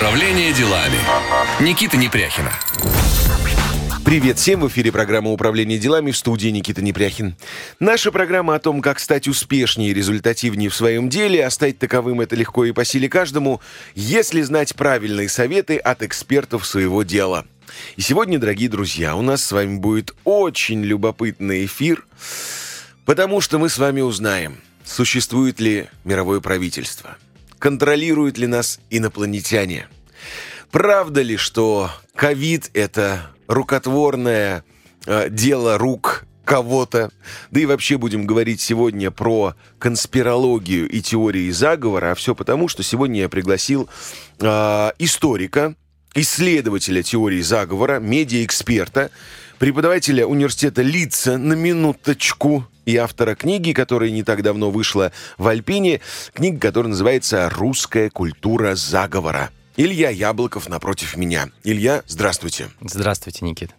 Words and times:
Управление 0.00 0.50
делами. 0.54 0.96
Никита 1.60 1.98
Непряхина. 1.98 2.50
Привет 4.02 4.38
всем! 4.38 4.62
В 4.62 4.68
эфире 4.68 4.90
программа 4.90 5.30
«Управление 5.30 5.78
делами» 5.78 6.10
в 6.10 6.16
студии 6.16 6.48
Никита 6.48 6.80
Непряхин. 6.80 7.36
Наша 7.80 8.10
программа 8.10 8.54
о 8.54 8.58
том, 8.60 8.80
как 8.80 8.98
стать 8.98 9.28
успешнее 9.28 9.90
и 9.90 9.92
результативнее 9.94 10.70
в 10.70 10.74
своем 10.74 11.10
деле, 11.10 11.44
а 11.44 11.50
стать 11.50 11.78
таковым 11.78 12.22
это 12.22 12.34
легко 12.34 12.64
и 12.64 12.72
по 12.72 12.82
силе 12.82 13.10
каждому, 13.10 13.60
если 13.94 14.40
знать 14.40 14.74
правильные 14.74 15.28
советы 15.28 15.76
от 15.76 16.02
экспертов 16.02 16.64
своего 16.64 17.02
дела. 17.02 17.44
И 17.96 18.00
сегодня, 18.00 18.38
дорогие 18.38 18.70
друзья, 18.70 19.14
у 19.14 19.20
нас 19.20 19.44
с 19.44 19.52
вами 19.52 19.76
будет 19.76 20.14
очень 20.24 20.82
любопытный 20.82 21.66
эфир, 21.66 22.06
потому 23.04 23.42
что 23.42 23.58
мы 23.58 23.68
с 23.68 23.76
вами 23.76 24.00
узнаем, 24.00 24.62
существует 24.82 25.60
ли 25.60 25.88
мировое 26.04 26.40
правительство, 26.40 27.18
контролируют 27.58 28.38
ли 28.38 28.46
нас 28.46 28.80
инопланетяне, 28.88 29.86
правда 30.70 31.22
ли, 31.22 31.36
что 31.36 31.90
ковид— 32.14 32.70
это 32.74 33.30
рукотворное 33.46 34.64
э, 35.06 35.28
дело 35.30 35.78
рук 35.78 36.24
кого-то. 36.44 37.10
Да 37.50 37.60
и 37.60 37.66
вообще 37.66 37.96
будем 37.96 38.26
говорить 38.26 38.60
сегодня 38.60 39.10
про 39.10 39.54
конспирологию 39.78 40.88
и 40.88 41.00
теории 41.00 41.50
заговора. 41.50 42.12
А 42.12 42.14
все 42.14 42.34
потому, 42.34 42.68
что 42.68 42.82
сегодня 42.82 43.20
я 43.20 43.28
пригласил 43.28 43.88
э, 44.40 44.90
историка, 44.98 45.74
исследователя 46.14 47.02
теории 47.02 47.40
заговора, 47.40 48.00
медиаэксперта, 48.00 49.10
преподавателя 49.58 50.26
университета 50.26 50.82
Лица 50.82 51.38
на 51.38 51.52
минуточку 51.52 52.66
и 52.84 52.96
автора 52.96 53.34
книги, 53.34 53.72
которая 53.72 54.10
не 54.10 54.24
так 54.24 54.42
давно 54.42 54.70
вышла 54.70 55.12
в 55.38 55.46
Альпине, 55.46 56.00
книга, 56.34 56.58
которая 56.58 56.90
называется 56.90 57.48
«Русская 57.48 58.10
культура 58.10 58.74
заговора». 58.74 59.50
Илья 59.82 60.10
Яблоков 60.10 60.68
напротив 60.68 61.16
меня. 61.16 61.48
Илья, 61.64 62.02
здравствуйте. 62.06 62.68
Здравствуйте, 62.82 63.46
Никита. 63.46 63.72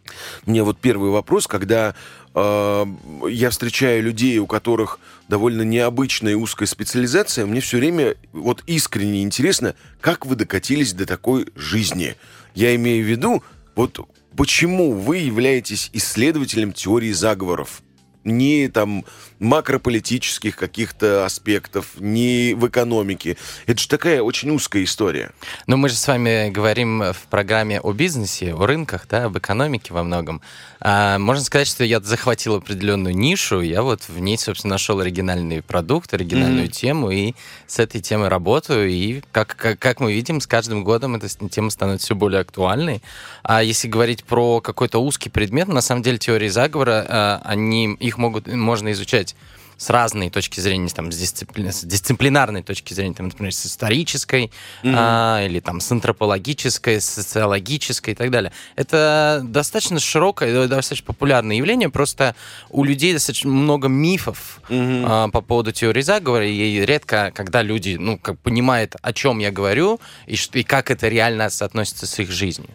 Мне 0.48 0.64
вот 0.64 0.80
первый 0.80 1.12
вопрос, 1.12 1.46
когда 1.46 1.94
э, 2.34 2.86
я 3.30 3.52
встречаю 3.52 4.02
людей, 4.02 4.40
у 4.40 4.48
которых 4.48 5.00
довольно 5.28 5.62
необычная 5.62 6.32
и 6.32 6.36
узкая 6.36 6.66
специализация, 6.66 7.46
мне 7.46 7.62
все 7.62 7.78
время 7.78 8.16
вот 8.34 8.64
искренне 8.66 9.22
интересно, 9.22 9.76
как 10.00 10.26
вы 10.26 10.36
докатились 10.36 10.94
до 10.94 11.06
такой 11.06 11.46
жизни. 11.54 12.16
Я 12.56 12.76
имею 12.78 13.06
в 13.06 13.08
виду, 13.08 13.44
вот 13.76 14.00
почему 14.36 14.94
вы 14.94 15.18
являетесь 15.18 15.92
исследователем 15.94 16.74
теории 16.74 17.12
заговоров? 17.12 17.84
ни 18.24 18.68
там 18.68 19.06
макрополитических 19.42 20.56
каких-то 20.56 21.26
аспектов, 21.26 21.88
ни 22.00 22.54
в 22.54 22.68
экономике. 22.68 23.38
Это 23.66 23.82
же 23.82 23.88
такая 23.88 24.22
очень 24.22 24.52
узкая 24.52 24.84
история. 24.84 25.32
Но 25.66 25.78
мы 25.78 25.90
же 25.90 25.96
с 25.96 26.08
вами 26.08 26.50
говорим 26.52 27.02
в 27.12 27.24
программе 27.30 27.82
о 27.82 27.92
бизнесе, 27.92 28.54
о 28.54 28.68
рынках, 28.68 29.08
да, 29.10 29.26
об 29.26 29.38
экономике 29.38 29.94
во 29.94 30.04
многом. 30.04 30.42
А, 30.80 31.18
можно 31.18 31.44
сказать, 31.44 31.68
что 31.68 31.84
я 31.84 32.00
захватил 32.00 32.56
определенную 32.56 33.16
нишу, 33.16 33.62
я 33.62 33.82
вот 33.82 34.04
в 34.08 34.20
ней, 34.20 34.38
собственно, 34.38 34.76
нашел 34.76 35.00
оригинальный 35.00 35.64
продукт, 35.64 36.14
оригинальную 36.14 36.68
mm-hmm. 36.68 36.72
тему, 36.72 37.10
и 37.10 37.34
с 37.66 37.80
этой 37.80 38.00
темой 38.00 38.28
работаю, 38.28 38.90
и 38.90 39.22
как, 39.32 39.56
как, 39.56 39.80
как 39.80 40.00
мы 40.00 40.14
видим, 40.14 40.40
с 40.40 40.46
каждым 40.46 40.84
годом 40.84 41.16
эта 41.16 41.28
тема 41.50 41.72
становится 41.72 42.06
все 42.06 42.16
более 42.16 42.42
актуальной. 42.42 43.02
А 43.42 43.64
если 43.64 43.88
говорить 43.88 44.24
про 44.24 44.62
какой-то 44.62 45.00
узкий 45.00 45.30
предмет, 45.30 45.68
на 45.68 45.82
самом 45.82 46.04
деле 46.04 46.20
теории 46.20 46.48
заговора, 46.48 47.06
а, 47.08 47.42
они, 47.44 47.96
их 47.96 48.20
могут, 48.20 48.48
можно 48.48 48.92
изучать 48.92 49.31
с 49.82 49.90
разной 49.90 50.30
точки 50.30 50.60
зрения, 50.60 50.90
там, 50.90 51.12
с, 51.12 51.18
дисципли... 51.18 51.72
с 51.72 51.84
дисциплинарной 51.84 52.62
точки 52.62 52.94
зрения, 52.94 53.16
там, 53.16 53.30
например, 53.30 53.52
с 53.52 53.66
исторической, 53.66 54.52
mm-hmm. 54.84 54.94
а, 54.96 55.44
или 55.44 55.60
там 55.60 55.80
с 55.80 55.92
антропологической, 55.92 57.02
с 57.02 57.06
социологической 57.06 58.14
и 58.14 58.16
так 58.16 58.30
далее. 58.30 58.52
Это 58.76 59.42
достаточно 59.44 60.00
широкое, 60.00 60.68
достаточно 60.68 61.08
популярное 61.08 61.56
явление, 61.56 61.90
просто 61.90 62.36
у 62.70 62.84
людей 62.84 63.14
достаточно 63.14 63.50
много 63.50 63.88
мифов 63.88 64.62
mm-hmm. 64.70 65.06
а, 65.08 65.28
по 65.30 65.42
поводу 65.42 65.72
теории 65.72 66.02
заговора, 66.02 66.48
и 66.48 66.86
редко, 66.86 67.32
когда 67.34 67.64
люди, 67.64 67.98
ну, 68.00 68.20
как 68.20 68.38
понимают, 68.38 68.96
о 69.02 69.14
чем 69.14 69.40
я 69.40 69.50
говорю, 69.50 70.00
и, 70.28 70.36
и 70.54 70.64
как 70.64 70.92
это 70.92 71.08
реально 71.08 71.50
соотносится 71.50 72.06
с 72.06 72.20
их 72.20 72.30
жизнью. 72.30 72.70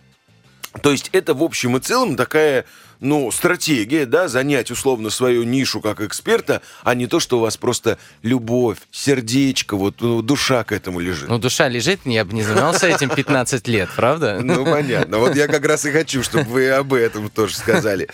То 0.83 0.93
есть 0.93 1.11
это 1.13 1.35
в 1.35 1.43
общем 1.43 1.77
и 1.77 1.81
целом 1.81 2.17
такая 2.17 2.65
ну, 3.01 3.31
стратегия, 3.31 4.07
да, 4.07 4.29
занять 4.29 4.71
условно 4.71 5.11
свою 5.11 5.43
нишу 5.43 5.81
как 5.81 6.01
эксперта, 6.01 6.63
а 6.83 6.95
не 6.95 7.07
то, 7.07 7.21
что 7.21 7.39
у 7.39 7.41
вас 7.41 7.57
просто 7.57 7.99
любовь, 8.23 8.79
сердечко, 8.91 9.77
вот 9.77 10.01
ну, 10.01 10.23
душа 10.23 10.65
к 10.65 10.73
этому 10.73 11.01
лежит. 11.01 11.29
Ну, 11.29 11.39
душа 11.39 11.69
лежит, 11.69 12.01
я 12.05 12.25
бы 12.25 12.35
не 12.35 12.43
занимался 12.43 12.87
этим 12.87 13.11
15 13.11 13.69
лет, 13.69 13.89
правда? 13.95 14.41
Ну, 14.47 14.65
понятно. 14.65 15.19
Вот 15.19 15.35
я 15.35 15.49
как 15.49 15.67
раз 15.67 15.85
и 15.87 15.91
хочу, 15.91 16.23
чтобы 16.23 16.45
вы 16.45 16.71
об 16.71 16.95
этом 16.95 17.29
тоже 17.29 17.57
сказали. 17.57 18.09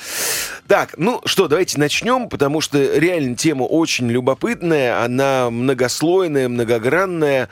Так, 0.67 0.95
ну 0.97 1.21
что, 1.27 1.47
давайте 1.47 1.79
начнем, 1.79 2.29
потому 2.29 2.61
что 2.61 2.79
реально 2.99 3.37
тема 3.37 3.65
очень 3.65 4.11
любопытная, 4.11 5.05
она 5.05 5.51
многослойная, 5.51 6.49
многогранная. 6.49 7.51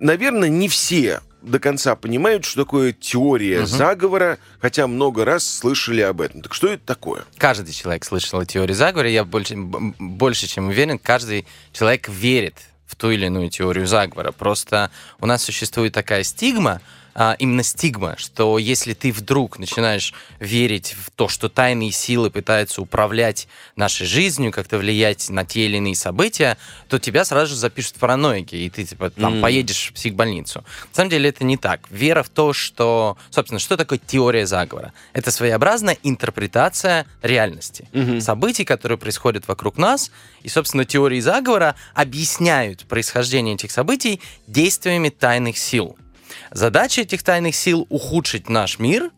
Наверное, 0.00 0.50
не 0.50 0.68
все 0.68 1.22
до 1.44 1.58
конца 1.58 1.94
понимают, 1.96 2.44
что 2.44 2.64
такое 2.64 2.92
теория 2.92 3.60
угу. 3.60 3.66
заговора, 3.66 4.38
хотя 4.60 4.86
много 4.86 5.24
раз 5.24 5.46
слышали 5.46 6.00
об 6.00 6.20
этом. 6.20 6.42
Так 6.42 6.54
что 6.54 6.68
это 6.68 6.84
такое? 6.84 7.24
Каждый 7.36 7.72
человек 7.72 8.04
слышал 8.04 8.40
о 8.40 8.46
теории 8.46 8.72
заговора. 8.72 9.08
Я 9.08 9.24
больше, 9.24 9.56
больше 9.56 10.46
чем 10.46 10.68
уверен, 10.68 10.98
каждый 10.98 11.46
человек 11.72 12.08
верит 12.08 12.56
в 12.86 12.96
ту 12.96 13.10
или 13.10 13.26
иную 13.26 13.50
теорию 13.50 13.86
заговора. 13.86 14.32
Просто 14.32 14.90
у 15.20 15.26
нас 15.26 15.42
существует 15.42 15.92
такая 15.92 16.22
стигма, 16.22 16.80
а, 17.14 17.36
именно 17.38 17.62
стигма, 17.62 18.16
что 18.18 18.58
если 18.58 18.94
ты 18.94 19.12
вдруг 19.12 19.58
начинаешь 19.58 20.12
верить 20.40 20.94
в 20.98 21.10
то, 21.10 21.28
что 21.28 21.48
тайные 21.48 21.92
силы 21.92 22.30
пытаются 22.30 22.82
управлять 22.82 23.48
нашей 23.76 24.06
жизнью, 24.06 24.52
как-то 24.52 24.78
влиять 24.78 25.30
на 25.30 25.44
те 25.44 25.66
или 25.66 25.76
иные 25.76 25.94
события, 25.94 26.58
то 26.88 26.98
тебя 26.98 27.24
сразу 27.24 27.54
же 27.54 27.56
запишут 27.56 27.96
в 27.96 28.00
параноики, 28.00 28.56
и 28.56 28.68
ты 28.68 28.84
типа 28.84 29.10
там 29.10 29.34
mm. 29.34 29.40
поедешь 29.40 29.90
в 29.90 29.92
психбольницу. 29.94 30.60
На 30.60 30.94
самом 30.94 31.10
деле 31.10 31.28
это 31.28 31.44
не 31.44 31.56
так. 31.56 31.80
Вера 31.90 32.22
в 32.22 32.28
то, 32.28 32.52
что... 32.52 33.16
Собственно, 33.30 33.58
что 33.58 33.76
такое 33.76 34.00
теория 34.04 34.46
заговора? 34.46 34.92
Это 35.12 35.30
своеобразная 35.30 35.98
интерпретация 36.02 37.06
реальности. 37.22 37.88
Mm-hmm. 37.92 38.20
Событий, 38.20 38.64
которые 38.64 38.98
происходят 38.98 39.46
вокруг 39.46 39.76
нас, 39.76 40.10
и, 40.42 40.48
собственно, 40.48 40.84
теории 40.84 41.20
заговора 41.20 41.76
объясняют 41.94 42.84
происхождение 42.86 43.54
этих 43.54 43.70
событий 43.70 44.20
действиями 44.46 45.08
тайных 45.08 45.58
сил. 45.58 45.96
Задача 46.50 47.02
этих 47.02 47.22
тайных 47.22 47.54
сил— 47.54 47.86
ухудшить 47.90 48.48
наш 48.48 48.78
мир, 48.78 49.10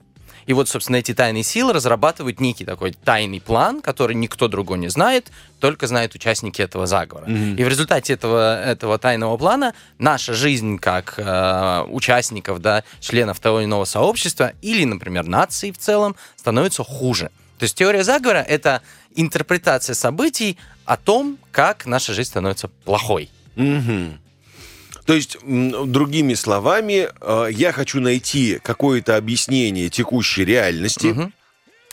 и 0.46 0.52
вот, 0.52 0.68
собственно, 0.68 0.96
эти 0.96 1.12
тайные 1.12 1.42
силы 1.42 1.72
разрабатывают 1.72 2.40
некий 2.40 2.64
такой 2.64 2.92
тайный 2.92 3.40
план, 3.40 3.82
который 3.82 4.14
никто 4.14 4.46
другой 4.46 4.78
не 4.78 4.88
знает, 4.88 5.30
только 5.58 5.88
знают 5.88 6.14
участники 6.14 6.62
этого 6.62 6.86
заговора. 6.86 7.26
Mm-hmm. 7.26 7.56
И 7.56 7.64
в 7.64 7.68
результате 7.68 8.12
этого, 8.12 8.62
этого 8.64 8.98
тайного 8.98 9.36
плана 9.36 9.74
наша 9.98 10.34
жизнь 10.34 10.78
как 10.78 11.14
э, 11.16 11.84
участников, 11.88 12.60
да, 12.60 12.84
членов 13.00 13.40
того 13.40 13.58
или 13.60 13.66
иного 13.66 13.84
сообщества 13.84 14.52
или, 14.62 14.84
например, 14.84 15.26
нации 15.26 15.72
в 15.72 15.78
целом 15.78 16.14
становится 16.36 16.84
хуже. 16.84 17.30
То 17.58 17.64
есть 17.64 17.74
теория 17.74 18.04
заговора— 18.04 18.38
это 18.48 18.82
интерпретация 19.16 19.94
событий 19.94 20.58
о 20.84 20.96
том, 20.96 21.38
как 21.50 21.86
наша 21.86 22.14
жизнь 22.14 22.30
становится 22.30 22.68
плохой. 22.68 23.30
Mm-hmm. 23.56 24.18
То 25.06 25.14
есть, 25.14 25.38
другими 25.44 26.34
словами, 26.34 27.08
э, 27.20 27.48
я 27.52 27.72
хочу 27.72 28.00
найти 28.00 28.58
какое-то 28.62 29.16
объяснение 29.16 29.88
текущей 29.88 30.44
реальности. 30.44 31.06
Угу. 31.06 31.32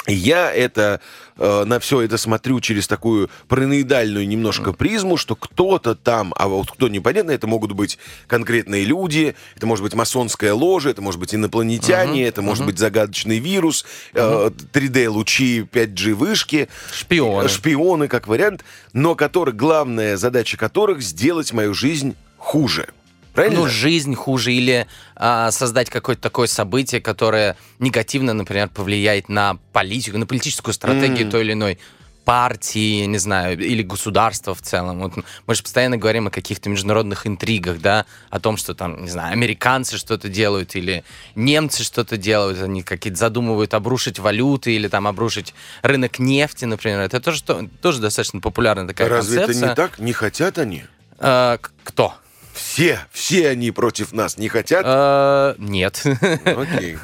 Я 0.07 0.51
это 0.51 0.99
э, 1.37 1.63
на 1.63 1.79
все 1.79 2.01
это 2.01 2.17
смотрю 2.17 2.59
через 2.59 2.87
такую 2.87 3.29
параноидальную 3.47 4.27
немножко 4.27 4.73
призму, 4.73 5.15
что 5.15 5.35
кто-то 5.35 5.95
там, 5.95 6.33
а 6.35 6.49
вот 6.49 6.71
кто 6.71 6.89
непонятно, 6.89 7.31
это 7.31 7.47
могут 7.47 7.71
быть 7.71 7.97
конкретные 8.27 8.83
люди, 8.83 9.35
это 9.55 9.65
может 9.65 9.81
быть 9.83 9.93
масонская 9.93 10.53
ложа, 10.53 10.89
это 10.89 11.01
может 11.01 11.21
быть 11.21 11.33
инопланетяне, 11.33 12.23
uh-huh, 12.23 12.27
это 12.27 12.41
uh-huh. 12.41 12.45
может 12.45 12.65
быть 12.65 12.79
загадочный 12.79 13.39
вирус, 13.39 13.85
uh-huh. 14.13 14.53
э, 14.73 14.77
3D-лучи, 14.77 15.61
5G-вышки, 15.71 16.67
шпионы. 16.91 17.47
шпионы 17.47 18.07
как 18.09 18.27
вариант, 18.27 18.65
но 18.91 19.15
которых 19.15 19.55
главная 19.55 20.17
задача 20.17 20.57
которых 20.57 21.01
сделать 21.01 21.53
мою 21.53 21.73
жизнь 21.73 22.15
хуже. 22.37 22.89
Правильно? 23.33 23.61
Ну, 23.61 23.67
жизнь 23.67 24.15
хуже 24.15 24.53
или 24.53 24.87
а, 25.15 25.51
создать 25.51 25.89
какое-то 25.89 26.21
такое 26.21 26.47
событие, 26.47 27.01
которое 27.01 27.57
негативно, 27.79 28.33
например, 28.33 28.69
повлияет 28.69 29.29
на 29.29 29.57
политику, 29.71 30.17
на 30.17 30.25
политическую 30.25 30.73
стратегию 30.73 31.27
mm. 31.27 31.31
той 31.31 31.41
или 31.41 31.53
иной 31.53 31.79
партии, 32.23 33.05
не 33.05 33.17
знаю, 33.17 33.59
или 33.59 33.83
государства 33.83 34.55
в 34.55 34.61
целом. 34.61 34.99
Вот 34.99 35.13
мы 35.45 35.55
же 35.55 35.61
постоянно 35.61 35.97
говорим 35.97 36.27
о 36.27 36.29
каких-то 36.29 36.69
международных 36.69 37.27
интригах, 37.27 37.79
да, 37.79 38.05
о 38.29 38.39
том, 38.39 38.57
что 38.57 38.73
там, 38.73 39.03
не 39.03 39.09
знаю, 39.09 39.33
американцы 39.33 39.97
что-то 39.97 40.29
делают 40.29 40.75
или 40.75 41.03
немцы 41.35 41.83
что-то 41.83 42.17
делают, 42.17 42.61
они 42.61 42.81
какие-то 42.83 43.19
задумывают 43.19 43.73
обрушить 43.73 44.19
валюты 44.19 44.73
или 44.73 44.87
там 44.87 45.07
обрушить 45.07 45.53
рынок 45.81 46.19
нефти, 46.19 46.65
например. 46.65 47.01
Это 47.01 47.19
тоже, 47.19 47.43
тоже 47.43 47.99
достаточно 47.99 48.39
популярная 48.39 48.87
такая 48.87 49.09
Разве 49.09 49.39
концепция. 49.39 49.47
Разве 49.47 49.65
это 49.65 49.81
не 49.81 49.89
так? 49.89 49.99
Не 49.99 50.13
хотят 50.13 50.57
они? 50.57 50.83
А, 51.19 51.59
кто? 51.83 52.15
Все, 52.53 52.99
все 53.11 53.49
они 53.49 53.71
против 53.71 54.13
нас 54.13 54.37
не 54.37 54.47
хотят? 54.47 54.83
Э, 54.85 55.55
Нет. 55.57 56.03
Окей. 56.45 56.97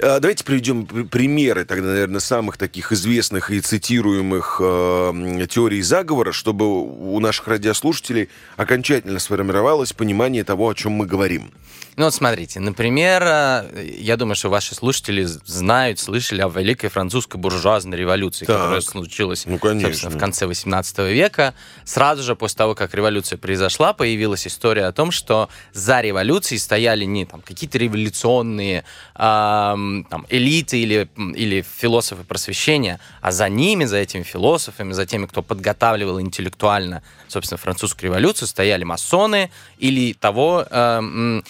А, 0.00 0.20
Давайте 0.20 0.44
приведем 0.44 0.86
пр- 0.86 1.04
примеры 1.06 1.64
тогда, 1.64 1.88
наверное, 1.88 2.20
самых 2.20 2.56
таких 2.56 2.92
известных 2.92 3.50
и 3.50 3.60
цитируемых 3.60 4.60
э, 4.62 5.46
теорий 5.50 5.82
заговора, 5.82 6.30
чтобы 6.32 6.66
у 6.66 7.18
наших 7.18 7.48
радиослушателей 7.48 8.28
окончательно 8.56 9.18
сформировалось 9.18 9.92
понимание 9.92 10.44
того, 10.44 10.68
о 10.68 10.74
чем 10.74 10.92
мы 10.92 11.06
говорим. 11.06 11.50
Ну 11.96 12.04
вот 12.04 12.14
смотрите, 12.14 12.60
например, 12.60 13.22
э, 13.24 13.90
я 13.98 14.16
думаю, 14.16 14.36
что 14.36 14.50
ваши 14.50 14.76
слушатели 14.76 15.24
знают, 15.24 15.98
слышали 15.98 16.42
о 16.42 16.48
Великой 16.48 16.90
французской 16.90 17.38
буржуазной 17.38 17.98
революции, 17.98 18.44
Так. 18.44 18.56
которая 18.56 18.80
случилась 18.82 19.46
Ну, 19.46 19.58
конечно. 19.58 19.88
собственно, 19.90 20.16
в 20.16 20.18
конце 20.20 20.46
18 20.46 20.98
века. 21.12 21.54
Сразу 21.84 22.22
же 22.22 22.36
после 22.36 22.56
того, 22.58 22.76
как 22.76 22.94
революция 22.94 23.36
произошла, 23.36 23.92
появилась 23.94 24.46
история 24.46 24.84
о 24.86 24.92
том, 24.92 25.10
что 25.10 25.48
за 25.72 26.00
революцией 26.00 26.60
стояли 26.60 27.04
не 27.04 27.26
там 27.26 27.40
какие-то 27.40 27.78
революционные 27.78 28.84
ам, 29.14 29.87
там, 30.08 30.26
элиты 30.28 30.80
или, 30.80 31.08
или 31.16 31.62
философы 31.62 32.24
просвещения, 32.24 33.00
а 33.20 33.32
за 33.32 33.48
ними, 33.48 33.84
за 33.84 33.98
этими 33.98 34.22
философами, 34.22 34.92
за 34.92 35.06
теми, 35.06 35.26
кто 35.26 35.42
подготавливал 35.42 36.20
интеллектуально, 36.20 37.02
собственно, 37.28 37.58
французскую 37.58 38.10
революцию, 38.10 38.48
стояли 38.48 38.84
масоны 38.84 39.50
или 39.78 40.12
того, 40.12 40.66
ам, 40.70 41.42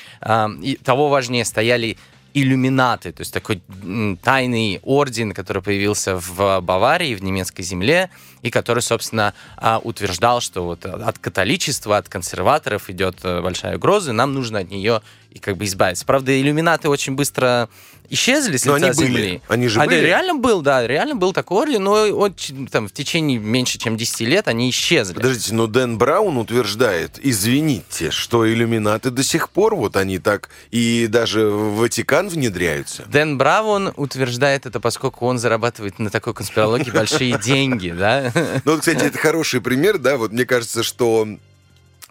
и 0.62 0.79
того 0.82 1.08
важнее 1.08 1.44
стояли 1.44 1.96
иллюминаты, 2.35 3.12
то 3.12 3.23
есть 3.23 3.32
такой 3.32 3.62
тайный 4.23 4.81
орден, 4.82 5.32
который 5.32 5.62
появился 5.62 6.17
в 6.17 6.61
Баварии, 6.61 7.14
в 7.14 7.23
немецкой 7.23 7.62
земле, 7.62 8.11
и 8.43 8.50
который, 8.50 8.82
собственно, 8.82 9.34
а, 9.56 9.81
утверждал, 9.82 10.41
что 10.41 10.62
вот 10.62 10.84
от 10.87 11.19
католичества, 11.19 11.96
от 11.96 12.08
консерваторов 12.08 12.88
идет 12.91 13.19
э, 13.25 13.41
большая 13.41 13.76
угроза, 13.76 14.11
и 14.11 14.14
нам 14.14 14.32
нужно 14.34 14.61
от 14.61 14.70
нее 14.70 15.02
и 15.31 15.39
как 15.39 15.57
бы 15.57 15.65
избавиться. 15.67 16.05
Правда, 16.07 16.39
иллюминаты 16.41 16.89
очень 16.89 17.15
быстро 17.15 17.69
исчезли 18.11 18.57
с 18.57 18.65
Но 18.65 18.77
лица 18.79 18.89
они 18.89 18.97
были. 18.97 19.07
земли. 19.23 19.43
Они 19.49 19.69
же 19.69 19.81
А, 19.81 19.85
были. 19.85 20.01
Реально 20.01 20.35
был, 20.37 20.63
да, 20.63 20.87
реально 20.87 21.15
был 21.15 21.35
такой 21.35 21.59
орден, 21.65 21.85
но 21.85 21.93
очень, 22.07 22.67
там, 22.67 22.89
в 22.89 22.93
течение 22.93 23.39
меньше, 23.39 23.79
чем 23.79 23.99
10 23.99 24.21
лет 24.21 24.49
они 24.49 24.71
исчезли. 24.71 25.13
Подождите, 25.13 25.53
но 25.55 25.67
Дэн 25.67 25.99
Браун 25.99 26.39
утверждает, 26.39 27.19
извините, 27.23 28.11
что 28.11 28.51
иллюминаты 28.51 29.11
до 29.11 29.23
сих 29.23 29.51
пор, 29.51 29.75
вот 29.77 29.97
они 29.97 30.19
так 30.19 30.49
и 30.71 31.07
даже 31.11 31.49
в 31.51 31.77
Ватикан 31.77 32.29
внедряются. 32.31 33.05
Дэн 33.09 33.37
Браун 33.37 33.93
утверждает 33.97 34.65
это, 34.65 34.81
поскольку 34.81 35.27
он 35.27 35.39
зарабатывает 35.39 35.99
на 35.99 36.09
такой 36.09 36.33
конспирологии 36.33 36.91
большие 36.91 37.39
деньги, 37.45 37.91
да? 37.91 38.33
Ну, 38.65 38.79
кстати, 38.79 39.05
это 39.05 39.19
хороший 39.19 39.61
пример, 39.61 39.99
да, 39.99 40.17
вот 40.17 40.33
мне 40.33 40.47
кажется, 40.47 40.83
что 40.83 41.29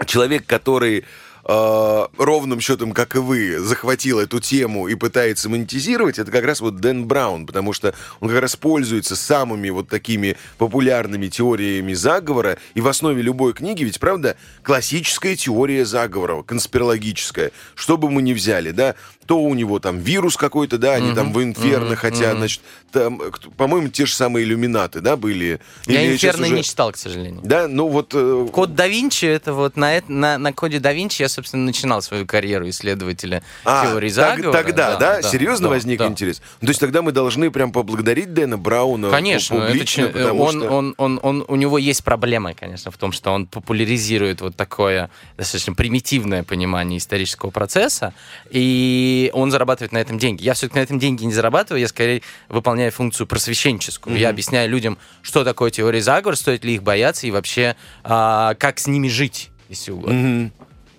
человек, 0.05 0.45
который 0.45 1.05
э, 1.47 2.07
ровным 2.17 2.59
счетом, 2.59 2.91
как 2.91 3.15
и 3.15 3.19
вы, 3.19 3.59
захватил 3.59 4.19
эту 4.19 4.39
тему 4.39 4.87
и 4.87 4.95
пытается 4.95 5.49
монетизировать, 5.49 6.19
это 6.19 6.31
как 6.31 6.45
раз 6.45 6.61
вот 6.61 6.77
Дэн 6.77 7.05
Браун, 7.05 7.45
потому 7.45 7.73
что 7.73 7.93
он 8.19 8.29
как 8.29 8.41
раз 8.41 8.55
пользуется 8.55 9.15
самыми 9.15 9.69
вот 9.69 9.87
такими 9.87 10.37
популярными 10.57 11.27
теориями 11.27 11.93
заговора, 11.93 12.57
и 12.73 12.81
в 12.81 12.87
основе 12.87 13.21
любой 13.21 13.53
книги, 13.53 13.83
ведь, 13.83 13.99
правда, 13.99 14.37
классическая 14.63 15.35
теория 15.35 15.85
заговора, 15.85 16.43
конспирологическая, 16.43 17.51
что 17.75 17.97
бы 17.97 18.09
мы 18.09 18.21
ни 18.21 18.33
взяли, 18.33 18.71
да, 18.71 18.95
то 19.27 19.39
у 19.39 19.53
него 19.53 19.79
там 19.79 19.99
вирус 19.99 20.37
какой-то, 20.37 20.77
да, 20.77 20.93
они 20.93 21.13
там 21.13 21.33
в 21.33 21.43
инферно 21.43 21.95
хотят, 21.95 22.37
значит, 22.37 22.61
там, 22.91 23.21
э, 23.21 23.29
по-моему, 23.57 23.89
те 23.89 24.05
же 24.05 24.13
самые 24.13 24.45
иллюминаты, 24.45 25.01
да, 25.01 25.17
были. 25.17 25.59
Я 25.85 26.01
Или 26.01 26.13
инферно 26.13 26.45
уже- 26.47 26.55
не 26.55 26.63
читал, 26.63 26.91
к 26.93 26.97
сожалению. 26.97 27.41
да, 27.43 27.67
ну 27.67 27.89
вот... 27.89 28.11
э, 28.15 28.47
Код 28.53 28.73
да 28.73 28.87
Винчи, 28.87 29.25
это 29.25 29.53
вот 29.53 29.75
на, 29.75 30.01
на, 30.07 30.37
на 30.37 30.53
коде 30.53 30.79
да 30.79 30.93
Винчи 30.93 31.21
я, 31.21 31.27
собственно, 31.29 31.65
начинал 31.65 32.01
свою 32.01 32.25
карьеру 32.25 32.69
исследователя 32.69 33.43
а, 33.65 33.85
теории 33.85 34.09
так- 34.09 34.37
заговора. 34.37 34.51
тогда, 34.63 34.95
да, 34.95 35.21
серьезно 35.21 35.65
да, 35.67 35.73
возник 35.73 35.99
да. 35.99 36.07
интерес? 36.07 36.41
То 36.61 36.67
есть 36.67 36.79
тогда 36.79 37.01
мы 37.01 37.11
должны 37.11 37.51
прям 37.51 37.73
поблагодарить 37.73 38.33
Дэна 38.33 38.57
Брауна 38.57 39.09
Конечно, 39.11 39.55
пу- 39.55 39.59
это 39.59 39.67
публично, 39.73 40.03
че- 40.03 40.09
потому 40.09 40.43
он, 40.43 40.51
что... 40.61 40.69
он, 40.69 40.95
он, 40.97 41.19
он, 41.21 41.45
у 41.49 41.55
него 41.57 41.77
есть 41.77 42.03
проблема, 42.05 42.53
конечно, 42.53 42.91
в 42.91 42.97
том, 42.97 43.11
что 43.11 43.31
он 43.31 43.45
популяризирует 43.45 44.39
вот 44.39 44.55
такое 44.55 45.09
достаточно 45.37 45.73
примитивное 45.73 46.43
понимание 46.43 46.97
исторического 46.97 47.49
процесса, 47.49 48.13
и 48.51 49.15
он 49.33 49.51
зарабатывает 49.51 49.91
на 49.91 49.97
этом 49.97 50.17
деньги. 50.17 50.43
Я 50.43 50.53
все-таки 50.53 50.79
на 50.79 50.83
этом 50.83 50.99
деньги 50.99 51.23
не 51.23 51.33
зарабатываю, 51.33 51.81
я 51.81 51.87
скорее 51.87 52.21
выполняю 52.49 52.91
функцию 52.91 53.27
просвещенческую. 53.27 54.17
Я 54.17 54.29
объясняю 54.29 54.69
людям, 54.69 54.97
что 55.21 55.43
такое 55.43 55.71
теория 55.71 56.01
заговора, 56.01 56.35
стоит 56.35 56.63
ли 56.63 56.75
их 56.75 56.83
бояться 56.83 57.27
и 57.27 57.31
вообще 57.31 57.75
а, 58.03 58.55
как 58.55 58.79
с 58.79 58.87
ними 58.87 59.07
жить, 59.07 59.49
если 59.69 59.91
угодно. 59.91 60.13
Мгм. 60.13 60.51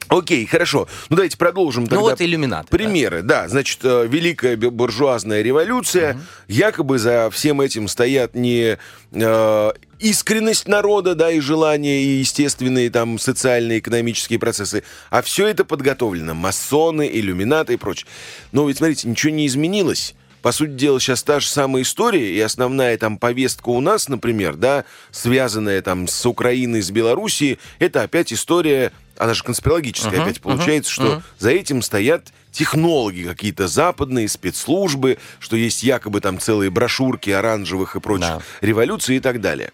Окей, 0.09 0.47
хорошо. 0.47 0.89
Ну, 1.11 1.17
давайте 1.17 1.37
продолжим 1.37 1.85
тогда. 1.85 1.97
Ну 1.97 2.03
вот 2.03 2.21
иллюминаты. 2.21 2.69
да. 2.71 2.77
Примеры, 2.77 3.23
да. 3.23 3.49
Значит, 3.49 3.81
э, 3.83 4.07
Великая 4.07 4.57
бу- 4.57 4.71
буржуазная 4.71 5.43
революция. 5.43 6.19
Якобы 6.47 6.99
за 6.99 7.31
всем 7.31 7.61
этим 7.61 7.89
стоят 7.89 8.35
не 8.35 8.79
э, 9.13 9.71
искренность 9.99 10.69
народа, 10.69 11.15
да, 11.15 11.31
и 11.31 11.41
желания, 11.41 12.03
и 12.03 12.19
естественные 12.21 12.91
там 12.91 13.19
социальные, 13.19 13.81
экономические 13.81 14.39
процессы, 14.39 14.83
а 15.11 15.23
все 15.23 15.47
это 15.47 15.65
подготовлено. 15.65 16.35
Масоны, 16.35 17.09
иллюминаты 17.13 17.75
и 17.75 17.77
прочее. 17.77 18.07
Но 18.53 18.67
ведь, 18.69 18.79
смотрите, 18.79 19.09
ничего 19.09 19.33
не 19.33 19.47
изменилось. 19.47 20.15
По 20.41 20.53
сути 20.53 20.71
дела, 20.71 21.01
сейчас 21.01 21.25
та 21.25 21.41
же 21.41 21.49
самая 21.49 21.83
история, 21.83 22.33
и 22.33 22.41
основная 22.41 22.97
там 22.97 23.19
повестка 23.19 23.71
у 23.71 23.81
нас, 23.81 24.09
например, 24.09 24.55
да, 24.55 24.85
связанная 25.11 25.83
там 25.83 26.07
с 26.07 26.25
Украиной, 26.27 26.81
с 26.81 26.93
Белоруссией, 26.93 27.59
это 27.81 28.03
опять 28.03 28.33
история, 28.33 28.93
она 29.19 29.35
же 29.35 29.43
конспирологическая 29.45 30.23
опять 30.23 30.41
получается, 30.41 30.91
что 30.91 31.23
за 31.39 31.51
этим 31.51 31.83
стоят 31.83 32.29
технологи 32.53 33.23
какие-то 33.23 33.69
западные, 33.69 34.29
спецслужбы, 34.29 35.19
что 35.39 35.57
есть 35.57 35.83
якобы 35.83 36.21
там 36.21 36.39
целые 36.39 36.71
брошюрки 36.71 37.31
оранжевых 37.31 37.97
и 37.97 38.01
прочих 38.01 38.29
Да. 38.29 38.43
революций 38.61 39.17
и 39.17 39.21
так 39.21 39.41
далее. 39.41 39.71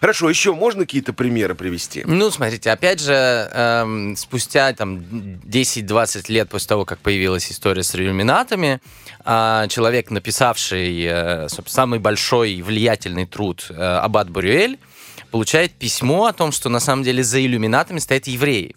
Хорошо, 0.00 0.28
еще 0.28 0.54
можно 0.54 0.82
какие-то 0.82 1.12
примеры 1.12 1.54
привести? 1.54 2.02
Ну, 2.04 2.30
смотрите, 2.30 2.70
опять 2.70 3.00
же, 3.00 3.12
эм, 3.12 4.16
спустя 4.16 4.72
там 4.72 4.98
10-20 5.44 6.28
лет 6.28 6.48
после 6.48 6.68
того, 6.68 6.84
как 6.84 6.98
появилась 6.98 7.50
история 7.52 7.82
с 7.82 7.94
иллюминатами, 7.94 8.80
а, 9.24 9.68
человек, 9.68 10.10
написавший 10.10 11.04
э, 11.04 11.48
самый 11.66 11.98
большой 11.98 12.52
и 12.54 12.62
влиятельный 12.62 13.26
труд 13.26 13.66
э, 13.70 13.74
Аббат 13.74 14.30
Бурюэль, 14.30 14.78
получает 15.30 15.72
письмо 15.72 16.26
о 16.26 16.32
том, 16.32 16.52
что 16.52 16.68
на 16.70 16.80
самом 16.80 17.02
деле 17.02 17.22
за 17.22 17.44
иллюминатами 17.44 17.98
стоят 17.98 18.26
евреи. 18.26 18.74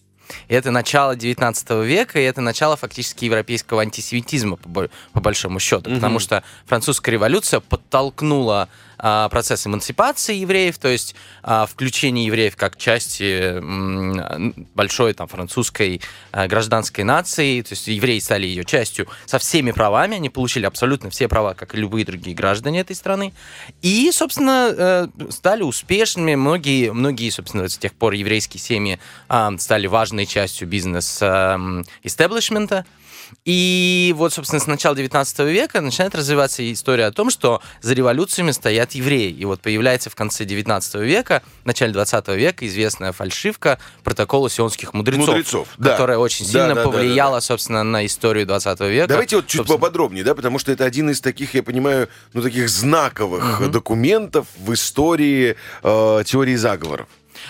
И 0.47 0.53
это 0.53 0.71
начало 0.71 1.15
19 1.15 1.69
века, 1.85 2.19
и 2.19 2.23
это 2.23 2.41
начало 2.41 2.75
фактически 2.75 3.25
европейского 3.25 3.81
антисемитизма, 3.81 4.57
по, 4.57 4.89
по 5.13 5.19
большому 5.19 5.59
счету. 5.59 5.89
Потому 5.93 6.19
что 6.19 6.43
французская 6.65 7.11
революция 7.11 7.59
подтолкнула 7.59 8.69
процесс 9.01 9.65
эмансипации 9.65 10.35
евреев, 10.35 10.77
то 10.77 10.87
есть 10.87 11.15
а, 11.43 11.65
включение 11.65 12.27
евреев 12.27 12.55
как 12.55 12.77
части 12.77 13.59
большой 14.75 15.13
там, 15.13 15.27
французской 15.27 16.01
а, 16.31 16.47
гражданской 16.47 17.03
нации. 17.03 17.61
То 17.61 17.73
есть 17.73 17.87
евреи 17.87 18.19
стали 18.19 18.45
ее 18.45 18.63
частью 18.63 19.07
со 19.25 19.39
всеми 19.39 19.71
правами, 19.71 20.17
они 20.17 20.29
получили 20.29 20.65
абсолютно 20.65 21.09
все 21.09 21.27
права, 21.27 21.55
как 21.55 21.73
и 21.73 21.77
любые 21.77 22.05
другие 22.05 22.35
граждане 22.35 22.81
этой 22.81 22.95
страны. 22.95 23.33
И, 23.81 24.11
собственно, 24.11 24.71
э, 24.75 25.07
стали 25.29 25.63
успешными. 25.63 26.35
Многие, 26.35 26.93
многие, 26.93 27.31
собственно, 27.31 27.67
с 27.67 27.75
тех 27.77 27.93
пор 27.93 28.13
еврейские 28.13 28.61
семьи 28.61 28.99
а, 29.29 29.51
стали 29.57 29.87
важной 29.87 30.27
частью 30.27 30.67
бизнес-истеблишмента. 30.67 32.85
И 33.45 34.13
вот, 34.17 34.33
собственно, 34.33 34.59
с 34.59 34.67
начала 34.67 34.95
19 34.95 35.39
века 35.39 35.81
начинает 35.81 36.15
развиваться 36.15 36.69
история 36.71 37.05
о 37.05 37.11
том, 37.11 37.29
что 37.29 37.61
за 37.81 37.93
революциями 37.93 38.51
стоят 38.51 38.91
евреи. 38.91 39.31
И 39.31 39.45
вот 39.45 39.61
появляется 39.61 40.09
в 40.09 40.15
конце 40.15 40.45
19 40.45 40.95
века, 40.95 41.41
в 41.63 41.65
начале 41.65 41.93
20 41.93 42.27
века 42.29 42.67
известная 42.67 43.11
фальшивка 43.11 43.79
протокола 44.03 44.49
сионских 44.49 44.93
мудрецов, 44.93 45.27
Мудрецов, 45.27 45.67
да. 45.77 45.91
которая 45.91 46.17
очень 46.17 46.45
Да, 46.45 46.51
сильно 46.51 46.67
да, 46.69 46.75
да, 46.75 46.83
да, 46.83 46.89
повлияла, 46.89 47.39
собственно, 47.39 47.83
на 47.83 48.05
историю 48.05 48.45
20 48.45 48.79
века. 48.81 49.07
Давайте 49.07 49.37
вот 49.37 49.47
чуть 49.47 49.57
Собственно, 49.57 49.79
поподробнее, 49.79 50.23
да, 50.23 50.35
потому 50.35 50.59
что 50.59 50.71
это 50.71 50.85
один 50.85 51.09
из 51.09 51.21
таких, 51.21 51.53
я 51.53 51.63
понимаю, 51.63 52.09
ну 52.33 52.41
таких 52.41 52.69
знаковых 52.69 53.71
документов 53.71 54.47
в 54.57 54.73
истории 54.73 55.55
э, 55.83 56.23
теории 56.25 56.55
заговоров. 56.55 57.07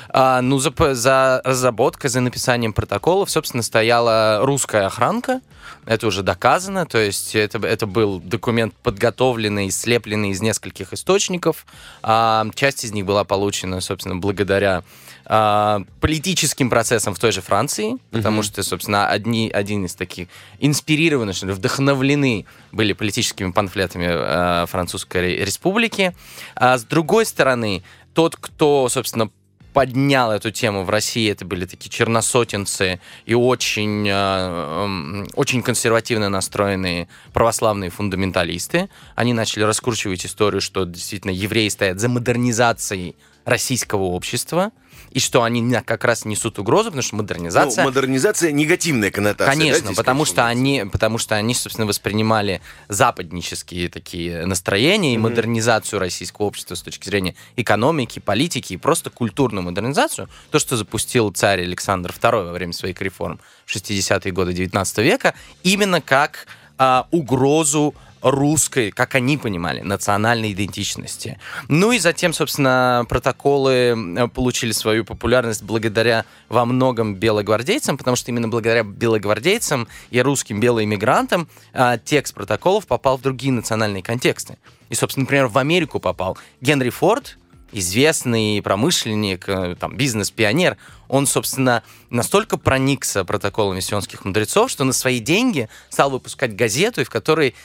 А, 0.10 0.42
ну, 0.42 0.60
за, 0.60 0.74
за 0.94 1.42
разработкой, 1.44 2.10
за 2.10 2.22
написанием 2.22 2.74
протоколов, 2.74 3.30
собственно, 3.30 3.64
стояла 3.64 4.40
русская 4.44 4.86
охранка. 4.86 5.42
Это 5.86 6.08
уже 6.08 6.24
доказано. 6.24 6.86
То 6.86 6.98
есть 6.98 7.36
это, 7.36 7.66
это 7.66 7.88
был 7.88 8.20
документ 8.20 8.74
подготовленный, 8.84 9.72
слепленный 9.72 10.30
из 10.30 10.42
нескольких 10.42 10.94
источников. 10.94 11.66
А, 12.04 12.46
часть 12.56 12.84
из 12.84 12.92
них 12.92 13.06
была 13.06 13.24
получена, 13.24 13.82
собственно, 13.82 14.16
благодаря 14.16 14.84
а, 15.26 15.84
политическим 16.00 16.70
процессам 16.70 17.14
в 17.14 17.20
той 17.20 17.32
же 17.32 17.42
Франции, 17.42 17.98
потому 18.12 18.44
что, 18.44 18.64
собственно, 18.64 19.08
одни, 19.08 19.50
один 19.50 19.86
из 19.86 19.96
таких 19.96 20.28
инспирированы, 20.60 21.34
что 21.34 21.48
ли, 21.48 21.54
вдохновлены 21.54 22.46
были 22.72 22.94
политическими 22.94 23.52
памфлетами 23.52 24.08
а, 24.10 24.66
Французской 24.66 25.38
республики. 25.38 26.16
А 26.56 26.78
с 26.78 26.84
другой 26.84 27.26
стороны, 27.26 27.84
тот, 28.14 28.36
кто, 28.36 28.90
собственно, 28.90 29.30
поднял 29.74 30.32
эту 30.32 30.52
тему 30.52 30.84
в 30.84 30.90
России, 30.90 31.32
это 31.32 31.46
были 31.46 31.66
такие 31.66 31.90
черносотенцы 31.90 33.00
и 33.26 33.34
очень, 33.34 34.08
э, 34.08 35.26
очень 35.36 35.62
консервативно 35.64 36.30
настроенные 36.30 37.08
православные 37.34 37.90
фундаменталисты. 37.90 38.90
Они 39.16 39.34
начали 39.34 39.64
раскручивать 39.64 40.26
историю, 40.26 40.62
что 40.62 40.86
действительно 40.86 41.32
евреи 41.32 41.70
стоят 41.70 42.00
за 42.00 42.10
модернизацией 42.10 43.16
российского 43.46 44.04
общества, 44.04 44.72
и 45.12 45.20
что 45.20 45.44
они 45.44 45.72
как 45.86 46.04
раз 46.06 46.26
несут 46.26 46.58
угрозу, 46.60 46.86
потому 46.86 47.02
что 47.02 47.16
модернизация... 47.18 47.84
Ну, 47.84 47.90
модернизация 47.90 48.52
негативная 48.52 49.12
коннотация. 49.12 49.52
Конечно, 49.52 49.90
да, 49.90 49.96
потому 49.96 50.26
что 50.26 50.48
они, 50.48 50.86
потому 50.92 51.18
что 51.18 51.36
они, 51.36 51.54
собственно, 51.54 51.86
воспринимали 51.86 52.62
западнические 52.88 53.90
такие 53.90 54.46
настроения 54.46 55.14
и 55.14 55.18
mm-hmm. 55.18 55.20
модернизацию 55.20 56.00
российского 56.00 56.46
общества 56.46 56.76
с 56.76 56.82
точки 56.82 57.06
зрения 57.06 57.36
экономики, 57.58 58.20
политики 58.20 58.74
и 58.74 58.78
просто 58.78 59.10
культурную 59.10 59.64
модернизацию. 59.64 60.30
То, 60.50 60.60
что 60.60 60.78
запустил 60.78 61.32
царь 61.32 61.62
Александр 61.62 62.12
II 62.12 62.46
во 62.46 62.52
время 62.54 62.74
своих 62.74 63.02
реформ 63.02 63.40
в 63.66 63.76
60-е 63.76 64.32
годы 64.32 64.54
19 64.54 64.98
века, 65.00 65.34
именно 65.64 66.02
как 66.02 66.48
а, 66.78 67.08
угрозу 67.12 67.94
русской, 68.22 68.92
как 68.92 69.16
они 69.16 69.38
понимали, 69.38 69.82
национальной 69.82 70.54
идентичности. 70.54 71.40
Ну 71.68 71.92
и 71.92 72.00
затем, 72.00 72.34
собственно, 72.34 73.06
протоколы 73.10 74.30
получили 74.34 74.72
свою 74.72 75.06
популярность 75.06 75.64
благодаря 75.64 76.26
во 76.50 76.66
многом 76.66 77.16
белогвардейцам, 77.16 77.98
потому 77.98 78.16
что 78.16 78.32
именно 78.32 78.48
благодаря 78.48 78.84
белогвардейцам 78.84 79.88
и 80.10 80.22
русским 80.22 80.60
белоиммигрантам 80.60 81.48
а, 81.74 81.98
текст 81.98 82.34
протоколов 82.34 82.88
попал 82.88 83.18
в 83.18 83.22
другие 83.22 83.54
национальные 83.54 84.04
контексты. 84.04 84.58
И, 84.90 84.96
собственно, 84.96 85.24
например, 85.24 85.48
в 85.48 85.58
Америку 85.58 86.00
попал 86.00 86.38
Генри 86.60 86.90
Форд, 86.90 87.38
известный 87.72 88.62
промышленник, 88.62 89.48
э, 89.48 89.76
там, 89.80 89.96
бизнес-пионер, 89.96 90.78
он, 91.08 91.28
собственно, 91.28 91.84
настолько 92.10 92.58
проникся 92.58 93.24
протоколами 93.24 93.80
сионских 93.80 94.26
мудрецов, 94.26 94.70
что 94.70 94.84
на 94.84 94.94
свои 94.94 95.20
деньги 95.20 95.70
стал 95.90 96.10
выпускать 96.12 96.56
газету, 96.56 97.04
в 97.04 97.10
которой 97.10 97.56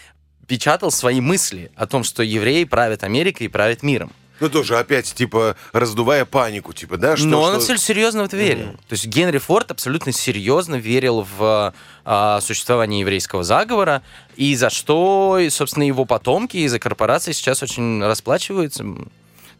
печатал 0.46 0.90
свои 0.90 1.20
мысли 1.20 1.70
о 1.76 1.86
том, 1.86 2.04
что 2.04 2.22
евреи 2.22 2.64
правят 2.64 3.04
Америкой 3.04 3.46
и 3.46 3.48
правят 3.48 3.82
миром. 3.82 4.12
Ну, 4.38 4.50
тоже 4.50 4.78
опять, 4.78 5.14
типа, 5.14 5.56
раздувая 5.72 6.26
панику, 6.26 6.74
типа, 6.74 6.98
да? 6.98 7.16
Что, 7.16 7.26
Но 7.26 7.40
что... 7.40 7.48
он 7.48 7.54
абсолютно 7.56 7.84
серьезно 7.84 8.22
в 8.22 8.26
это 8.26 8.36
верил. 8.36 8.66
Mm-hmm. 8.66 8.88
То 8.88 8.92
есть 8.92 9.06
Генри 9.06 9.38
Форд 9.38 9.70
абсолютно 9.70 10.12
серьезно 10.12 10.74
верил 10.74 11.26
в 11.38 11.72
а, 12.04 12.40
существование 12.42 13.00
еврейского 13.00 13.44
заговора, 13.44 14.02
и 14.36 14.54
за 14.54 14.68
что, 14.68 15.40
собственно, 15.48 15.84
его 15.84 16.04
потомки 16.04 16.58
из-за 16.58 16.78
корпорации 16.78 17.32
сейчас 17.32 17.62
очень 17.62 18.04
расплачиваются 18.04 18.84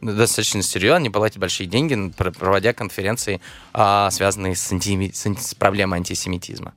достаточно 0.02 0.62
серьезно, 0.62 0.97
они 0.97 1.11
платят 1.11 1.38
большие 1.38 1.66
деньги, 1.66 2.12
проводя 2.16 2.75
конференции, 2.75 3.40
а, 3.73 4.11
связанные 4.11 4.55
с, 4.55 4.71
антими... 4.71 5.11
с 5.12 5.55
проблемой 5.55 5.99
антисемитизма. 5.99 6.75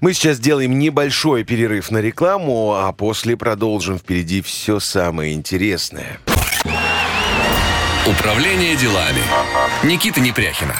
Мы 0.00 0.14
сейчас 0.14 0.36
сделаем 0.36 0.78
небольшой 0.78 1.44
перерыв 1.44 1.90
на 1.90 1.98
рекламу, 1.98 2.74
а 2.74 2.92
после 2.92 3.36
продолжим. 3.36 3.98
Впереди 3.98 4.42
все 4.42 4.80
самое 4.80 5.32
интересное. 5.34 6.20
Управление 8.06 8.76
делами. 8.76 9.22
Никита 9.84 10.20
Непряхина. 10.20 10.74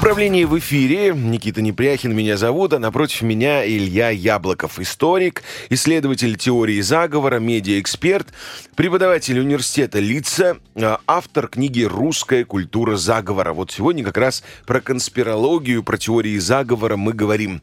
Управление 0.00 0.46
в 0.46 0.58
эфире. 0.58 1.12
Никита 1.14 1.60
Непряхин 1.60 2.16
меня 2.16 2.38
зовут, 2.38 2.72
а 2.72 2.78
напротив 2.78 3.20
меня 3.20 3.68
Илья 3.68 4.08
Яблоков, 4.08 4.80
историк, 4.80 5.42
исследователь 5.68 6.38
теории 6.38 6.80
заговора, 6.80 7.38
медиаэксперт, 7.38 8.28
преподаватель 8.76 9.38
университета 9.38 9.98
Лица, 9.98 10.56
а, 10.74 11.00
автор 11.06 11.48
книги 11.48 11.82
«Русская 11.82 12.46
культура 12.46 12.96
заговора». 12.96 13.52
Вот 13.52 13.72
сегодня 13.72 14.02
как 14.02 14.16
раз 14.16 14.42
про 14.64 14.80
конспирологию, 14.80 15.82
про 15.82 15.98
теории 15.98 16.38
заговора 16.38 16.96
мы 16.96 17.12
говорим. 17.12 17.60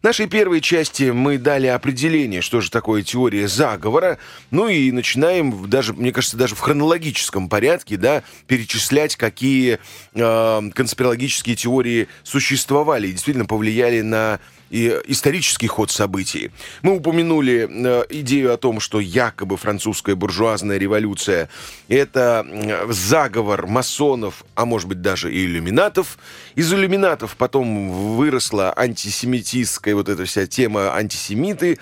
В 0.00 0.04
нашей 0.04 0.28
первой 0.28 0.60
части 0.60 1.10
мы 1.10 1.38
дали 1.38 1.66
определение, 1.66 2.40
что 2.40 2.60
же 2.60 2.70
такое 2.70 3.02
теория 3.02 3.48
заговора, 3.48 4.18
ну 4.52 4.68
и 4.68 4.92
начинаем 4.92 5.68
даже, 5.68 5.92
мне 5.92 6.12
кажется, 6.12 6.36
даже 6.36 6.54
в 6.54 6.60
хронологическом 6.60 7.48
порядке, 7.48 7.96
да, 7.96 8.22
перечислять, 8.46 9.16
какие 9.16 9.80
э, 10.14 10.62
конспирологические 10.72 11.56
теории 11.56 11.79
существовали 12.22 13.08
и 13.08 13.12
действительно 13.12 13.46
повлияли 13.46 14.00
на 14.00 14.40
и 14.70 15.00
исторический 15.06 15.66
ход 15.66 15.90
событий. 15.90 16.50
Мы 16.82 16.96
упомянули 16.96 17.68
э, 17.68 18.04
идею 18.10 18.54
о 18.54 18.56
том, 18.56 18.80
что 18.80 19.00
якобы 19.00 19.56
французская 19.56 20.14
буржуазная 20.14 20.78
революция— 20.78 21.48
это 21.88 22.46
э, 22.48 22.86
заговор 22.92 23.66
масонов, 23.66 24.44
а 24.54 24.64
может 24.64 24.88
быть 24.88 25.02
даже 25.02 25.32
и 25.32 25.44
иллюминатов. 25.44 26.18
Из 26.54 26.72
иллюминатов 26.72 27.36
потом 27.36 28.16
выросла 28.16 28.72
антисемитистская 28.76 29.94
вот 29.94 30.08
эта 30.08 30.24
вся 30.24 30.46
тема 30.46 30.94
антисемиты, 30.94 31.78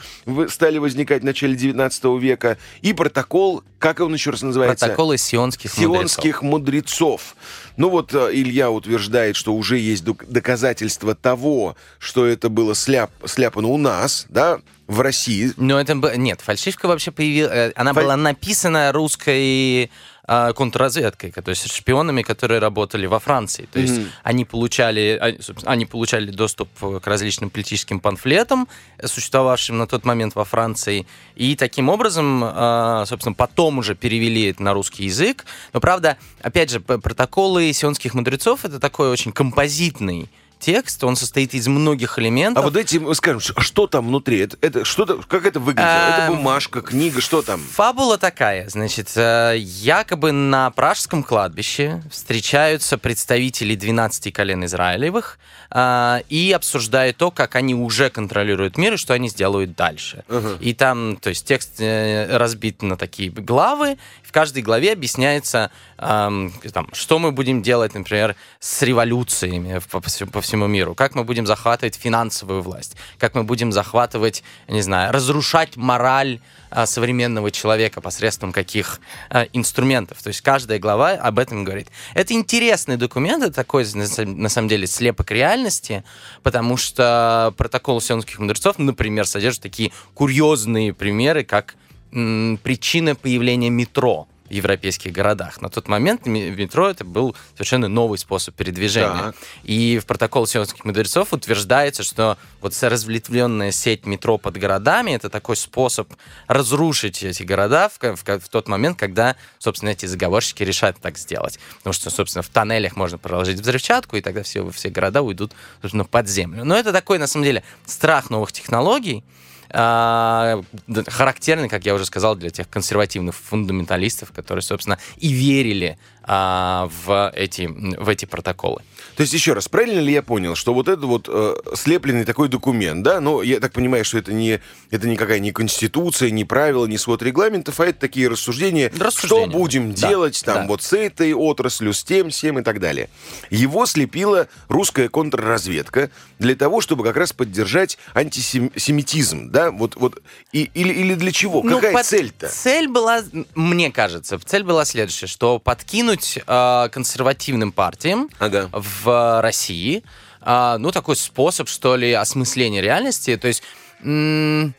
стали 0.49 0.79
возникать 0.79 1.23
в 1.23 1.27
начале 1.27 1.55
19 1.57 2.05
века. 2.19 2.57
И 2.81 2.95
протокол, 2.95 3.63
как 3.79 4.01
он 4.01 4.15
еще 4.15 4.31
раз 4.31 4.43
называется? 4.43 4.87
Протоколы 4.87 5.19
сионских, 5.19 5.71
сионских 5.73 6.43
мудрецов. 6.43 7.35
мудрецов. 7.37 7.37
Ну 7.79 7.91
вот 7.91 8.13
э, 8.13 8.31
Илья 8.33 8.71
утверждает, 8.73 9.37
что 9.37 9.55
уже 9.55 9.79
есть 9.79 10.05
доказательства 10.05 11.15
того, 11.15 11.77
что 12.01 12.27
это 12.27 12.49
было 12.49 12.75
сляп, 12.75 13.13
сляпано 13.25 13.69
у 13.69 13.79
нас, 13.79 14.27
да, 14.29 14.59
в 14.89 15.01
России. 15.01 15.53
Но 15.57 15.81
это 15.81 15.95
нет, 16.17 16.41
фальшивка 16.41 16.89
вообще 16.89 17.13
появилась, 17.13 17.53
э, 17.53 17.73
она 17.77 17.95
Фаль... 17.95 18.03
была 18.03 18.17
написана 18.17 18.91
русской 18.91 19.93
а, 20.31 20.53
контрразведкой, 20.53 21.33
то 21.33 21.49
есть 21.49 21.73
шпионами, 21.73 22.21
которые 22.21 22.61
работали 22.61 23.07
во 23.07 23.19
Франции. 23.19 23.67
То 23.73 23.79
есть 23.79 23.95
mm-hmm. 23.95 24.09
они 24.25 24.45
получали, 24.45 25.19
а, 25.19 25.35
они 25.65 25.87
получали 25.87 26.31
доступ 26.31 26.69
к 26.79 27.07
различным 27.07 27.49
политическим 27.49 27.99
памфлетам, 27.99 28.69
существовавшим 29.03 29.79
на 29.79 29.87
тот 29.87 30.05
момент 30.05 30.35
во 30.35 30.45
Франции, 30.45 31.07
и 31.35 31.57
таким 31.57 31.89
образом, 31.89 32.43
а, 32.45 33.05
собственно, 33.07 33.35
потом 33.35 33.79
уже 33.79 33.95
перевели 33.95 34.51
это 34.51 34.63
на 34.63 34.75
русский 34.75 35.05
язык. 35.05 35.47
Но 35.73 35.81
правда, 35.81 36.19
опять 36.43 36.69
же, 36.69 36.81
протоколы 36.81 37.73
сионских 37.73 38.13
мудрецов 38.13 38.67
это 38.67 38.79
такой 38.79 39.09
очень 39.09 39.33
композитный 39.33 40.29
текст, 40.59 41.03
он 41.05 41.17
состоит 41.17 41.55
из 41.55 41.69
многих 41.69 42.19
элементов. 42.19 42.65
А 42.65 42.67
вот 42.67 42.77
эти, 42.77 43.01
скажем, 43.15 43.41
что 43.41 43.87
там 43.87 44.09
внутри? 44.09 44.41
Это, 44.41 44.57
это 44.61 44.85
что-то, 44.85 45.21
как 45.27 45.47
это 45.47 45.61
выглядело? 45.61 45.89
Это 45.89 46.27
эм, 46.29 46.37
бумажка, 46.37 46.81
книга, 46.81 47.21
что 47.21 47.43
там? 47.43 47.61
Фабула 47.61 48.19
такая, 48.19 48.69
значит, 48.69 49.13
э, 49.17 49.55
якобы 49.59 50.33
на 50.33 50.71
пражском 50.71 51.23
кладбище 51.23 52.03
встречаются 52.11 52.99
представители 52.99 53.75
12 53.75 54.33
колен 54.33 54.65
Израилевых 54.65 55.39
э, 55.71 56.21
и 56.29 56.53
обсуждают 56.53 57.17
то, 57.17 57.31
как 57.31 57.57
они 57.57 57.75
уже 57.75 58.11
контролируют 58.11 58.77
мир 58.77 58.95
и 58.95 58.97
что 58.97 59.15
они 59.15 59.29
сделают 59.29 59.75
дальше. 59.77 60.25
Uh-huh. 60.29 60.59
И 60.61 60.75
там, 60.75 61.17
то 61.17 61.31
есть 61.31 61.47
текст 61.47 61.81
э, 61.81 62.37
разбит 62.37 62.83
на 62.83 62.97
такие 62.97 63.31
главы, 63.31 63.99
в 64.23 64.33
каждой 64.33 64.63
главе 64.63 64.93
объясняется, 64.93 65.71
эм, 65.97 66.53
там, 66.73 66.89
что 66.93 67.19
мы 67.19 67.33
будем 67.33 67.63
делать, 67.63 67.95
например, 67.95 68.37
с 68.61 68.83
революциями 68.83 69.81
по, 69.91 70.01
по 70.01 70.41
всему 70.49 70.67
миру, 70.67 70.95
как 70.95 71.15
мы 71.15 71.25
будем 71.25 71.47
захватывать 71.47 71.95
финансовую 71.95 72.63
власть, 72.63 72.97
как 73.19 73.35
мы 73.35 73.45
будем 73.45 73.71
захватывать, 73.71 74.43
не 74.67 74.81
знаю, 74.81 75.13
разрушать 75.13 75.77
мораль 75.77 76.41
э, 76.71 76.87
современного 76.87 77.51
человека 77.51 78.01
посредством 78.01 78.53
каких 78.53 79.01
э, 79.29 79.47
инструментов. 79.53 80.23
То 80.23 80.29
есть 80.29 80.41
каждая 80.41 80.79
глава 80.79 81.11
об 81.11 81.39
этом 81.39 81.65
говорит. 81.65 81.89
Это 82.15 82.33
интересный 82.33 82.97
документ, 82.97 83.45
это 83.45 83.53
такой, 83.53 83.85
на 83.95 84.49
самом 84.49 84.69
деле, 84.69 84.87
слепок 84.87 85.31
реальности, 85.31 86.03
потому 86.43 86.79
что 86.79 87.53
протокол 87.59 88.01
сионских 88.01 88.39
мудрецов, 88.39 88.79
например, 88.79 89.27
содержит 89.27 89.63
такие 89.63 89.93
курьезные 90.15 90.95
примеры, 90.95 91.45
как 91.45 91.75
причина 92.11 93.15
появления 93.15 93.69
метро 93.69 94.27
европейских 94.51 95.13
городах. 95.13 95.61
На 95.61 95.69
тот 95.69 95.89
момент 95.89 96.27
метро 96.27 96.89
это 96.89 97.05
был 97.05 97.37
совершенно 97.55 97.89
новый 97.89 98.19
способ 98.19 98.55
передвижения. 98.55 99.33
Так. 99.33 99.37
И 99.65 99.99
в 99.99 100.07
протокол 100.07 100.47
сионских 100.47 100.85
мудрецов 100.85 101.33
утверждается, 101.33 102.03
что 102.03 102.39
вот 102.61 102.75
разветвленная 102.83 103.71
сеть 103.73 104.07
метро 104.07 104.39
под 104.39 104.57
городами 104.57 105.13
это 105.13 105.29
такой 105.31 105.57
способ 105.57 106.13
разрушить 106.47 107.23
эти 107.23 107.43
города 107.43 107.89
в, 107.89 107.99
в, 107.99 108.23
в 108.23 108.49
тот 108.49 108.69
момент, 108.69 108.99
когда, 108.99 109.37
собственно, 109.59 109.91
эти 109.91 110.07
заговорщики 110.07 110.63
решают 110.63 110.99
так 111.01 111.19
сделать. 111.19 111.59
Потому 111.79 111.93
что, 111.93 112.11
собственно, 112.11 112.43
в 112.43 112.49
тоннелях 112.49 112.97
можно 112.97 113.19
проложить 113.19 113.61
взрывчатку, 113.61 114.17
и 114.17 114.21
тогда 114.21 114.43
все, 114.43 114.69
все 114.71 114.91
города 114.91 115.23
уйдут 115.23 115.53
собственно, 115.81 116.05
под 116.05 116.29
землю. 116.29 116.65
Но 116.65 116.77
это 116.77 116.93
такой, 116.93 117.19
на 117.19 117.27
самом 117.27 117.45
деле, 117.45 117.63
страх 117.87 118.31
новых 118.31 118.53
технологий, 118.53 119.25
а, 119.71 120.63
характерный, 121.07 121.69
как 121.69 121.85
я 121.85 121.95
уже 121.95 122.05
сказал, 122.05 122.37
для 122.37 122.51
тех 122.51 122.69
консервативных 122.69 123.35
фундаменталистов, 123.35 124.33
которые, 124.33 124.63
собственно, 124.63 124.99
и 125.19 125.29
верили 125.29 125.99
а, 126.31 126.89
в, 127.05 127.33
эти, 127.35 127.63
в 127.67 128.09
эти 128.09 128.27
протоколы. 128.27 128.83
То 129.17 129.23
есть, 129.23 129.33
еще 129.33 129.55
раз, 129.55 129.69
правильно 129.69 129.99
ли 129.99 130.13
я 130.13 130.23
понял, 130.23 130.55
что 130.55 130.75
вот 130.75 130.87
это 130.89 131.07
вот 131.07 131.27
э, 131.29 131.57
слепленный 131.75 132.25
такой 132.25 132.49
документ, 132.49 133.03
да, 133.03 133.21
но 133.21 133.43
я 133.43 133.59
так 133.61 133.73
понимаю, 133.73 134.05
что 134.05 134.19
это 134.19 134.33
не 134.33 134.61
это 134.91 135.09
никакая 135.09 135.39
не 135.39 135.51
конституция, 135.53 136.31
не 136.31 136.45
правила, 136.45 136.87
не 136.87 136.99
свод 136.99 137.23
регламентов, 137.23 137.81
а 137.81 137.87
это 137.87 137.99
такие 137.99 138.29
рассуждения, 138.29 138.93
Рассуждения. 138.99 139.49
что 139.51 139.59
будем 139.59 139.95
Да, 139.95 140.09
делать 140.09 140.43
там 140.45 140.55
да. 140.57 140.67
вот 140.67 140.83
с 140.83 140.93
этой 140.93 141.33
отраслью, 141.33 141.95
с 141.95 142.05
тем, 142.05 142.31
всем 142.31 142.59
и 142.59 142.63
так 142.63 142.79
далее. 142.79 143.09
Его 143.51 143.87
слепила 143.87 144.49
русская 144.69 145.09
контрразведка 145.09 146.11
для 146.39 146.55
того, 146.55 146.81
чтобы 146.81 147.03
как 147.05 147.17
раз 147.17 147.33
поддержать 147.33 147.99
антисемитизм, 148.15 149.51
да, 149.51 149.71
вот, 149.71 149.97
вот, 149.97 150.23
и, 150.53 150.71
или, 150.75 150.93
или 150.93 151.15
для 151.15 151.33
чего? 151.33 151.63
Ну, 151.63 151.81
Какая 151.81 152.03
цель-то? 152.05 152.49
Цель 152.49 152.89
была, 152.89 153.23
мне 153.55 153.91
кажется, 153.91 154.39
цель 154.45 154.63
была 154.65 154.85
следующая, 154.85 155.27
что 155.27 155.59
подкинуть 155.59 156.18
э, 156.47 156.89
консервативным 156.93 157.73
партиям 157.73 158.29
Ага. 158.39 158.69
в 158.73 159.41
России, 159.43 160.03
э, 160.43 160.77
ну, 160.79 160.91
такой 160.93 161.17
способ, 161.17 161.69
что 161.69 161.97
ли, 161.97 162.13
осмысления 162.13 162.81
реальности. 162.83 163.37
То 163.37 163.49
есть 163.49 163.63
м, 164.03 164.75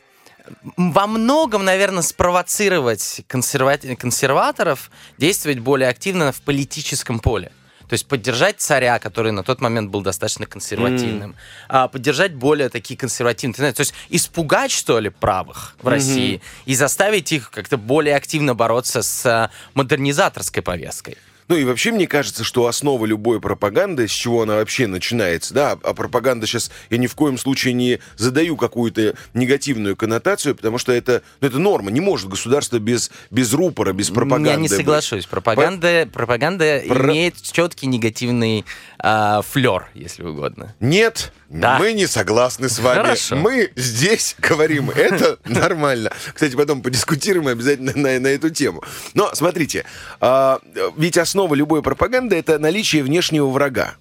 во 0.76 1.06
многом, 1.06 1.64
наверное, 1.64 2.02
спровоцировать 2.02 3.22
консерва- 3.28 3.96
консерваторов 3.96 4.90
действовать 5.18 5.58
более 5.60 5.88
активно 5.88 6.32
в 6.32 6.40
политическом 6.42 7.20
поле. 7.20 7.52
То 7.88 7.94
есть 7.94 8.06
поддержать 8.06 8.60
царя, 8.60 9.00
который 9.00 9.32
на 9.32 9.42
тот 9.42 9.60
момент 9.60 9.90
был 9.90 10.00
достаточно 10.02 10.46
консервативным, 10.46 11.34
а, 11.68 11.88
поддержать 11.88 12.32
более 12.34 12.68
такие 12.68 12.96
консервативные 12.96 13.54
тенденции. 13.54 13.76
То 13.76 13.80
есть 13.80 13.94
испугать, 14.10 14.70
что 14.70 15.00
ли, 15.00 15.10
правых 15.10 15.74
в 15.82 15.88
России 15.88 16.40
и 16.66 16.76
заставить 16.76 17.32
их 17.32 17.50
как-то 17.50 17.76
более 17.78 18.14
активно 18.14 18.54
бороться 18.54 19.02
с 19.02 19.26
а, 19.26 19.50
модернизаторской 19.74 20.62
повесткой. 20.62 21.18
Ну 21.50 21.56
и 21.56 21.64
вообще 21.64 21.90
мне 21.90 22.06
кажется, 22.06 22.44
что 22.44 22.68
основа 22.68 23.04
любой 23.06 23.40
пропаганды, 23.40 24.06
с 24.06 24.12
чего 24.12 24.42
она 24.42 24.54
вообще 24.54 24.86
начинается, 24.86 25.52
да, 25.52 25.76
а 25.82 25.94
пропаганда 25.94 26.46
сейчас, 26.46 26.70
я 26.90 26.96
ни 26.96 27.08
в 27.08 27.16
коем 27.16 27.38
случае 27.38 27.74
не 27.74 27.98
задаю 28.16 28.56
какую-то 28.56 29.16
негативную 29.34 29.96
коннотацию, 29.96 30.54
потому 30.54 30.78
что 30.78 30.92
это, 30.92 31.22
ну, 31.40 31.48
это 31.48 31.58
норма, 31.58 31.90
не 31.90 32.00
может 32.00 32.28
государство 32.28 32.78
без, 32.78 33.10
без 33.32 33.52
рупора, 33.52 33.92
без 33.92 34.10
пропаганды. 34.10 34.50
Я 34.50 34.54
не 34.54 34.68
соглашусь. 34.68 35.26
Пропаганда, 35.26 36.08
пропаганда 36.12 36.84
Про- 36.86 37.06
имеет 37.08 37.42
четкий 37.42 37.88
негативный 37.88 38.64
а, 39.00 39.42
флер, 39.42 39.88
если 39.94 40.22
угодно. 40.22 40.76
Нет, 40.78 41.32
Да. 41.48 41.80
мы 41.80 41.94
не 41.94 42.06
согласны 42.06 42.68
с 42.68 42.78
вами. 42.78 43.02
Хорошо. 43.02 43.34
Мы 43.34 43.72
здесь 43.74 44.36
говорим, 44.38 44.90
это 44.90 45.40
нормально. 45.46 46.12
Кстати, 46.32 46.54
потом 46.54 46.80
подискутируем 46.80 47.48
обязательно 47.48 47.90
на, 47.96 48.20
на 48.20 48.28
эту 48.28 48.50
тему. 48.50 48.84
Но 49.14 49.34
смотрите, 49.34 49.84
а, 50.20 50.60
ведь 50.96 51.18
основа 51.18 51.39
любой 51.54 51.82
пропаганды 51.82 52.36
это 52.36 52.58
наличие 52.58 53.02
внешнего 53.02 53.46
врага. 53.48 53.94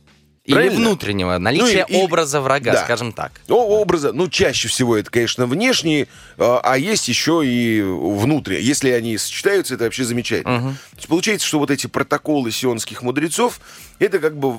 Или 0.45 0.55
Правильно? 0.55 0.77
внутреннего, 0.79 1.37
наличие 1.37 1.85
Ну, 1.87 1.95
и- 1.99 2.01
образа 2.01 2.41
врага, 2.41 2.73
да. 2.73 2.83
скажем 2.83 3.11
так. 3.11 3.33
О, 3.49 3.81
образа, 3.81 4.13
ну, 4.13 4.27
чаще 4.29 4.67
всего 4.67 4.97
это, 4.97 5.11
конечно, 5.11 5.45
внешние, 5.45 6.07
а 6.39 6.59
а 6.63 6.77
есть 6.77 7.07
еще 7.07 7.41
и 7.45 7.81
внутренние. 7.83 8.65
Если 8.65 8.89
они 8.89 9.15
сочетаются, 9.19 9.75
это 9.75 9.83
вообще 9.83 10.05
замечательно. 10.05 10.75
То 10.91 10.95
есть 10.97 11.07
получается, 11.07 11.45
что 11.47 11.59
вот 11.59 11.69
эти 11.69 11.85
протоколы 11.85 12.51
сионских 12.51 13.03
мудрецов, 13.03 13.59
это 13.99 14.17
как 14.17 14.37
бы 14.37 14.55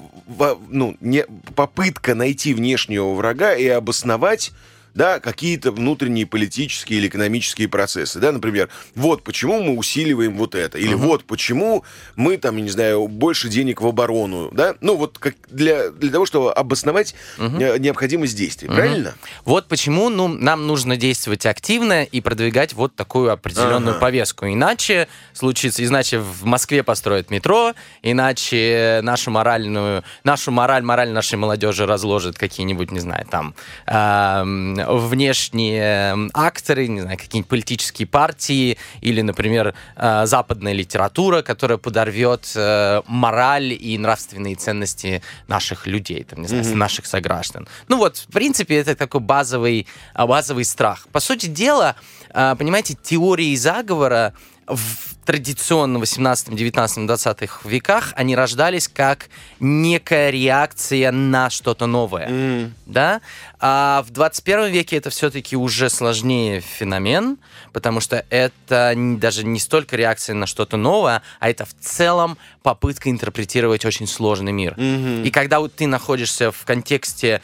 ну, 0.69 0.97
не, 1.01 1.25
попытка 1.57 2.15
найти 2.15 2.55
внешнего 2.55 3.13
врага 3.15 3.55
и 3.55 3.67
обосновать 3.67 4.53
да, 4.95 5.21
какие-то 5.21 5.73
внутренние 5.73 6.27
политические 6.27 6.99
или 7.01 7.09
экономические 7.09 7.69
процессы, 7.69 8.19
да, 8.21 8.33
например, 8.33 8.69
вот 8.95 9.23
почему 9.23 9.63
мы 9.63 9.77
усиливаем 9.77 10.37
вот 10.37 10.55
это, 10.55 10.79
или 10.79 10.95
вот 10.95 11.25
почему 11.25 11.85
мы 12.17 12.37
там, 12.37 12.57
я 12.57 12.63
не 12.63 12.71
знаю, 12.71 13.07
больше 13.09 13.49
денег 13.49 13.81
в 13.81 13.87
оборону, 13.87 14.51
да, 14.53 14.75
ну 14.81 14.97
вот 14.97 15.19
как 15.19 15.35
для, 15.49 15.91
для 15.91 16.11
того, 16.11 16.27
чтобы 16.27 16.53
обосновать 16.53 17.15
э, 17.39 17.79
необходимость 17.79 18.37
действий, 18.37 18.69
правильно? 18.69 19.15
Вот 19.45 19.69
почему 19.69 20.09
ну, 20.09 20.29
нам 20.29 20.67
нужно 20.67 20.97
действовать 20.97 21.47
активно 21.47 22.05
и 22.05 22.21
продвигать 22.21 22.73
вот 22.75 22.95
такую 22.95 23.33
определенную 23.33 23.93
Ага. 23.97 24.01
повестку. 24.01 24.47
Иначе 24.47 25.09
случится, 25.33 25.85
иначе 25.85 26.19
в 26.19 26.45
Москве 26.45 26.83
построят 26.83 27.31
метро, 27.31 27.75
иначе 28.03 29.01
нашу 29.03 29.31
моральную, 29.31 30.05
нашу 30.25 30.51
мораль, 30.51 30.83
мораль 30.83 31.11
нашей 31.11 31.37
молодежи 31.37 31.87
разложит 31.87 32.39
какие-нибудь, 32.39 32.91
не 32.93 33.01
знаю, 33.01 33.27
там 33.31 33.55
эм, 33.87 34.80
внешние 34.89 36.31
акторы, 36.35 36.87
не 36.89 37.01
знаю, 37.01 37.19
какие-нибудь 37.19 37.49
политические 37.49 38.07
партии 38.07 38.79
или, 39.01 39.23
например, 39.23 39.75
э, 39.97 40.27
западная 40.27 40.73
литература, 40.73 41.43
которая 41.43 41.79
подорвет 41.79 42.53
э, 42.55 43.03
мораль 43.07 43.73
и 43.73 43.99
нравственные 43.99 44.57
ценности 44.57 45.23
наших 45.49 45.87
людей, 45.87 46.25
там, 46.25 46.43
не 46.43 46.49
знаю, 46.49 46.77
наших 46.77 47.07
сограждан. 47.07 47.69
Ну 47.89 47.99
вот, 47.99 48.17
в 48.17 48.33
принципе, 48.33 48.77
это 48.77 48.95
такой 48.95 49.21
базовый, 49.21 49.87
а, 50.15 50.27
базовый 50.27 50.65
страх. 50.65 51.09
По 51.13 51.21
сути 51.21 51.47
дела, 51.47 51.97
а, 52.33 52.55
понимаете, 52.55 52.97
теории 53.01 53.55
заговора 53.57 54.35
в 54.71 55.11
традиционно 55.25 55.99
18, 55.99 56.55
19, 56.55 57.07
20 57.07 57.51
веках 57.65 58.13
они 58.17 58.35
рождались 58.35 58.89
как 58.89 59.29
некая 59.61 60.31
реакция 60.31 61.13
на 61.13 61.51
что-то 61.51 61.87
новое. 61.87 62.73
Да? 62.87 63.21
А 63.61 64.03
в 64.07 64.11
21 64.11 64.73
веке 64.73 64.97
это 64.97 65.11
все-таки 65.11 65.57
уже 65.57 65.91
сложнее 65.91 66.61
феномен, 66.61 67.39
потому 67.73 68.01
что 68.01 68.25
это 68.31 68.95
даже 68.97 69.45
не 69.45 69.61
столько 69.61 69.97
реакция 69.97 70.35
на 70.35 70.47
что-то 70.47 70.77
новое, 70.77 71.23
а 71.39 71.51
это 71.51 71.65
в 71.65 71.75
целом 71.81 72.39
попытка 72.63 73.11
интерпретировать 73.11 73.85
очень 73.85 74.07
сложный 74.07 74.53
мир. 74.53 74.75
И 74.79 75.31
когда 75.31 75.61
вот 75.61 75.75
ты 75.75 75.87
находишься 75.87 76.51
в 76.51 76.65
контексте 76.65 77.43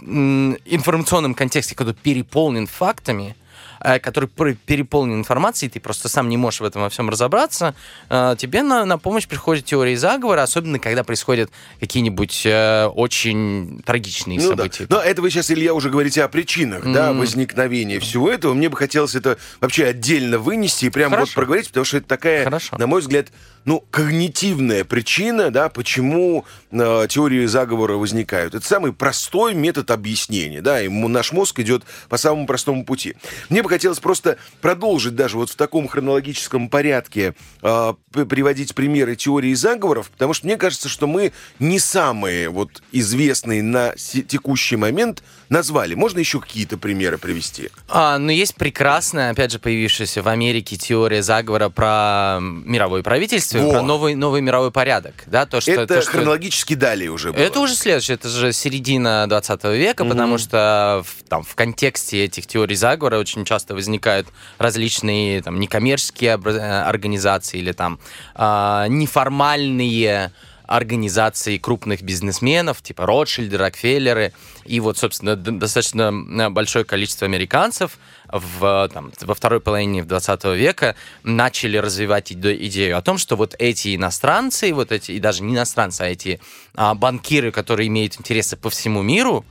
информационном 0.00 1.34
контексте, 1.34 1.74
который 1.74 1.94
переполнен 1.94 2.66
фактами, 2.66 3.36
который 3.82 4.28
пр- 4.28 4.56
переполнен 4.66 5.18
информацией, 5.18 5.70
ты 5.70 5.80
просто 5.80 6.08
сам 6.08 6.28
не 6.28 6.36
можешь 6.36 6.60
в 6.60 6.64
этом 6.64 6.82
во 6.82 6.88
всем 6.88 7.10
разобраться, 7.10 7.74
э, 8.08 8.36
тебе 8.38 8.62
на, 8.62 8.84
на 8.84 8.98
помощь 8.98 9.26
приходит 9.26 9.64
теория 9.64 9.96
заговора, 9.96 10.42
особенно 10.42 10.78
когда 10.78 11.04
происходят 11.04 11.50
какие-нибудь 11.80 12.42
э, 12.46 12.86
очень 12.86 13.82
трагичные 13.84 14.38
Ну 14.40 14.50
да. 14.50 14.56
события. 14.56 14.86
Но 14.88 15.00
это 15.00 15.20
вы 15.22 15.30
сейчас, 15.30 15.50
Илья, 15.50 15.74
уже 15.74 15.90
говорите 15.90 16.22
о 16.22 16.28
причинах, 16.28 16.84
да, 16.92 17.12
возникновения 17.12 17.98
всего 18.00 18.30
этого. 18.30 18.54
Мне 18.54 18.68
бы 18.68 18.76
хотелось 18.76 19.14
это 19.14 19.38
вообще 19.60 19.86
отдельно 19.86 20.38
вынести 20.38 20.86
и 20.86 20.90
прям 20.90 21.10
вот 21.14 21.32
проговорить, 21.32 21.68
потому 21.68 21.84
что 21.84 21.98
это 21.98 22.06
такая, 22.06 22.44
Хорошо. 22.44 22.76
на 22.78 22.86
мой 22.86 23.00
взгляд, 23.00 23.28
ну, 23.64 23.84
когнитивная 23.90 24.84
причина, 24.84 25.50
да, 25.50 25.68
почему 25.68 26.44
э, 26.70 27.06
теории 27.08 27.46
заговора 27.46 27.94
возникают. 27.94 28.54
Это 28.54 28.66
самый 28.66 28.92
простой 28.92 29.54
метод 29.54 29.90
объяснения, 29.90 30.60
да, 30.60 30.82
и 30.82 30.88
наш 30.88 31.32
мозг 31.32 31.58
идет 31.60 31.84
по 32.08 32.16
самому 32.16 32.46
простому 32.46 32.84
пути. 32.84 33.14
Мне 33.48 33.62
бы 33.62 33.68
хотелось 33.72 34.00
просто 34.00 34.36
продолжить 34.60 35.14
даже 35.14 35.38
вот 35.38 35.48
в 35.48 35.56
таком 35.56 35.88
хронологическом 35.88 36.68
порядке 36.68 37.34
э, 37.62 37.94
приводить 38.12 38.74
примеры 38.74 39.16
теории 39.16 39.54
заговоров, 39.54 40.10
потому 40.10 40.34
что 40.34 40.46
мне 40.46 40.58
кажется, 40.58 40.90
что 40.90 41.06
мы 41.06 41.32
не 41.58 41.78
самые 41.78 42.50
вот 42.50 42.82
известные 42.92 43.62
на 43.62 43.94
текущий 43.96 44.76
момент 44.76 45.22
назвали. 45.52 45.94
Можно 45.94 46.18
еще 46.18 46.40
какие-то 46.40 46.78
примеры 46.78 47.18
привести? 47.18 47.70
А, 47.88 48.18
ну, 48.18 48.30
есть 48.30 48.54
прекрасная, 48.56 49.30
опять 49.30 49.52
же, 49.52 49.58
появившаяся 49.58 50.22
в 50.22 50.28
Америке 50.28 50.76
теория 50.76 51.22
заговора 51.22 51.68
про 51.68 52.38
мировое 52.40 53.02
правительство, 53.02 53.58
Во. 53.58 53.70
про 53.70 53.82
новый, 53.82 54.14
новый 54.14 54.40
мировой 54.40 54.72
порядок. 54.72 55.14
Да? 55.26 55.46
То, 55.46 55.60
что, 55.60 55.70
это 55.72 55.86
то, 55.86 56.02
что- 56.02 56.12
хронологически 56.12 56.74
далее 56.74 57.10
уже 57.10 57.32
было. 57.32 57.42
Это 57.42 57.60
уже 57.60 57.74
следующее, 57.74 58.14
это 58.16 58.28
же 58.28 58.52
середина 58.52 59.26
20 59.28 59.64
века, 59.76 60.04
потому 60.04 60.38
что 60.38 61.04
в, 61.06 61.28
там, 61.28 61.42
в 61.44 61.54
контексте 61.54 62.24
этих 62.24 62.46
теорий 62.46 62.74
заговора 62.76 63.18
очень 63.18 63.44
часто 63.44 63.74
возникают 63.74 64.28
различные 64.58 65.42
там, 65.42 65.60
некоммерческие 65.60 66.40
э, 66.42 66.82
организации 66.82 67.58
или 67.58 67.72
там 67.72 68.00
а, 68.34 68.86
неформальные 68.88 70.32
организации 70.76 71.58
крупных 71.58 72.02
бизнесменов, 72.02 72.82
типа 72.82 73.04
Ротшильды, 73.06 73.58
Рокфеллеры, 73.58 74.32
и 74.64 74.80
вот, 74.80 74.96
собственно, 74.96 75.36
достаточно 75.36 76.12
э, 76.12 76.48
большое 76.48 76.84
количество 76.84 77.26
американцев 77.26 77.98
в, 78.28 78.90
там, 78.92 79.12
во 79.20 79.34
второй 79.34 79.60
половине 79.60 80.02
20 80.02 80.44
века 80.56 80.96
начали 81.24 81.76
развивать 81.76 82.32
иде- 82.32 82.56
идею 82.66 82.96
о 82.96 83.02
том, 83.02 83.18
что 83.18 83.36
вот 83.36 83.54
эти 83.58 83.94
иностранцы, 83.94 84.72
вот 84.72 84.92
эти, 84.92 85.12
и 85.12 85.20
даже 85.20 85.42
не 85.42 85.54
иностранцы, 85.54 86.00
а 86.02 86.06
эти 86.06 86.40
а, 86.74 86.94
банкиры, 86.94 87.52
которые 87.52 87.88
имеют 87.88 88.18
интересы 88.18 88.56
по 88.56 88.70
всему 88.70 89.02
миру, 89.02 89.44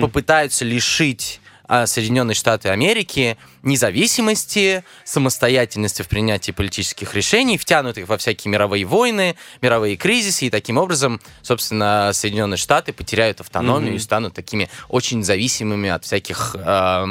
попытаются 0.00 0.64
лишить 0.64 1.40
Соединенные 1.66 2.34
Штаты 2.34 2.68
Америки 2.68 3.36
независимости, 3.62 4.84
самостоятельности 5.04 6.02
в 6.02 6.08
принятии 6.08 6.52
политических 6.52 7.14
решений, 7.14 7.56
втянут 7.56 7.98
их 7.98 8.08
во 8.08 8.18
всякие 8.18 8.50
мировые 8.52 8.84
войны, 8.84 9.36
мировые 9.62 9.96
кризисы, 9.96 10.46
и 10.46 10.50
таким 10.50 10.76
образом, 10.76 11.20
собственно, 11.42 12.10
Соединенные 12.12 12.58
Штаты 12.58 12.92
потеряют 12.92 13.40
автономию 13.40 13.94
и 13.94 13.98
станут 13.98 14.34
такими 14.34 14.68
очень 14.88 15.24
зависимыми 15.24 15.88
от 15.88 16.04
всяких 16.04 16.56
а, 16.58 17.06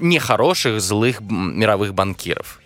нехороших, 0.00 0.80
злых 0.80 1.20
мировых 1.20 1.94
банкиров. 1.94 2.60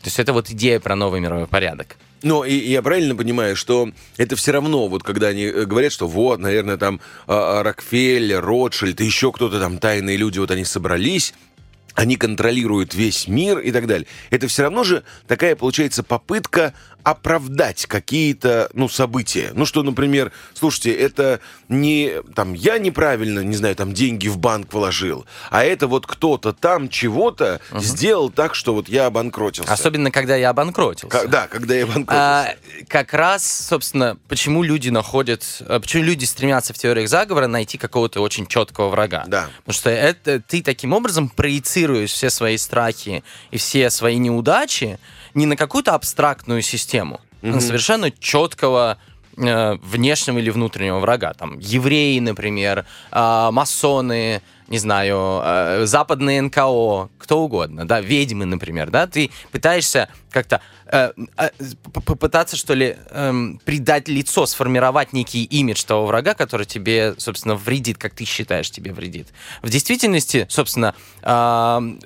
То 0.00 0.08
есть 0.08 0.18
это 0.18 0.32
вот 0.32 0.50
идея 0.50 0.80
про 0.80 0.94
новый 0.94 1.20
мировой 1.20 1.46
порядок. 1.46 1.96
Но 2.22 2.44
и, 2.44 2.54
и 2.54 2.70
я 2.70 2.82
правильно 2.82 3.14
понимаю, 3.14 3.56
что 3.56 3.90
это 4.16 4.36
все 4.36 4.52
равно, 4.52 4.88
вот 4.88 5.02
когда 5.02 5.28
они 5.28 5.44
э, 5.44 5.64
говорят, 5.64 5.92
что 5.92 6.08
вот, 6.08 6.40
наверное, 6.40 6.76
там 6.76 7.00
а, 7.26 7.62
Рокфеллер, 7.62 8.44
Ротшильд 8.44 9.00
и 9.00 9.04
еще 9.04 9.32
кто-то 9.32 9.60
там, 9.60 9.78
тайные 9.78 10.16
люди, 10.16 10.38
вот 10.38 10.50
они 10.50 10.64
собрались, 10.64 11.34
они 11.94 12.16
контролируют 12.16 12.94
весь 12.94 13.26
мир 13.26 13.58
и 13.58 13.72
так 13.72 13.86
далее. 13.86 14.06
Это 14.30 14.46
все 14.48 14.62
равно 14.62 14.84
же 14.84 15.02
такая, 15.26 15.56
получается, 15.56 16.02
попытка 16.02 16.74
оправдать 17.06 17.86
какие-то, 17.86 18.68
ну, 18.72 18.88
события. 18.88 19.52
Ну, 19.54 19.64
что, 19.64 19.84
например, 19.84 20.32
слушайте, 20.54 20.92
это 20.92 21.38
не, 21.68 22.20
там, 22.34 22.52
я 22.52 22.78
неправильно, 22.78 23.38
не 23.40 23.54
знаю, 23.54 23.76
там, 23.76 23.92
деньги 23.92 24.26
в 24.26 24.38
банк 24.38 24.72
вложил, 24.72 25.24
а 25.50 25.62
это 25.62 25.86
вот 25.86 26.04
кто-то 26.04 26.52
там 26.52 26.88
чего-то 26.88 27.60
угу. 27.70 27.80
сделал 27.80 28.28
так, 28.28 28.56
что 28.56 28.74
вот 28.74 28.88
я 28.88 29.06
обанкротился. 29.06 29.72
Особенно, 29.72 30.10
когда 30.10 30.34
я 30.34 30.50
обанкротился. 30.50 31.16
К- 31.16 31.28
да, 31.28 31.46
когда 31.46 31.76
я 31.76 31.84
обанкротился. 31.84 32.16
А, 32.16 32.54
как 32.88 33.14
раз, 33.14 33.68
собственно, 33.68 34.16
почему 34.26 34.64
люди 34.64 34.88
находят, 34.88 35.44
а, 35.60 35.78
почему 35.78 36.02
люди 36.02 36.24
стремятся 36.24 36.74
в 36.74 36.78
теориях 36.78 37.08
заговора 37.08 37.46
найти 37.46 37.78
какого-то 37.78 38.20
очень 38.20 38.48
четкого 38.48 38.88
врага. 38.88 39.22
Да. 39.28 39.48
Потому 39.58 39.74
что 39.74 39.90
это 39.90 40.40
ты 40.40 40.60
таким 40.60 40.92
образом 40.92 41.28
проецируешь 41.28 42.10
все 42.10 42.30
свои 42.30 42.56
страхи 42.56 43.22
и 43.52 43.58
все 43.58 43.90
свои 43.90 44.16
неудачи 44.16 44.98
не 45.36 45.46
на 45.46 45.56
какую-то 45.56 45.94
абстрактную 45.94 46.62
систему, 46.62 47.20
mm-hmm. 47.42 47.50
а 47.50 47.54
на 47.54 47.60
совершенно 47.60 48.10
четкого 48.10 48.98
э, 49.36 49.74
внешнего 49.82 50.38
или 50.38 50.50
внутреннего 50.50 50.98
врага. 50.98 51.34
Там 51.34 51.58
евреи, 51.58 52.18
например, 52.18 52.86
э, 53.12 53.48
масоны, 53.52 54.42
не 54.68 54.78
знаю, 54.78 55.40
э, 55.42 55.86
западные 55.86 56.42
НКО, 56.42 57.08
кто 57.18 57.40
угодно, 57.40 57.86
да, 57.86 58.00
ведьмы, 58.00 58.44
например, 58.44 58.90
да, 58.90 59.06
ты 59.06 59.30
пытаешься 59.52 60.08
как-то 60.30 60.60
э, 60.86 61.12
э, 61.38 61.50
попытаться, 62.04 62.56
что 62.56 62.74
ли, 62.74 62.96
э, 63.10 63.32
придать 63.64 64.08
лицо, 64.08 64.44
сформировать 64.46 65.12
некий 65.12 65.44
имидж 65.44 65.82
того 65.84 66.06
врага, 66.06 66.34
который 66.34 66.66
тебе, 66.66 67.14
собственно, 67.18 67.54
вредит, 67.54 67.96
как 67.98 68.14
ты 68.14 68.24
считаешь, 68.24 68.70
тебе 68.70 68.92
вредит. 68.92 69.28
В 69.62 69.70
действительности, 69.70 70.46
собственно, 70.50 70.94
э, 71.22 71.28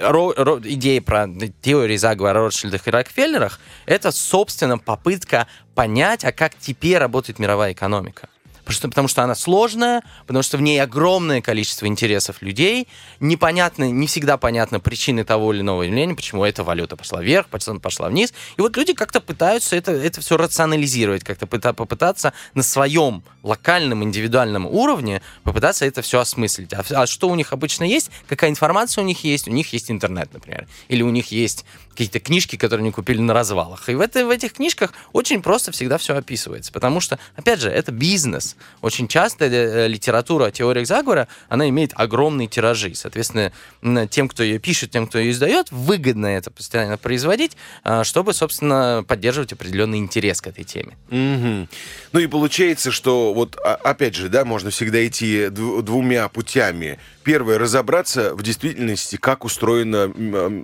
ро, 0.01 0.35
ро, 0.37 0.61
идея 0.63 1.01
про 1.03 1.29
теории 1.61 1.97
заговора 1.97 2.47
о 2.47 2.51
и 2.51 2.91
Рокфеллерах 2.91 3.61
это, 3.87 4.13
собственно, 4.13 4.79
попытка 4.79 5.47
понять, 5.75 6.25
а 6.25 6.33
как 6.33 6.53
теперь 6.59 6.99
работает 6.99 7.39
мировая 7.39 7.73
экономика. 7.73 8.29
Что, 8.71 8.89
потому 8.89 9.09
что 9.09 9.23
она 9.23 9.35
сложная, 9.35 10.03
потому 10.27 10.43
что 10.43 10.57
в 10.57 10.63
ней 10.63 10.81
огромное 10.81 11.41
количество 11.41 11.87
интересов 11.87 12.43
людей. 12.43 12.89
Непонятно, 13.21 13.91
не 13.91 14.07
всегда 14.07 14.37
понятны 14.37 14.81
причины 14.81 15.25
того 15.25 15.53
или 15.53 15.61
иного 15.61 15.83
явления, 15.83 16.15
почему 16.15 16.45
эта 16.45 16.65
валюта 16.65 16.97
пошла 16.97 17.23
вверх, 17.23 17.49
почему 17.49 17.81
пошла 17.81 18.09
вниз. 18.09 18.33
И 18.57 18.61
вот 18.61 18.77
люди 18.77 18.93
как-то 18.93 19.21
пытаются 19.21 19.77
это, 19.77 19.93
это 19.93 20.21
все 20.21 20.37
рационализировать, 20.37 21.25
как-то 21.25 21.47
попытаться 21.47 22.33
на 22.55 22.63
своем 22.63 23.23
локальном, 23.43 24.05
индивидуальном 24.05 24.67
уровне 24.67 25.23
попытаться 25.45 25.85
это 25.85 26.03
все 26.03 26.21
осмыслить. 26.21 26.73
А, 26.73 26.85
а 26.91 27.07
что 27.07 27.29
у 27.29 27.35
них 27.35 27.53
обычно 27.53 27.85
есть? 27.85 28.11
Какая 28.29 28.51
информация 28.51 29.03
у 29.03 29.07
них 29.07 29.25
есть? 29.25 29.49
У 29.49 29.53
них 29.53 29.73
есть 29.73 29.91
интернет, 29.91 30.33
например. 30.33 30.67
Или 30.89 31.03
у 31.03 31.11
них 31.11 31.33
есть 31.33 31.65
какие-то 31.91 32.21
книжки, 32.21 32.57
которые 32.57 32.85
они 32.85 32.93
купили 32.93 33.21
на 33.21 33.35
развалах. 33.35 33.89
И 33.89 33.95
в, 33.95 34.01
это, 34.01 34.25
в 34.27 34.31
этих 34.31 34.55
книжках 34.55 34.93
очень 35.13 35.43
просто 35.43 35.73
всегда 35.73 35.99
все 35.99 36.17
описывается. 36.17 36.73
Потому 36.73 37.01
что, 37.01 37.19
опять 37.37 37.61
же, 37.61 37.69
это 37.69 37.93
бизнес. 37.93 38.57
Очень 38.81 39.09
часто 39.09 39.47
э, 39.47 39.89
литература 39.89 40.47
о 40.47 40.51
теориях 40.51 40.87
заговора, 40.87 41.29
она 41.49 41.69
имеет 41.69 41.93
огромные 41.95 42.49
тиражи. 42.49 42.95
Соответственно, 42.95 43.53
тем, 44.09 44.29
кто 44.29 44.43
ее 44.43 44.59
пишет, 44.59 44.91
тем, 44.91 45.07
кто 45.07 45.19
ее 45.19 45.33
издает, 45.33 45.71
выгодно 45.71 46.27
это 46.27 46.51
постоянно 46.51 46.97
производить, 46.97 47.57
а, 47.85 48.05
чтобы, 48.05 48.33
собственно, 48.33 49.05
поддерживать 49.07 49.53
определенный 49.53 49.99
интерес 49.99 50.41
к 50.41 50.47
этой 50.47 50.65
теме. 50.65 50.97
Угу. 51.11 51.69
Ну 52.13 52.21
и 52.21 52.27
получается, 52.27 52.91
что 52.91 53.35
вот 53.35 53.57
а, 53.65 53.75
опять 53.75 54.15
же, 54.15 54.29
да, 54.29 54.45
можно 54.45 54.71
всегда 54.71 55.07
идти 55.07 55.49
двумя 55.49 56.29
путями. 56.29 56.99
Первое, 57.23 57.59
разобраться 57.59 58.35
в 58.35 58.43
действительности, 58.43 59.17
как 59.17 59.45
устроена 59.45 60.09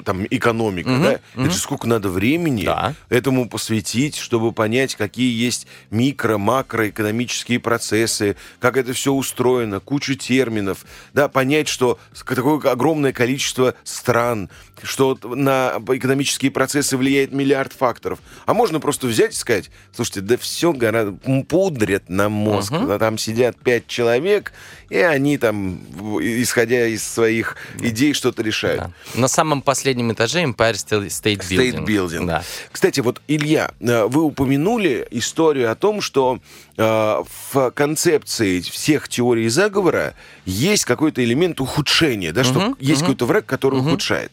там 0.05 0.27
экономика, 0.31 0.89
угу, 0.89 1.03
да? 1.03 1.21
Угу. 1.35 1.43
Это 1.43 1.51
же 1.51 1.59
сколько 1.59 1.87
надо 1.87 2.09
времени 2.09 2.65
да. 2.65 2.95
этому 3.09 3.49
посвятить, 3.49 4.17
чтобы 4.17 4.53
понять, 4.53 4.95
какие 4.95 5.33
есть 5.39 5.67
микро, 5.91 6.39
макроэкономические 6.39 7.61
процессы, 7.61 8.37
как 8.59 8.77
это 8.77 8.93
все 8.95 9.13
устроено, 9.13 9.81
кучу 9.81 10.15
терминов, 10.15 10.87
да, 11.13 11.29
понять, 11.29 11.69
что 11.69 11.99
такое 12.27 12.59
огромное 12.71 13.13
количество 13.13 13.75
стран, 13.85 14.49
что 14.83 15.19
на 15.23 15.75
экономические 15.89 16.51
процессы 16.51 16.97
влияет 16.97 17.33
миллиард 17.33 17.73
факторов. 17.73 18.19
А 18.47 18.55
можно 18.55 18.81
просто 18.81 19.07
взять 19.07 19.35
и 19.35 19.37
сказать, 19.37 19.71
слушайте, 19.95 20.21
да 20.23 20.37
все 20.37 20.73
гораздо 20.73 21.13
пудрят 21.49 22.09
на 22.09 22.29
мозг. 22.29 22.73
Угу. 22.73 22.99
Там 22.99 23.19
сидят 23.19 23.57
пять 23.59 23.87
человек, 23.87 24.53
и 24.89 24.99
они 24.99 25.39
там, 25.39 25.81
исходя 26.21 26.87
из 26.87 27.03
своих 27.03 27.57
идей, 27.81 28.13
что-то 28.13 28.43
решают. 28.43 28.83
Да. 29.15 29.21
На 29.21 29.29
самом 29.29 29.63
последнем 29.63 30.13
этаже 30.13 30.43
Empire 30.43 30.75
State 30.75 31.39
Building. 31.39 31.39
State 31.41 31.85
Building. 31.85 32.27
Да. 32.27 32.45
Кстати, 32.71 33.01
вот, 33.01 33.21
Илья, 33.27 33.73
э, 33.81 34.05
вы 34.05 34.23
упомянули 34.23 35.07
историю 35.11 35.71
о 35.71 35.75
том, 35.75 36.01
что 36.01 36.39
э, 36.77 36.83
в 36.83 37.71
концепции 37.73 38.61
всех 38.61 39.09
теорий 39.09 39.49
заговора 39.49 40.15
есть 40.45 40.85
какой-то 40.85 41.25
элемент 41.25 41.61
ухудшения, 41.61 42.33
да, 42.33 42.45
что 42.45 42.59
угу, 42.59 42.77
есть 42.79 43.03
угу. 43.03 43.13
какой-то 43.13 43.27
враг, 43.27 43.47
который 43.47 43.81
угу. 43.81 43.89
ухудшает. 43.89 44.33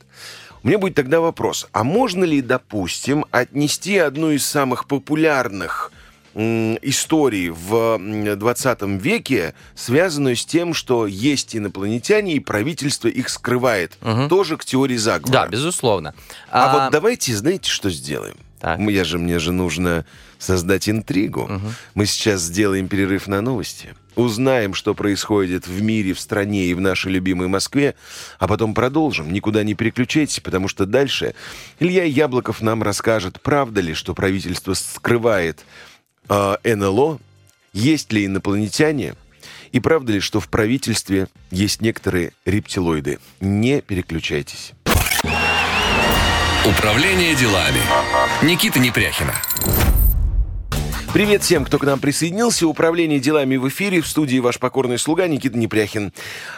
У 0.63 0.67
меня 0.67 0.77
будет 0.77 0.95
тогда 0.95 1.19
вопрос, 1.19 1.67
а 1.73 1.83
можно 1.83 2.23
ли, 2.23 2.41
допустим, 2.41 3.25
отнести 3.31 3.97
одну 3.97 4.31
из 4.31 4.45
самых 4.45 4.87
популярных 4.87 5.91
истории 6.35 7.49
в 7.49 8.35
20 8.35 8.81
веке, 9.01 9.53
связанную 9.75 10.35
с 10.35 10.45
тем, 10.45 10.73
что 10.73 11.05
есть 11.05 11.55
инопланетяне, 11.55 12.33
и 12.33 12.39
правительство 12.39 13.07
их 13.07 13.29
скрывает. 13.29 13.97
Угу. 14.01 14.29
Тоже 14.29 14.57
к 14.57 14.65
теории 14.65 14.97
заговора. 14.97 15.31
Да, 15.31 15.47
безусловно. 15.47 16.13
А, 16.49 16.65
а 16.65 16.73
вот 16.73 16.91
давайте, 16.91 17.35
знаете, 17.35 17.69
что 17.69 17.89
сделаем? 17.89 18.35
Так. 18.59 18.79
Я 18.79 19.03
же, 19.03 19.19
мне 19.19 19.39
же 19.39 19.51
нужно 19.51 20.05
создать 20.39 20.89
интригу. 20.89 21.43
Угу. 21.43 21.73
Мы 21.95 22.05
сейчас 22.05 22.41
сделаем 22.41 22.87
перерыв 22.87 23.27
на 23.27 23.41
новости, 23.41 23.93
узнаем, 24.15 24.73
что 24.73 24.93
происходит 24.93 25.67
в 25.67 25.81
мире, 25.81 26.13
в 26.13 26.19
стране 26.19 26.65
и 26.67 26.73
в 26.73 26.81
нашей 26.81 27.11
любимой 27.11 27.47
Москве, 27.47 27.95
а 28.39 28.47
потом 28.47 28.73
продолжим. 28.73 29.31
Никуда 29.33 29.63
не 29.63 29.73
переключайтесь, 29.73 30.39
потому 30.39 30.67
что 30.67 30.85
дальше 30.85 31.35
Илья 31.79 32.03
Яблоков 32.03 32.61
нам 32.61 32.83
расскажет, 32.83 33.41
правда 33.41 33.81
ли, 33.81 33.93
что 33.93 34.13
правительство 34.13 34.73
скрывает 34.73 35.65
э, 36.29 36.55
НЛО, 36.75 37.19
есть 37.73 38.11
ли 38.11 38.25
инопланетяне, 38.25 39.15
и 39.71 39.79
правда 39.79 40.13
ли, 40.13 40.19
что 40.19 40.39
в 40.39 40.47
правительстве 40.49 41.27
есть 41.49 41.81
некоторые 41.81 42.33
рептилоиды. 42.45 43.19
Не 43.39 43.81
переключайтесь. 43.81 44.73
Управление 46.65 47.35
делами. 47.35 47.81
Никита 48.41 48.79
Непряхина. 48.79 49.33
Привет 51.13 51.43
всем, 51.43 51.63
кто 51.63 51.77
к 51.77 51.83
нам 51.83 51.99
присоединился. 51.99 52.67
Управление 52.67 53.19
делами 53.19 53.55
в 53.55 53.67
эфире. 53.67 54.01
В 54.01 54.07
студии 54.07 54.39
ваш 54.39 54.57
покорный 54.57 54.97
слуга 54.97 55.27
Никита 55.27 55.55
Непряхин. 55.55 56.11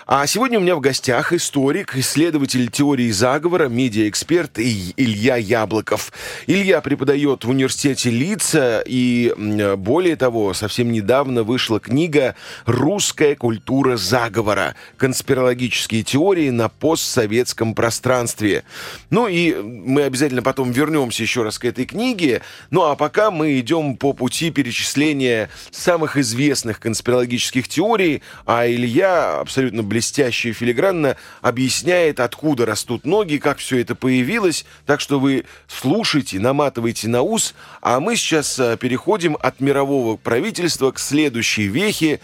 А 0.07 0.25
сегодня 0.27 0.59
у 0.59 0.61
меня 0.61 0.77
в 0.77 0.79
гостях 0.79 1.33
историк, 1.33 1.97
исследователь 1.97 2.71
теории 2.71 3.11
заговора, 3.11 3.67
медиаэксперт 3.67 4.57
Илья 4.57 5.35
Яблоков. 5.35 6.13
Илья 6.47 6.79
преподает 6.79 7.43
в 7.43 7.49
университете 7.49 8.09
Лица, 8.09 8.81
и 8.85 9.33
более 9.75 10.15
того, 10.15 10.53
совсем 10.53 10.89
недавно 10.89 11.43
вышла 11.43 11.81
книга 11.81 12.35
«Русская 12.65 13.35
культура 13.35 13.97
заговора. 13.97 14.75
Конспирологические 14.95 16.03
теории 16.03 16.49
на 16.49 16.69
постсоветском 16.69 17.75
пространстве». 17.75 18.63
Ну 19.09 19.27
и 19.27 19.53
мы 19.53 20.03
обязательно 20.03 20.43
потом 20.43 20.71
вернемся 20.71 21.23
еще 21.23 21.43
раз 21.43 21.59
к 21.59 21.65
этой 21.65 21.83
книге. 21.83 22.41
Ну 22.71 22.83
а 22.83 22.95
пока 22.95 23.31
мы 23.31 23.59
идем 23.59 23.97
по 23.97 24.13
пути 24.13 24.44
пути 24.45 24.51
перечисления 24.51 25.49
самых 25.71 26.17
известных 26.17 26.79
конспирологических 26.79 27.67
теорий, 27.67 28.21
а 28.45 28.67
Илья 28.67 29.39
абсолютно 29.39 29.83
блестяще 29.83 30.49
и 30.49 30.53
филигранно 30.53 31.17
объясняет, 31.41 32.19
откуда 32.19 32.65
растут 32.65 33.05
ноги, 33.05 33.37
как 33.37 33.57
все 33.57 33.79
это 33.79 33.95
появилось. 33.95 34.65
Так 34.85 35.01
что 35.01 35.19
вы 35.19 35.45
слушайте, 35.67 36.39
наматывайте 36.39 37.07
на 37.07 37.21
ус, 37.21 37.53
а 37.81 37.99
мы 37.99 38.15
сейчас 38.15 38.59
э, 38.59 38.77
переходим 38.77 39.37
от 39.39 39.59
мирового 39.59 40.17
правительства 40.17 40.91
к 40.91 40.99
следующей 40.99 41.67
вехе. 41.67 42.19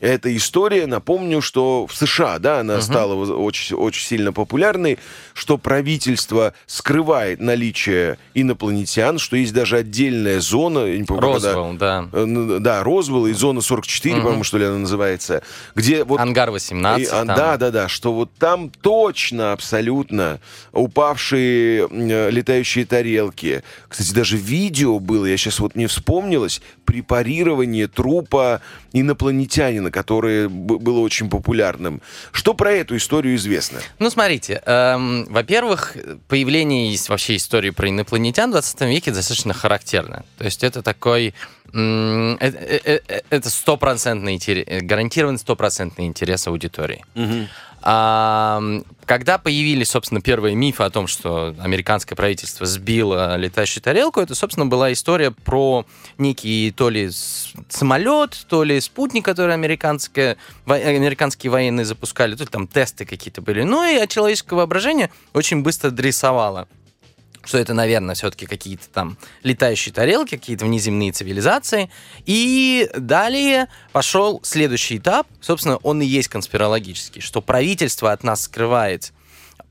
Эта 0.00 0.34
история, 0.36 0.86
напомню, 0.86 1.40
что 1.40 1.86
в 1.86 1.94
США, 1.94 2.38
да, 2.38 2.60
она 2.60 2.74
угу. 2.74 2.82
стала 2.82 3.14
очень, 3.14 3.76
очень 3.76 4.06
сильно 4.06 4.32
популярной, 4.32 4.98
что 5.34 5.58
правительство 5.58 6.52
скрывает 6.66 7.40
наличие 7.40 8.18
инопланетян, 8.34 9.18
что 9.18 9.36
есть 9.36 9.52
даже 9.52 9.78
отдельная 9.78 10.40
зона, 10.40 10.96
не 10.96 11.04
помню, 11.04 11.32
когда 11.34 11.65
Розвелл, 11.66 11.78
да. 11.78 12.08
Э, 12.12 12.24
ну, 12.24 12.58
Да, 12.58 12.82
Розвелл 12.82 13.26
и 13.26 13.32
зона 13.32 13.60
44, 13.60 14.16
по-моему, 14.16 14.44
что 14.44 14.58
ли 14.58 14.64
она 14.64 14.78
называется. 14.78 15.42
Где 15.74 16.04
вот... 16.04 16.20
Ангар 16.20 16.50
18. 16.50 17.06
И, 17.06 17.10
а, 17.10 17.24
там. 17.24 17.36
да, 17.36 17.56
да, 17.56 17.70
да, 17.70 17.88
что 17.88 18.12
вот 18.12 18.30
там 18.38 18.70
точно 18.70 19.52
абсолютно 19.52 20.40
упавшие 20.72 21.88
э, 21.90 22.30
летающие 22.30 22.86
тарелки. 22.86 23.62
Кстати, 23.88 24.12
даже 24.12 24.36
видео 24.36 24.98
было, 24.98 25.26
я 25.26 25.36
сейчас 25.36 25.58
вот 25.60 25.74
не 25.74 25.86
вспомнилось, 25.86 26.60
препарирование 26.84 27.88
трупа 27.88 28.60
инопланетянина, 28.92 29.90
которое 29.90 30.48
было 30.48 31.00
очень 31.00 31.28
популярным. 31.28 32.00
Что 32.32 32.54
про 32.54 32.72
эту 32.72 32.96
историю 32.96 33.36
известно? 33.36 33.80
Ну, 33.98 34.08
смотрите, 34.10 34.62
эм, 34.64 35.26
во-первых, 35.28 35.96
появление 36.28 36.90
есть 36.90 37.08
вообще 37.08 37.36
истории 37.36 37.70
про 37.70 37.88
инопланетян 37.88 38.50
в 38.50 38.52
20 38.52 38.80
веке 38.82 39.10
достаточно 39.10 39.52
характерно. 39.52 40.24
То 40.38 40.44
есть 40.44 40.64
это 40.64 40.82
такой... 40.82 41.34
э- 41.72 42.36
э- 42.40 43.00
э- 43.08 43.20
Это 43.30 43.50
стопроцентный 43.50 44.34
интерес, 44.34 44.82
гарантированный 44.82 45.38
стопроцентный 45.38 46.06
интерес 46.06 46.46
аудитории. 46.46 47.04
А, 47.88 48.60
когда 49.04 49.38
появились, 49.38 49.90
собственно, 49.90 50.20
первые 50.20 50.56
мифы 50.56 50.82
о 50.82 50.90
том, 50.90 51.06
что 51.06 51.54
американское 51.60 52.16
правительство 52.16 52.66
сбило 52.66 53.36
летающую 53.36 53.80
тарелку, 53.80 54.20
это, 54.20 54.34
собственно, 54.34 54.66
была 54.66 54.92
история 54.92 55.30
про 55.30 55.86
некий 56.18 56.72
то 56.76 56.88
ли 56.90 57.10
самолет, 57.68 58.44
то 58.48 58.64
ли 58.64 58.80
спутник, 58.80 59.24
который 59.24 59.54
американское, 59.54 60.36
во- 60.64 60.74
американские 60.74 61.50
военные 61.52 61.84
запускали, 61.84 62.34
то 62.34 62.42
ли 62.42 62.48
там 62.50 62.66
тесты 62.66 63.04
какие-то 63.04 63.40
были. 63.40 63.62
Ну 63.62 63.84
и 63.84 64.08
человеческое 64.08 64.56
воображение 64.56 65.10
очень 65.32 65.62
быстро 65.62 65.90
дрессовало 65.90 66.66
что 67.46 67.58
это, 67.58 67.72
наверное, 67.72 68.14
все-таки 68.14 68.44
какие-то 68.46 68.88
там 68.88 69.16
летающие 69.42 69.92
тарелки, 69.92 70.36
какие-то 70.36 70.64
внеземные 70.64 71.12
цивилизации. 71.12 71.90
И 72.26 72.90
далее 72.94 73.68
пошел 73.92 74.40
следующий 74.42 74.98
этап, 74.98 75.26
собственно, 75.40 75.76
он 75.78 76.02
и 76.02 76.06
есть 76.06 76.28
конспирологический, 76.28 77.22
что 77.22 77.40
правительство 77.40 78.12
от 78.12 78.24
нас 78.24 78.42
скрывает 78.42 79.12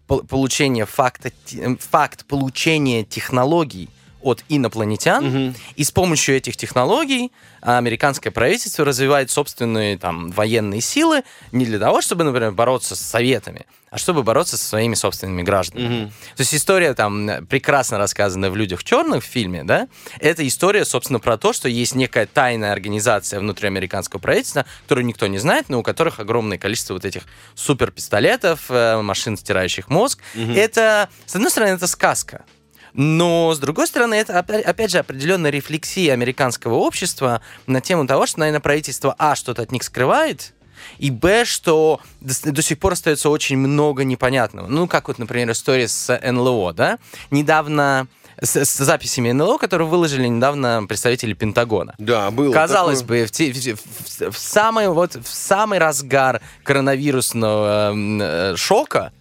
пол- 0.07 0.23
получение 0.23 0.85
факта, 0.85 1.31
факт 1.79 2.25
получения 2.25 3.03
технологий 3.03 3.89
от 4.25 4.43
инопланетян, 4.49 5.55
и 5.75 5.83
с 5.83 5.91
помощью 5.91 6.35
этих 6.35 6.57
технологий 6.57 7.31
а, 7.61 7.77
американское 7.77 8.31
правительство 8.31 8.83
развивает 8.83 9.29
собственные 9.29 9.97
там 9.97 10.31
военные 10.31 10.81
силы 10.81 11.23
не 11.51 11.65
для 11.65 11.79
того, 11.79 12.01
чтобы, 12.01 12.23
например, 12.23 12.51
бороться 12.51 12.95
с 12.95 12.99
советами, 12.99 13.65
а 13.91 13.97
чтобы 13.97 14.23
бороться 14.23 14.57
со 14.57 14.65
своими 14.65 14.95
собственными 14.95 15.43
гражданами. 15.43 16.11
То 16.35 16.41
есть 16.41 16.53
история 16.53 16.93
там 16.95 17.45
прекрасно 17.47 17.97
рассказана 17.97 18.49
в 18.49 18.55
«Людях 18.55 18.83
черных» 18.83 19.23
в 19.23 19.27
фильме, 19.27 19.63
да? 19.63 19.87
Это 20.19 20.45
история, 20.47 20.85
собственно, 20.85 21.19
про 21.19 21.37
то, 21.37 21.53
что 21.53 21.69
есть 21.69 21.95
некая 21.95 22.25
тайная 22.25 22.71
организация 22.73 23.39
внутри 23.39 23.67
американского 23.67 24.19
правительства, 24.19 24.65
которую 24.83 25.05
никто 25.05 25.27
не 25.27 25.37
знает, 25.37 25.69
но 25.69 25.79
у 25.79 25.83
которых 25.83 26.19
огромное 26.19 26.57
количество 26.57 26.93
вот 26.93 27.05
этих 27.05 27.23
суперпистолетов, 27.53 28.65
э, 28.69 29.01
машин, 29.01 29.37
стирающих 29.37 29.87
мозг. 29.89 30.19
Это, 30.55 31.09
с 31.25 31.35
одной 31.35 31.51
стороны, 31.51 31.71
это 31.71 31.87
сказка. 31.87 32.43
Но, 32.97 33.53
с 33.53 33.59
другой 33.59 33.87
стороны, 33.87 34.15
это, 34.15 34.33
опя- 34.39 34.61
опять 34.61 34.89
же, 34.91 34.99
определенная 34.99 35.51
рефлексия 35.51 36.13
американского 36.13 36.75
общества 36.75 37.41
на 37.67 37.81
тему 37.81 38.07
того, 38.07 38.25
что, 38.25 38.39
наверное, 38.39 38.61
правительство, 38.61 39.13
а, 39.19 39.35
что-то 39.35 39.61
от 39.63 39.71
них 39.73 39.83
скрывает, 39.83 40.53
и 40.97 41.11
б, 41.11 41.43
что 41.45 41.99
до, 42.21 42.51
до 42.51 42.61
сих 42.61 42.79
пор 42.79 42.93
остается 42.93 43.29
очень 43.29 43.57
много 43.57 44.03
непонятного. 44.05 44.67
Ну, 44.67 44.87
как 44.87 45.07
вот, 45.09 45.19
например, 45.19 45.51
история 45.51 45.87
с 45.89 46.19
НЛО, 46.23 46.73
да? 46.73 46.99
Недавно 47.31 48.07
с, 48.41 48.55
с 48.55 48.77
записями 48.77 49.31
НЛО, 49.31 49.57
которые 49.57 49.87
выложили 49.89 50.27
недавно 50.27 50.85
представители 50.87 51.33
Пентагона. 51.33 51.95
Да, 51.97 52.31
было. 52.31 52.53
Казалось 52.53 53.01
такое. 53.01 53.21
бы, 53.23 53.27
в, 53.27 53.31
те- 53.31 53.51
в- 53.51 53.79
в- 54.29 54.31
в 54.31 54.37
самый, 54.37 54.87
вот, 54.89 55.15
в 55.15 55.27
самый 55.27 55.79
разгар 55.79 56.41
коронавирусного 56.63 57.93
э, 57.95 58.55
шока, 58.55 59.11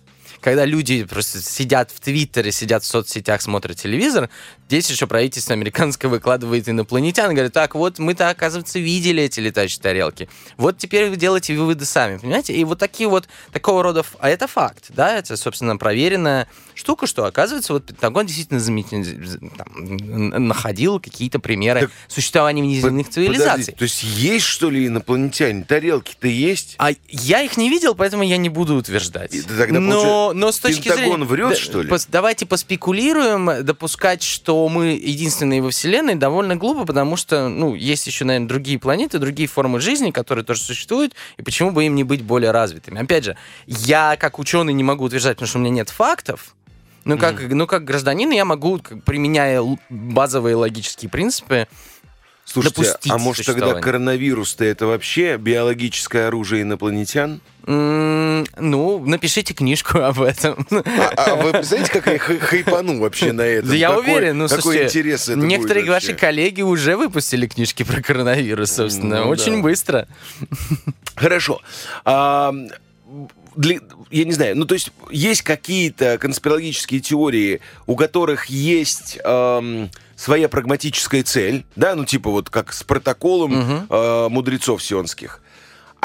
когда 0.45 0.67
люди 0.67 1.05
просто 1.05 1.41
сидят 1.41 1.91
в 1.91 2.01
Твиттере, 2.01 2.53
сидят 2.53 2.85
в 2.85 2.87
соцсетях, 2.87 3.41
смотрят 3.41 3.79
телевизор, 3.79 4.29
здесь 4.67 4.91
еще 4.91 5.07
правительство 5.07 5.53
американское 5.55 6.11
выкладывает 6.11 6.69
инопланетян, 6.69 7.31
и 7.31 7.35
говорит, 7.35 7.53
так, 7.53 7.75
вот 7.75 7.99
мы-то, 7.99 8.29
оказывается, 8.31 8.79
видели 8.79 9.23
эти 9.23 9.41
летающие 9.41 9.81
тарелки. 9.81 10.29
Вот 10.57 10.79
теперь 10.79 11.11
вы 11.11 11.17
делаете 11.17 11.55
выводы 11.57 11.85
сами, 11.85 12.19
понимаете? 12.19 12.55
И 12.55 12.65
вот 12.65 12.79
такие 12.79 13.09
вот, 13.09 13.29
такого 13.53 13.83
рода... 13.83 14.05
А 14.19 14.29
это 14.29 14.47
факт, 14.47 14.87
да, 14.91 15.17
это, 15.19 15.37
собственно, 15.37 15.77
проверенная 15.77 16.49
штука, 16.75 17.07
что, 17.07 17.25
оказывается, 17.25 17.73
вот 17.73 17.87
Пентагон 17.87 18.27
действительно 18.27 18.59
заметен- 18.59 19.51
там, 19.57 20.47
находил 20.49 20.99
какие-то 20.99 21.39
примеры 21.39 21.81
Так, 21.83 21.91
существования 22.09 22.63
внеземных 22.63 23.07
Подожди, 23.07 23.29
цивилизаций. 23.29 23.75
то 23.75 23.83
есть 23.85 24.03
есть, 24.03 24.47
что 24.47 24.71
ли, 24.71 24.87
инопланетяне? 24.87 25.65
Тарелки-то 25.65 26.27
есть? 26.27 26.75
А 26.79 26.91
я 27.09 27.43
их 27.43 27.57
не 27.57 27.71
видел, 27.71 27.95
поэтому 27.95 28.23
я 28.23 28.37
не 28.39 28.49
буду 28.49 28.75
утверждать. 28.75 29.35
И 29.35 29.43
тогда, 29.43 29.79
но, 29.79 30.33
но 30.35 30.51
с 30.51 30.59
точки 30.59 30.85
Пентагон 30.89 31.05
зрения... 31.05 31.25
врет, 31.25 31.49
Да, 31.51 31.57
что 31.57 31.83
ли? 31.83 31.91
давайте 32.09 32.47
поспекулируем. 32.47 33.65
Допускать, 33.65 34.23
что 34.23 34.54
мы 34.69 34.89
единственные 34.89 35.63
во 35.63 35.71
Вселенной, 35.71 36.15
довольно 36.15 36.57
глупо, 36.57 36.85
потому 36.85 37.17
что, 37.17 37.49
ну, 37.49 37.75
есть 37.75 38.07
еще, 38.07 38.25
наверное, 38.25 38.49
другие 38.49 38.79
планеты, 38.79 39.19
другие 39.19 39.49
формы 39.49 39.81
жизни, 39.81 40.11
которые 40.11 40.45
тоже 40.45 40.61
существуют, 40.61 41.15
и 41.37 41.43
почему 41.43 41.71
бы 41.71 41.85
им 41.85 41.95
не 41.95 42.05
быть 42.05 42.23
более 42.23 42.51
развитыми? 42.51 43.03
Опять 43.03 43.25
же, 43.25 43.37
я 43.67 44.17
как 44.17 44.39
ученый 44.39 44.73
не 44.73 44.85
могу 44.85 45.05
утверждать, 45.05 45.37
потому 45.37 45.49
что 45.49 45.59
у 45.59 45.63
меня 45.63 45.71
нет 45.71 45.91
фактов, 45.91 46.55
ну, 47.05 47.19
как, 47.19 47.41
ну, 47.51 47.67
как 47.67 47.85
гражданин 47.85 48.31
я 48.31 48.45
могу, 48.45 48.79
как, 48.79 49.05
применяя 49.05 49.63
базовые 49.91 50.57
логические 50.57 51.11
принципы, 51.11 51.69
Слушайте, 52.45 52.83
допустить 52.83 53.11
а 53.13 53.19
может 53.19 53.47
тогда 53.47 53.75
коронавирус-то 53.81 54.65
это 54.65 54.87
вообще 54.87 55.37
биологическое 55.37 56.29
оружие 56.29 56.63
инопланетян? 56.63 57.41
ну, 57.67 59.03
напишите 59.07 59.55
книжку 59.55 59.99
об 59.99 60.21
этом. 60.21 60.67
А, 60.71 61.13
а 61.17 61.35
вы 61.37 61.53
представляете, 61.53 61.93
как 61.93 62.07
я 62.13 62.19
хай- 62.19 62.39
хайпану 62.39 63.01
вообще 63.01 63.33
на 63.33 63.41
этом? 63.43 63.71
Да 63.71 63.75
я 63.77 63.89
Какой- 63.89 64.03
уверен, 64.05 64.37
ну, 64.39 64.49
Какой 64.49 64.63
слушайте, 64.63 64.99
интерес 64.99 65.29
это 65.31 65.39
некоторые 65.39 65.87
ваши 65.91 66.13
коллеги 66.15 66.61
уже 66.61 66.97
выпустили 66.99 67.47
книжки 67.47 67.83
про 67.83 68.03
коронавирус, 68.03 68.71
собственно, 68.73 69.25
Ну, 69.25 69.29
очень 69.31 69.57
да. 69.57 69.63
быстро. 69.63 70.09
Хорошо. 71.17 71.61
А, 72.05 72.53
для- 73.57 73.81
я 74.11 74.25
не 74.25 74.33
знаю, 74.33 74.57
ну 74.57 74.65
то 74.65 74.75
есть 74.75 74.91
есть 75.11 75.43
какие-то 75.43 76.19
конспирологические 76.19 77.01
теории, 77.01 77.61
у 77.87 77.97
которых 77.97 78.47
есть 78.47 79.19
ам, 79.25 79.91
своя 80.17 80.49
прагматическая 80.49 81.23
цель, 81.23 81.65
да, 81.77 81.95
ну 81.95 82.05
типа 82.05 82.31
вот 82.31 82.51
как 82.51 82.73
с 82.73 82.83
протоколом 82.83 83.53
Мгм. 83.53 83.87
э, 83.91 84.29
мудрецов 84.29 84.83
сионских. 84.83 85.41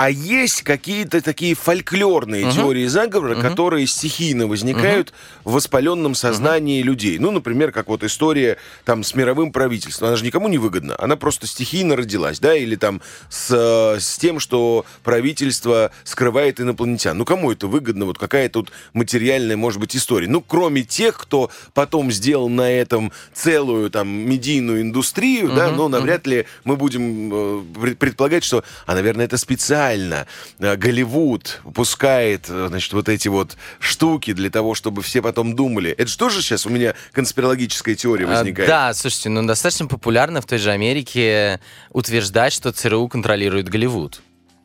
А 0.01 0.09
есть 0.09 0.61
какие-то 0.61 1.19
такие 1.21 1.55
фольклорные 1.55 2.45
Мгм. 2.45 2.55
теории 2.55 2.85
заговора, 2.87 3.33
Мгм. 3.33 3.41
которые 3.41 3.85
стихийно 3.85 4.47
возникают 4.47 5.11
в 5.43 5.51
воспаленном 5.51 6.15
сознании 6.15 6.81
людей. 6.81 7.19
Ну, 7.19 7.31
например, 7.31 7.73
как 7.73 7.89
вот 7.89 8.05
история 8.05 8.55
там 8.85 9.03
с 9.03 9.13
мировым 9.13 9.51
правительством. 9.51 10.07
Она 10.07 10.15
же 10.15 10.23
никому 10.23 10.47
не 10.47 10.57
выгодна. 10.57 10.95
Она 10.97 11.17
просто 11.17 11.47
стихийно 11.47 11.97
родилась, 11.97 12.39
да, 12.39 12.55
или 12.55 12.77
там 12.77 13.01
с, 13.29 13.49
э, 13.51 13.99
с 13.99 14.17
тем, 14.17 14.39
что 14.39 14.85
правительство 15.03 15.91
скрывает 16.05 16.61
инопланетян. 16.61 17.17
Ну, 17.17 17.25
кому 17.25 17.51
это 17.51 17.67
выгодно? 17.67 18.05
Вот 18.05 18.17
какая 18.17 18.47
тут 18.47 18.71
материальная, 18.93 19.57
может 19.57 19.81
быть, 19.81 19.97
история. 19.97 20.29
Ну, 20.29 20.39
кроме 20.39 20.83
тех, 20.83 21.17
кто 21.17 21.51
потом 21.73 22.09
сделал 22.09 22.47
на 22.47 22.71
этом 22.71 23.11
целую 23.33 23.89
там 23.89 24.07
медийную 24.07 24.79
индустрию, 24.81 25.49
да, 25.51 25.67
Мгм, 25.67 25.75
но 25.75 25.87
навряд 25.89 26.25
ли 26.25 26.45
мы 26.63 26.77
будем 26.77 27.33
э, 27.33 27.63
пред- 27.81 27.97
предполагать, 27.99 28.45
что, 28.45 28.63
а, 28.85 28.95
наверное, 28.95 29.25
это 29.25 29.35
специально 29.37 29.88
э, 29.97 30.75
Голливуд 30.75 31.61
пускает, 31.73 32.45
э, 32.49 32.67
значит, 32.67 32.93
вот 32.93 33.09
эти 33.09 33.27
вот 33.27 33.57
штуки 33.79 34.33
для 34.33 34.49
того, 34.49 34.75
чтобы 34.75 35.01
все 35.01 35.21
потом 35.21 35.55
думали. 35.55 35.91
Это 35.91 36.07
же 36.07 36.17
тоже 36.17 36.41
сейчас 36.41 36.65
у 36.65 36.69
меня 36.69 36.93
конспирологическая 37.11 37.95
теория 37.95 38.25
А, 38.25 38.29
возникает. 38.29 38.69
Да, 38.69 38.93
слушайте, 38.93 39.29
ну 39.29 39.45
достаточно 39.45 39.87
популярно 39.87 40.41
в 40.41 40.45
той 40.45 40.57
же 40.57 40.71
Америке 40.71 41.59
утверждать, 41.91 42.53
что 42.53 42.71
ЦРУ 42.71 43.07
контролирует 43.07 43.69
Голливуд. 43.69 44.21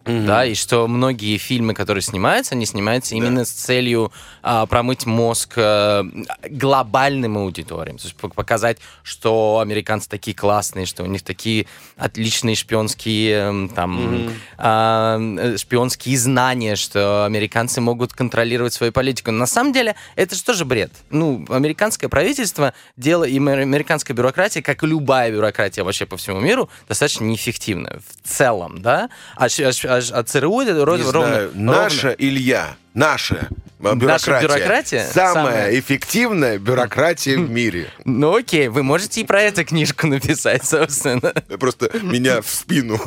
Мгм. 0.06 0.26
Да, 0.26 0.44
и 0.44 0.54
что 0.54 0.86
многие 0.86 1.38
фильмы, 1.38 1.72
которые 1.74 2.02
снимаются, 2.02 2.54
они 2.54 2.66
снимаются 2.66 3.14
именно 3.14 3.44
с 3.44 3.50
целью 3.50 4.12
а, 4.42 4.66
промыть 4.66 5.06
мозг 5.06 5.54
а, 5.56 6.04
глобальным 6.50 7.38
аудиториям. 7.38 7.98
То 7.98 8.04
есть 8.04 8.16
пок- 8.20 8.34
показать, 8.34 8.78
что 9.02 9.60
американцы 9.62 10.08
такие 10.08 10.36
классные, 10.36 10.86
что 10.86 11.02
у 11.02 11.06
них 11.06 11.22
такие 11.22 11.66
отличные 11.96 12.54
шпионские 12.54 13.34
м, 13.38 13.68
там 13.68 14.30
а, 14.58 15.18
э, 15.20 15.56
шпионские 15.56 16.18
знания, 16.18 16.76
что 16.76 17.24
американцы 17.24 17.80
могут 17.80 18.12
контролировать 18.12 18.72
свою 18.72 18.92
политику. 18.92 19.30
Но 19.30 19.38
на 19.38 19.46
самом 19.46 19.72
деле 19.72 19.94
это 20.16 20.34
же 20.36 20.42
тоже 20.44 20.64
бред. 20.64 20.92
Ну, 21.10 21.44
американское 21.48 22.08
правительство 22.10 22.74
дело 22.96 23.24
и 23.24 23.38
аме- 23.38 23.52
американская 23.62 24.16
бюрократия, 24.16 24.62
как 24.62 24.82
и 24.82 24.86
любая 24.86 25.30
бюрократия 25.30 25.82
вообще 25.82 26.06
по 26.06 26.16
всему 26.16 26.40
миру, 26.40 26.68
достаточно 26.88 27.24
неэффективна 27.24 28.00
в 28.22 28.28
целом, 28.28 28.80
да. 28.82 29.08
А, 29.36 29.46
а 29.46 29.48
ш- 29.48 29.93
а 30.12 30.22
ЦРУ 30.22 30.60
это 30.60 30.72
ро- 30.72 30.96
Не 30.98 31.02
ровно, 31.04 31.04
знаю, 31.10 31.48
ровно- 31.54 31.72
наша 31.72 32.14
Илья, 32.18 32.76
наша 32.94 33.48
А, 33.86 33.94
Наша 33.96 34.40
бюрократия 34.40 35.06
Самая, 35.12 35.34
самая- 35.34 35.78
эффективная 35.78 36.58
бюрократия 36.58 37.36
в 37.36 37.50
мире. 37.50 37.90
Ну 38.06 38.34
окей, 38.36 38.68
вы 38.68 38.82
можете 38.82 39.20
и 39.20 39.24
про 39.24 39.42
это 39.42 39.62
книжку 39.64 40.06
написать, 40.06 40.64
собственно. 40.64 41.34
Просто 41.58 41.90
меня 42.02 42.40
в 42.40 42.48
спину 42.48 42.98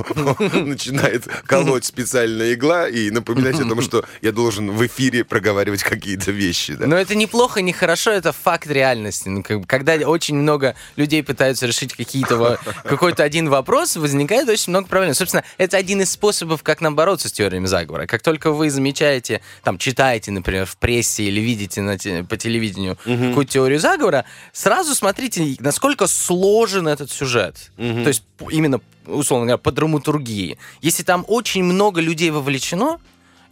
начинает 0.54 1.26
колоть 1.48 1.86
специальная 1.86 2.54
игла 2.54 2.88
и 2.88 3.10
напоминать 3.10 3.60
о 3.60 3.66
том, 3.68 3.82
что 3.82 4.06
я 4.22 4.32
должен 4.32 4.70
в 4.72 4.86
эфире 4.86 5.24
проговаривать 5.24 5.82
какие-то 5.84 6.32
вещи. 6.32 6.74
да. 6.76 6.86
Но 6.86 6.96
это 6.96 7.16
неплохо, 7.16 7.62
не 7.62 7.74
хорошо, 7.74 8.12
это 8.12 8.32
факт 8.32 8.68
реальности. 8.68 9.30
Ну, 9.30 9.44
когда 9.66 9.96
очень 10.08 10.36
много 10.36 10.76
людей 10.96 11.24
пытаются 11.24 11.66
решить 11.66 11.96
какие-то 11.96 12.60
какой-то 12.84 13.24
один 13.24 13.50
вопрос, 13.50 13.96
возникает 13.96 14.48
очень 14.48 14.70
много 14.72 14.88
проблем. 14.88 15.16
Собственно, 15.16 15.44
это 15.58 15.78
один 15.78 16.02
из 16.02 16.12
способов, 16.12 16.62
как 16.62 16.82
нам 16.82 16.96
бороться 16.96 17.30
с 17.30 17.32
теориями 17.32 17.66
заговора. 17.66 18.06
Как 18.06 18.22
только 18.22 18.52
вы 18.52 18.70
замечаете, 18.70 19.42
там, 19.64 19.77
читаете, 19.78 20.32
например, 20.32 20.66
в 20.66 20.78
прессе 20.78 21.24
или 21.24 21.40
видите 21.40 21.82
на 21.82 21.98
те- 21.98 22.24
по 22.24 22.38
телевидению 22.38 22.98
какую-то 23.30 23.52
теорию 23.52 23.80
заговора, 23.80 24.26
сразу 24.54 24.96
смотрите, 24.96 25.56
насколько 25.60 26.08
сложен 26.08 26.88
этот 26.88 27.12
сюжет. 27.12 27.72
То 28.04 28.08
есть 28.10 28.24
именно, 28.52 28.82
условно 29.06 29.46
говоря, 29.46 29.58
по 29.58 29.72
драматургии. 29.72 30.58
Если 30.82 31.04
там 31.04 31.24
очень 31.28 31.64
много 31.64 32.02
людей 32.02 32.30
вовлечено, 32.32 33.00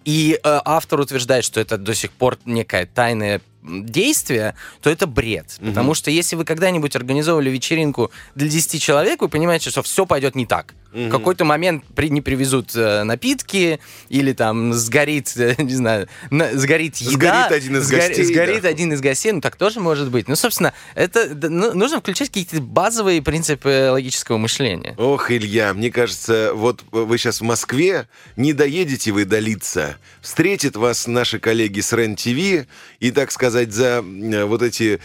и 0.03 0.39
э, 0.43 0.59
автор 0.65 0.99
утверждает, 0.99 1.43
что 1.43 1.59
это 1.59 1.77
до 1.77 1.95
сих 1.95 2.11
пор 2.11 2.37
некое 2.45 2.85
тайное 2.85 3.41
действие, 3.63 4.55
то 4.81 4.89
это 4.89 5.07
бред. 5.07 5.57
Потому 5.59 5.93
что 5.95 6.11
если 6.11 6.35
вы 6.35 6.45
когда-нибудь 6.45 6.95
организовывали 6.95 7.49
вечеринку 7.49 8.11
для 8.35 8.47
10 8.47 8.81
человек, 8.81 9.21
вы 9.21 9.29
понимаете, 9.29 9.69
что 9.71 9.81
все 9.81 10.05
пойдет 10.05 10.35
не 10.35 10.45
так. 10.45 10.75
В 10.95 11.09
какой-то 11.09 11.43
момент 11.43 11.83
при, 11.93 12.09
не 12.09 12.21
привезут 12.21 12.73
э, 12.75 13.03
напитки, 13.03 13.79
или 14.07 14.31
там 14.31 14.73
сгорит, 14.73 15.33
э, 15.35 15.55
не 15.61 15.75
знаю, 15.75 16.07
на- 16.31 16.57
сгорит 16.57 16.95
еда. 16.97 17.11
Сгорит 17.47 17.51
один 17.51 17.77
из 17.77 17.91
сгори- 17.91 18.07
гостей, 18.07 18.23
Сгорит 18.23 18.61
да. 18.61 18.69
один 18.69 18.93
из 18.93 19.01
гостей, 19.01 19.31
ну 19.33 19.41
так 19.41 19.57
тоже 19.57 19.81
может 19.81 20.09
быть. 20.09 20.27
Ну, 20.29 20.35
собственно, 20.35 20.73
это 20.95 21.29
ну, 21.49 21.73
нужно 21.73 21.99
включать 21.99 22.29
какие-то 22.29 22.61
базовые 22.61 23.21
принципы 23.21 23.89
логического 23.91 24.37
мышления. 24.37 24.95
Ох, 24.97 25.31
Илья, 25.31 25.73
мне 25.73 25.91
кажется, 25.91 26.51
вот 26.53 26.83
вы 26.91 27.17
сейчас 27.17 27.41
в 27.41 27.43
Москве, 27.43 28.07
не 28.37 28.53
доедете 28.53 29.11
вы 29.11 29.25
до 29.25 29.39
Лица. 29.39 29.97
Встретят 30.21 30.75
вас 30.77 31.07
наши 31.07 31.39
коллеги 31.39 31.81
с 31.81 31.91
РЕН-ТВ 31.91 32.67
и, 33.01 33.11
так 33.11 33.31
сказать, 33.31 33.73
за 33.73 33.97
м, 33.99 34.47
вот 34.47 34.61
эти 34.61 34.99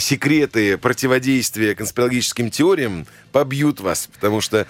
секреты 0.00 0.78
противодействия 0.78 1.74
конспирологическим 1.74 2.50
теориям 2.50 3.06
побьют 3.32 3.80
вас, 3.80 4.08
потому 4.12 4.40
что 4.40 4.66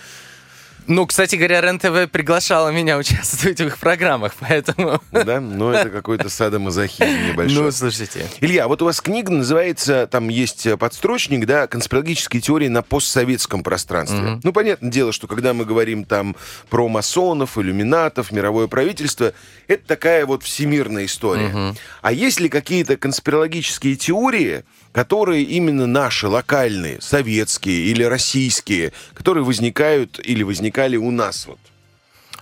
Ну, 0.87 1.07
кстати 1.07 1.37
говоря, 1.37 1.61
РЕН-ТВ 1.61 2.11
приглашала 2.11 2.69
меня 2.69 2.99
участвовать 2.99 3.61
в 3.61 3.67
их 3.67 3.79
программах, 3.79 4.35
поэтому... 4.41 5.01
Да, 5.13 5.41
но 5.41 5.73
это 5.73 5.89
какой-то 5.89 6.29
садомазохизм 6.29 7.29
небольшой. 7.29 7.63
Ну, 7.65 7.71
слушайте. 7.71 8.27
Илья, 8.41 8.69
вот 8.69 8.83
у 8.83 8.85
вас 8.85 9.01
книга 9.01 9.33
называется, 9.33 10.07
там 10.07 10.29
есть 10.29 10.67
э, 10.67 10.77
подстрочник, 10.77 11.47
да, 11.47 11.67
«Конспирологические 11.67 12.43
теории 12.43 12.69
на 12.69 12.83
постсоветском 12.83 13.63
пространстве». 13.63 14.41
Ну, 14.43 14.53
понятное 14.53 14.91
дело, 14.91 15.13
что 15.13 15.27
когда 15.27 15.55
мы 15.55 15.65
говорим 15.65 16.05
там 16.05 16.37
про 16.69 16.89
масонов, 16.89 17.57
иллюминатов, 17.57 18.31
мировое 18.31 18.67
правительство, 18.67 19.33
это 19.69 19.87
такая 19.87 20.27
вот 20.27 20.43
всемирная 20.43 21.07
история. 21.07 21.75
А 22.03 22.13
есть 22.13 22.41
ли 22.41 22.49
какие-то 22.49 22.97
конспирологические 22.97 23.97
теории, 23.97 24.65
которые 24.95 25.43
именно 25.43 25.87
наши, 25.87 26.29
локальные, 26.29 27.01
советские 27.01 27.87
или 27.87 28.05
российские, 28.05 28.93
которые 29.15 29.43
возникают 29.43 30.21
или 30.25 30.45
возникали 30.75 30.97
у 30.97 31.11
нас 31.11 31.47
вот? 31.47 31.59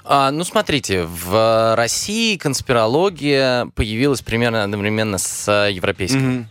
А, 0.05 0.31
ну, 0.33 0.43
смотрите, 0.45 1.05
в 1.05 1.77
России 1.77 2.37
конспирология 2.37 3.67
появилась 3.77 4.21
примерно 4.21 4.65
одновременно 4.65 5.19
с 5.19 5.49
э, 5.49 5.73
европейской. 5.73 6.47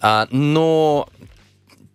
А, 0.00 0.26
но 0.30 1.08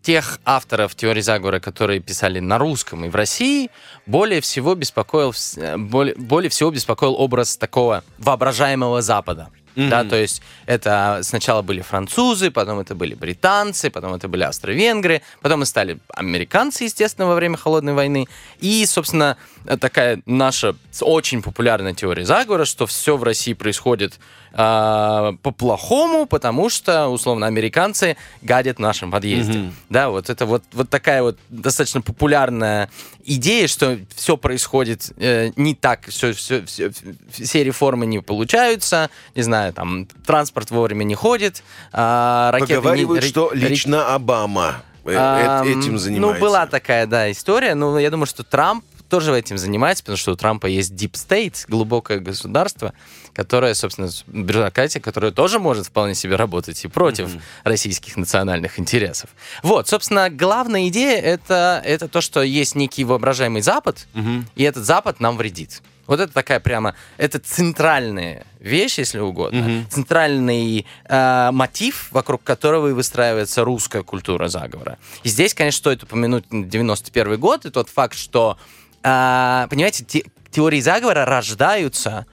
тех 0.01 0.39
авторов 0.45 0.95
теории 0.95 1.21
заговора, 1.21 1.59
которые 1.59 1.99
писали 1.99 2.39
на 2.39 2.57
русском 2.57 3.03
и 3.03 3.09
в 3.09 3.15
России, 3.15 3.69
более 4.05 4.39
всего 4.39 4.75
беспокоил, 4.75 5.33
э, 5.57 5.77
более, 5.77 6.15
более 6.15 6.49
всего 6.49 6.71
беспокоил 6.71 7.15
образ 7.15 7.57
такого 7.57 8.03
воображаемого 8.19 9.01
Запада. 9.01 9.49
Да, 9.75 10.03
то 10.03 10.15
есть 10.15 10.41
это 10.65 11.19
сначала 11.23 11.61
были 11.61 11.81
французы, 11.81 12.51
потом 12.51 12.79
это 12.79 12.95
были 12.95 13.13
британцы, 13.13 13.89
потом 13.89 14.13
это 14.13 14.27
были 14.27 14.43
австро-венгры, 14.43 15.21
потом 15.41 15.61
это 15.61 15.69
стали 15.69 15.99
американцы, 16.09 16.85
естественно, 16.85 17.27
во 17.27 17.35
время 17.35 17.57
Холодной 17.57 17.93
войны. 17.93 18.27
И, 18.59 18.85
собственно, 18.85 19.37
такая 19.79 20.21
наша 20.25 20.75
очень 21.01 21.41
популярная 21.41 21.93
теория 21.93 22.25
заговора, 22.25 22.65
что 22.65 22.85
все 22.85 23.17
в 23.17 23.23
России 23.23 23.53
происходит 23.53 24.19
а, 24.57 25.33
по-плохому, 25.41 26.25
потому 26.25 26.69
что, 26.69 27.09
условно, 27.09 27.45
американцы 27.45 28.15
гадят 28.41 28.77
в 28.77 28.79
нашем 28.79 29.11
подъезде. 29.11 29.71
Да, 29.89 30.09
вот 30.09 30.29
это 30.29 30.45
вот, 30.45 30.63
вот 30.71 30.89
такая 30.89 31.23
вот 31.23 31.37
достаточно 31.49 32.01
популярная 32.01 32.89
идея, 33.25 33.67
что 33.67 33.99
все 34.15 34.37
происходит 34.37 35.11
э, 35.17 35.51
не 35.57 35.75
так, 35.75 36.05
все, 36.07 36.31
все, 36.31 36.65
все, 36.65 36.89
все 37.29 37.63
реформы 37.65 38.05
не 38.05 38.19
получаются, 38.19 39.09
не 39.35 39.41
знаю, 39.41 39.64
там, 39.71 40.07
транспорт 40.25 40.71
вовремя 40.71 41.03
не 41.03 41.15
ходит, 41.15 41.63
а, 41.91 42.51
ракеты... 42.51 42.73
не- 42.73 42.77
Поговаривают, 42.77 43.23
ра- 43.23 43.27
что 43.27 43.51
лично 43.53 44.13
Обама 44.13 44.83
Ам, 45.07 45.67
этим 45.67 45.97
занимается. 45.99 46.39
Ну, 46.39 46.45
была 46.45 46.65
такая, 46.65 47.05
да, 47.05 47.31
история. 47.31 47.75
Но 47.75 47.99
я 47.99 48.09
думаю, 48.09 48.25
что 48.25 48.43
Трамп 48.43 48.83
тоже 49.07 49.37
этим 49.37 49.57
занимается, 49.59 50.03
потому 50.03 50.17
что 50.17 50.31
у 50.31 50.35
Трампа 50.35 50.65
есть 50.65 50.91
Deep 50.93 51.11
State, 51.11 51.65
глубокое 51.67 52.19
государство, 52.19 52.91
которое, 53.33 53.75
собственно, 53.75 54.09
бюрократия, 54.25 54.99
которая 54.99 55.31
тоже 55.31 55.59
может 55.59 55.85
вполне 55.85 56.15
себе 56.15 56.35
работать 56.35 56.83
и 56.83 56.87
против 56.87 57.29
российских 57.63 58.17
национальных 58.17 58.79
интересов. 58.79 59.29
Вот, 59.61 59.87
собственно, 59.87 60.31
главная 60.31 60.87
идея 60.87 61.21
это, 61.21 61.83
это 61.85 62.07
то, 62.07 62.19
что 62.19 62.41
есть 62.41 62.73
некий 62.73 63.03
воображаемый 63.03 63.61
Запад, 63.61 64.07
и 64.55 64.63
этот 64.63 64.83
Запад 64.85 65.19
нам 65.19 65.37
вредит. 65.37 65.83
Вот 66.07 66.19
это 66.19 66.31
такая 66.33 66.59
прямо, 66.59 66.93
это 67.17 67.39
центральная 67.39 68.45
вещь, 68.59 68.97
если 68.99 69.19
угодно, 69.19 69.85
центральный 69.89 70.85
э, 71.05 71.49
мотив, 71.51 72.07
вокруг 72.11 72.43
которого 72.43 72.89
и 72.89 72.93
выстраивается 72.93 73.63
русская 73.63 74.03
культура 74.03 74.47
заговора. 74.47 74.97
И 75.23 75.29
здесь, 75.29 75.53
конечно, 75.53 75.77
стоит 75.79 76.03
упомянуть 76.03 76.45
91 76.51 77.39
год 77.39 77.65
и 77.65 77.69
тот 77.71 77.89
факт, 77.89 78.15
что, 78.17 78.57
э, 79.03 79.67
понимаете, 79.69 80.03
те- 80.03 80.23
теории 80.51 80.79
заговора 80.79 81.25
рождаются 81.25 82.25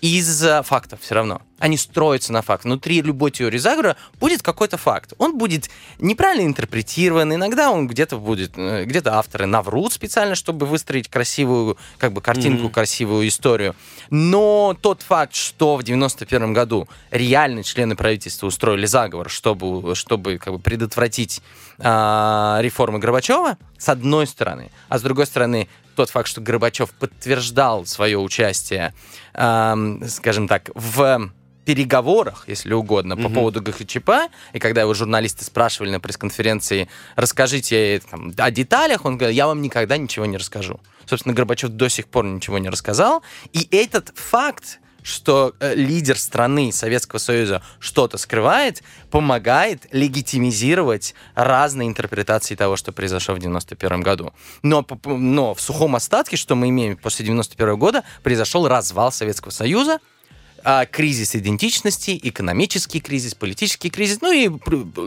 из 0.00 0.44
э, 0.44 0.62
фактов 0.62 1.00
все 1.02 1.14
равно. 1.16 1.42
Они 1.58 1.76
строятся 1.76 2.32
на 2.32 2.42
фактах. 2.42 2.66
Внутри 2.66 3.02
любой 3.02 3.32
теории 3.32 3.58
заговора 3.58 3.96
будет 4.20 4.42
какой-то 4.42 4.76
факт. 4.76 5.12
Он 5.18 5.36
будет 5.36 5.68
неправильно 5.98 6.46
интерпретирован. 6.46 7.34
Иногда 7.34 7.72
он 7.72 7.88
где-то 7.88 8.18
будет, 8.18 8.52
э, 8.56 8.84
где-то 8.84 9.14
авторы 9.18 9.46
наврут 9.46 9.92
специально, 9.92 10.36
чтобы 10.36 10.66
выстроить 10.66 11.08
красивую, 11.08 11.76
как 11.98 12.12
бы 12.12 12.20
картинку, 12.20 12.70
красивую 12.70 13.26
историю. 13.26 13.74
Но 14.10 14.76
тот 14.80 15.02
факт, 15.02 15.34
что 15.34 15.76
в 15.76 15.82
91 15.82 16.52
году 16.52 16.88
реально 17.10 17.64
члены 17.64 17.96
правительства 17.96 18.46
устроили 18.46 18.86
заговор, 18.86 19.28
чтобы, 19.28 19.94
чтобы 19.96 20.38
как 20.38 20.52
бы 20.52 20.58
предотвратить 20.60 21.42
а, 21.78 22.58
реформы 22.60 22.98
Горбачева, 22.98 23.58
с 23.76 23.88
одной 23.88 24.26
стороны, 24.26 24.70
а 24.88 24.98
с 24.98 25.02
другой 25.02 25.26
стороны, 25.26 25.68
тот 25.98 26.10
факт, 26.10 26.28
что 26.28 26.40
Горбачев 26.40 26.90
подтверждал 26.90 27.84
свое 27.84 28.18
участие, 28.18 28.94
ам, 29.34 30.08
скажем 30.08 30.46
так, 30.46 30.70
в 30.74 31.32
переговорах, 31.64 32.44
если 32.46 32.72
угодно, 32.72 33.16
по 33.16 33.28
поводу 33.28 33.60
ГХЧП, 33.60 34.10
и 34.52 34.60
когда 34.60 34.82
его 34.82 34.94
журналисты 34.94 35.44
спрашивали 35.44 35.90
на 35.90 35.98
пресс-конференции, 35.98 36.88
расскажите 37.16 38.00
там, 38.08 38.32
о 38.38 38.50
деталях, 38.52 39.04
он 39.04 39.18
говорил, 39.18 39.34
я 39.36 39.48
вам 39.48 39.60
никогда 39.60 39.96
ничего 39.96 40.24
не 40.24 40.36
расскажу. 40.36 40.80
Собственно, 41.04 41.34
Горбачев 41.34 41.70
до 41.70 41.88
сих 41.88 42.06
пор 42.06 42.26
ничего 42.26 42.58
не 42.58 42.68
рассказал, 42.68 43.24
и 43.52 43.68
этот 43.72 44.12
факт, 44.14 44.78
что 45.08 45.54
э, 45.58 45.74
лидер 45.74 46.18
страны 46.18 46.70
Советского 46.70 47.18
Союза 47.18 47.62
что-то 47.80 48.18
скрывает, 48.18 48.82
помогает 49.10 49.86
легитимизировать 49.90 51.14
разные 51.34 51.88
интерпретации 51.88 52.54
того, 52.54 52.76
что 52.76 52.92
произошло 52.92 53.34
в 53.34 53.38
91 53.38 54.02
году. 54.02 54.34
Но, 54.62 54.86
но 55.06 55.54
в 55.54 55.60
сухом 55.60 55.96
остатке, 55.96 56.36
что 56.36 56.54
мы 56.54 56.68
имеем 56.68 56.96
после 56.98 57.24
91 57.24 57.76
года, 57.78 58.04
произошел 58.22 58.68
развал 58.68 59.10
Советского 59.10 59.50
Союза, 59.50 59.98
а, 60.62 60.84
кризис 60.84 61.34
идентичности, 61.34 62.18
экономический 62.22 63.00
кризис, 63.00 63.34
политический 63.34 63.88
кризис, 63.88 64.20
ну 64.20 64.30
и 64.30 64.50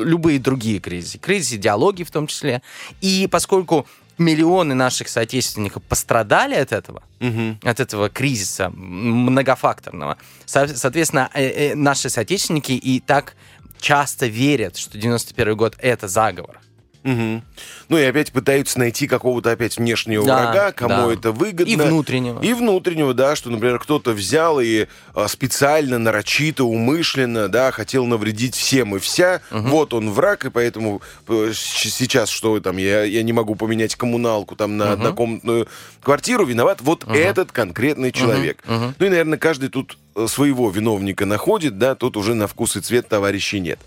любые 0.04 0.40
другие 0.40 0.80
кризисы, 0.80 1.20
кризис 1.20 1.54
идеологии 1.54 2.04
в 2.04 2.12
том 2.12 2.26
числе. 2.26 2.64
И 3.02 3.28
поскольку 3.30 3.86
миллионы 4.22 4.74
наших 4.76 5.10
соотечественников 5.10 5.84
пострадали 5.84 6.56
от 6.56 6.72
этого, 6.72 7.02
от 7.64 7.80
этого 7.80 8.10
кризиса 8.10 8.70
многофакторного, 8.70 10.18
со- 10.46 10.68
соответственно, 10.78 11.30
э, 11.34 11.72
э, 11.72 11.76
наши 11.76 12.10
соотечественники 12.10 12.72
и 12.74 13.00
так 13.00 13.36
часто 13.80 14.28
верят, 14.28 14.78
что 14.78 14.98
91 14.98 15.56
год 15.56 15.76
это 15.80 16.08
заговор. 16.08 16.60
Мгм. 17.04 17.44
Ну 17.90 17.98
и 17.98 18.04
опять 18.04 18.32
пытаются 18.32 18.78
найти 18.78 19.08
какого-то 19.08 19.52
опять 19.52 19.78
внешнего 19.78 20.26
Да, 20.26 20.44
врага, 20.44 20.72
кому 20.72 21.08
да. 21.08 21.14
это 21.14 21.32
выгодно. 21.32 21.72
И 21.72 21.76
внутреннего. 21.76 22.40
И 22.42 22.54
внутреннего, 22.54 23.14
да, 23.14 23.36
что, 23.36 23.50
например, 23.50 23.80
кто-то 23.80 24.12
взял 24.12 24.60
и 24.60 24.86
а, 25.16 25.28
специально, 25.28 25.98
нарочито, 25.98 26.64
умышленно, 26.64 27.48
да, 27.50 27.72
хотел 27.72 28.06
навредить 28.06 28.56
всем 28.56 28.96
и 28.96 29.00
вся. 29.00 29.42
Вот 29.50 29.94
он 29.94 30.12
враг, 30.12 30.46
и 30.46 30.50
поэтому 30.50 31.02
э, 31.28 31.52
сейчас, 31.56 32.30
что 32.30 32.60
там, 32.60 32.78
я, 32.78 33.04
я 33.04 33.24
не 33.24 33.34
могу 33.34 33.56
поменять 33.56 33.96
коммуналку 33.96 34.56
там 34.56 34.78
на 34.78 34.92
однокомнатную 34.94 35.68
квартиру, 36.02 36.46
виноват 36.46 36.80
вот 36.82 37.06
этот 37.08 37.52
конкретный 37.52 38.12
человек. 38.12 38.64
Ну 38.68 39.06
и, 39.06 39.10
наверное, 39.10 39.38
каждый 39.38 39.70
тут 39.70 39.98
э, 40.16 40.28
своего 40.28 40.70
виновника 40.70 41.26
находит, 41.26 41.78
да, 41.78 41.96
тут 41.96 42.18
уже 42.18 42.34
на 42.34 42.48
вкус 42.48 42.76
и 42.76 42.82
цвет 42.82 43.08
товарищей 43.08 43.60
нет. 43.60 43.80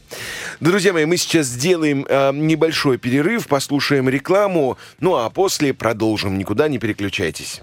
Друзья 0.60 0.92
мои, 0.92 1.04
мы 1.04 1.16
сейчас 1.16 1.46
сделаем 1.46 2.06
э, 2.08 2.32
небольшой 2.34 2.98
перерыв, 2.98 3.46
послушаем 3.46 4.08
рекламу, 4.08 4.78
ну 5.00 5.16
а 5.16 5.30
после 5.30 5.74
продолжим. 5.74 6.38
Никуда 6.38 6.68
не 6.68 6.78
переключайтесь. 6.78 7.60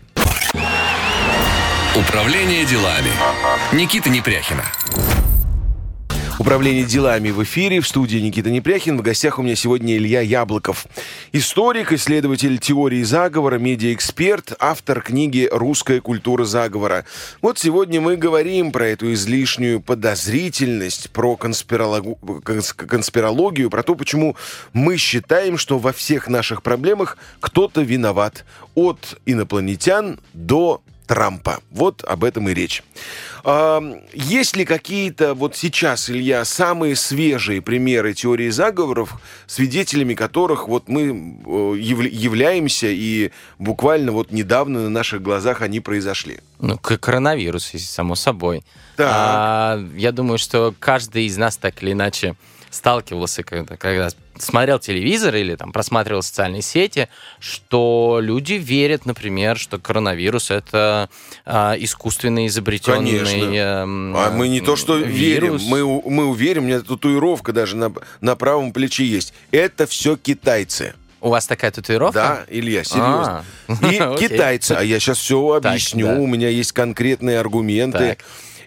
Управление 1.95 2.65
делами. 2.65 3.11
Никита 3.73 4.09
Непряхина. 4.09 4.63
Управление 6.39 6.85
делами 6.85 7.29
в 7.29 7.43
эфире. 7.43 7.81
В 7.81 7.87
студии 7.87 8.17
Никита 8.17 8.49
Непряхин. 8.49 8.97
В 8.97 9.01
гостях 9.01 9.37
у 9.37 9.43
меня 9.43 9.55
сегодня 9.55 9.95
Илья 9.95 10.21
Яблоков. 10.21 10.87
Историк, 11.31 11.91
исследователь 11.93 12.57
теории 12.57 13.03
заговора, 13.03 13.59
медиаэксперт, 13.59 14.53
автор 14.59 15.01
книги 15.01 15.47
«Русская 15.51 16.01
культура 16.01 16.43
заговора». 16.45 17.05
Вот 17.41 17.59
сегодня 17.59 18.01
мы 18.01 18.17
говорим 18.17 18.71
про 18.71 18.87
эту 18.87 19.13
излишнюю 19.13 19.81
подозрительность, 19.81 21.11
про 21.11 21.35
конспирологу- 21.35 22.41
конс- 22.41 22.73
конспирологию, 22.73 23.69
про 23.69 23.83
то, 23.83 23.93
почему 23.93 24.35
мы 24.73 24.97
считаем, 24.97 25.57
что 25.57 25.77
во 25.77 25.93
всех 25.93 26.27
наших 26.27 26.63
проблемах 26.63 27.17
кто-то 27.39 27.81
виноват. 27.81 28.45
От 28.73 29.19
инопланетян 29.25 30.19
до 30.33 30.81
Трампа. 31.11 31.59
Вот 31.71 32.05
об 32.05 32.23
этом 32.23 32.47
и 32.47 32.53
речь. 32.53 32.83
А, 33.43 33.83
Есть 34.13 34.55
ли 34.55 34.63
какие-то 34.63 35.33
вот 35.33 35.57
сейчас, 35.57 36.09
Илья, 36.09 36.45
самые 36.45 36.95
свежие 36.95 37.61
примеры 37.61 38.13
теории 38.13 38.49
заговоров, 38.49 39.15
свидетелями 39.45 40.13
которых 40.13 40.69
вот 40.69 40.87
мы 40.87 41.01
э, 41.01 41.09
явля- 41.09 42.07
являемся 42.07 42.87
и 42.87 43.31
буквально 43.59 44.13
вот 44.13 44.31
недавно 44.31 44.83
на 44.83 44.89
наших 44.89 45.21
глазах 45.21 45.61
они 45.61 45.81
произошли? 45.81 46.39
Ну, 46.61 46.77
коронавирус, 46.77 47.65
само 47.75 48.15
собой. 48.15 48.63
Так. 48.95 49.11
А, 49.13 49.85
я 49.97 50.13
думаю, 50.13 50.37
что 50.37 50.73
каждый 50.79 51.25
из 51.25 51.35
нас 51.35 51.57
так 51.57 51.83
или 51.83 51.91
иначе 51.91 52.35
сталкивался, 52.71 53.43
когда, 53.43 53.77
когда 53.77 54.09
смотрел 54.39 54.79
телевизор 54.79 55.35
или 55.35 55.55
там 55.55 55.71
просматривал 55.71 56.23
социальные 56.23 56.63
сети, 56.63 57.09
что 57.39 58.19
люди 58.21 58.53
верят, 58.53 59.05
например, 59.05 59.57
что 59.57 59.77
коронавирус 59.77 60.49
это 60.49 61.09
а, 61.45 61.75
искусственно 61.77 62.47
изобретенный 62.47 63.19
Конечно. 63.19 63.55
эм, 63.55 64.15
А 64.17 64.31
мы 64.31 64.47
не 64.47 64.61
то 64.61 64.75
что 64.75 64.97
верим, 64.97 65.57
вирус. 65.57 65.63
мы, 65.67 65.83
у- 65.83 66.09
мы 66.09 66.25
уверен, 66.25 66.63
у 66.63 66.67
меня 66.67 66.79
татуировка 66.79 67.53
даже 67.53 67.75
на, 67.75 67.93
на 68.21 68.35
правом 68.35 68.71
плече 68.73 69.05
есть. 69.05 69.33
Это 69.51 69.85
все 69.85 70.15
китайцы. 70.17 70.93
У 71.19 71.29
вас 71.29 71.45
такая 71.45 71.69
татуировка? 71.69 72.13
Да, 72.19 72.45
Илья, 72.49 72.83
серьезно. 72.83 73.45
А, 73.67 73.73
И 74.17 74.17
китайцы. 74.27 74.71
А 74.71 74.81
я 74.83 74.99
сейчас 74.99 75.19
все 75.19 75.59
Так, 75.61 75.73
объясню. 75.73 76.07
да. 76.07 76.13
У 76.15 76.25
меня 76.25 76.49
есть 76.49 76.71
конкретные 76.71 77.39
аргументы. 77.39 77.97
Так. 78.17 78.19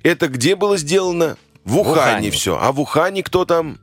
Это 0.04 0.28
где 0.28 0.54
было 0.54 0.76
сделано? 0.76 1.36
В 1.64 1.78
Ухане, 1.78 2.00
Ухане. 2.12 2.30
все. 2.30 2.58
А 2.60 2.70
в 2.72 2.80
Ухане 2.80 3.22
кто 3.22 3.44
там? 3.46 3.78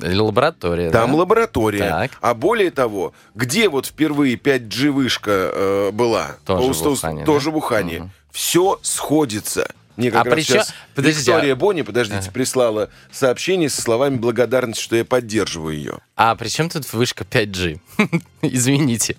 Лаборатория, 0.00 0.90
Там 0.90 1.12
да? 1.12 1.16
лаборатория. 1.18 1.88
Так. 1.88 2.10
А 2.20 2.34
более 2.34 2.70
того, 2.70 3.12
где 3.34 3.68
вот 3.68 3.86
впервые 3.86 4.36
5G 4.36 4.90
вышка 4.90 5.30
э, 5.52 5.90
была? 5.92 6.36
Тоже 6.44 6.68
У- 6.68 6.72
в 6.72 6.86
Ухане, 6.92 7.24
Тоже 7.24 7.46
да? 7.46 7.50
в 7.52 7.56
Ухане. 7.56 7.98
Мгм. 8.00 8.10
Все 8.30 8.78
сходится. 8.82 9.68
Мне 9.96 10.10
как 10.12 10.20
А 10.20 10.24
раз 10.26 10.34
при 10.34 10.42
чё- 10.42 10.52
сейчас 10.54 10.74
Подождите, 10.98 11.30
Виктория 11.30 11.52
а- 11.52 11.56
Бонни, 11.56 11.82
подождите, 11.82 12.30
прислала 12.32 12.90
сообщение 13.12 13.70
со 13.70 13.80
словами 13.80 14.16
благодарности, 14.16 14.82
что 14.82 14.96
я 14.96 15.04
поддерживаю 15.04 15.76
ее. 15.76 15.98
А 16.16 16.34
при 16.34 16.48
чем 16.48 16.68
тут 16.68 16.92
вышка 16.92 17.22
5G? 17.24 17.78
Извините. 18.42 19.16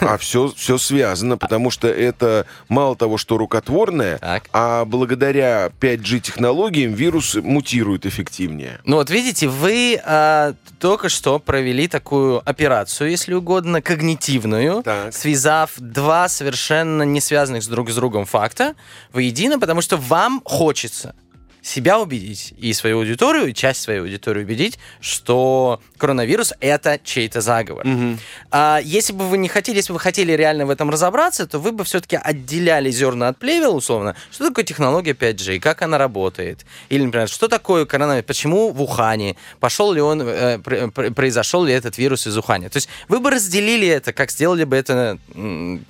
А 0.00 0.16
все, 0.18 0.52
все 0.56 0.78
связано, 0.78 1.38
потому 1.38 1.70
что 1.70 1.86
это 1.86 2.46
мало 2.68 2.96
того, 2.96 3.18
что 3.18 3.38
рукотворное, 3.38 4.18
Так. 4.18 4.48
а 4.52 4.84
благодаря 4.84 5.70
5G-технологиям 5.80 6.92
вирус 6.92 7.36
мутирует 7.36 8.06
эффективнее. 8.06 8.80
Ну 8.84 8.96
вот 8.96 9.10
видите, 9.10 9.46
вы 9.48 10.00
а, 10.04 10.54
только 10.80 11.08
что 11.08 11.38
провели 11.38 11.86
такую 11.86 12.42
операцию, 12.48 13.10
если 13.10 13.34
угодно, 13.34 13.80
когнитивную, 13.80 14.82
Так. 14.82 15.14
связав 15.14 15.72
два 15.78 16.28
совершенно 16.28 17.04
не 17.04 17.20
связанных 17.20 17.62
с 17.62 17.68
друг 17.68 17.90
с 17.90 17.94
другом 17.94 18.24
факта 18.24 18.74
воедино, 19.12 19.60
потому 19.60 19.80
что 19.82 19.96
вам 19.96 20.42
хочется 20.44 21.14
себя 21.62 21.98
убедить 22.00 22.54
и 22.58 22.72
свою 22.72 22.98
аудиторию, 23.00 23.46
и 23.48 23.54
часть 23.54 23.80
своей 23.82 24.00
аудитории 24.00 24.42
убедить, 24.42 24.78
что 25.00 25.80
коронавирус 25.98 26.52
это 26.60 26.98
чей-то 27.02 27.40
заговор. 27.40 27.84
А 28.50 28.80
если 28.82 29.12
бы 29.12 29.28
вы 29.28 29.38
не 29.38 29.48
хотели, 29.48 29.76
если 29.76 29.92
бы 29.92 29.94
вы 29.94 30.00
хотели 30.00 30.32
реально 30.32 30.66
в 30.66 30.70
этом 30.70 30.90
разобраться, 30.90 31.46
то 31.46 31.58
вы 31.58 31.72
бы 31.72 31.84
все-таки 31.84 32.16
отделяли 32.16 32.90
зерна 32.90 33.28
от 33.28 33.38
плевел, 33.38 33.76
условно. 33.76 34.16
Что 34.30 34.48
такое 34.48 34.64
технология 34.64 35.12
5G, 35.12 35.60
как 35.60 35.82
она 35.82 35.98
работает? 35.98 36.64
Или, 36.88 37.04
например, 37.04 37.28
что 37.28 37.48
такое 37.48 37.84
коронавирус, 37.84 38.26
почему 38.26 38.70
в 38.72 38.80
Ухане, 38.82 39.36
пошел 39.60 39.92
ли 39.92 40.00
он, 40.00 40.22
э, 40.22 40.58
пр- 40.58 40.90
пр- 40.90 41.12
произошел 41.12 41.64
ли 41.64 41.72
этот 41.74 41.98
вирус 41.98 42.26
из 42.26 42.36
Ухани? 42.36 42.68
То 42.68 42.78
есть 42.78 42.88
вы 43.08 43.20
бы 43.20 43.30
разделили 43.30 43.86
это, 43.88 44.12
как 44.12 44.30
сделали 44.30 44.64
бы 44.64 44.76
это 44.76 45.18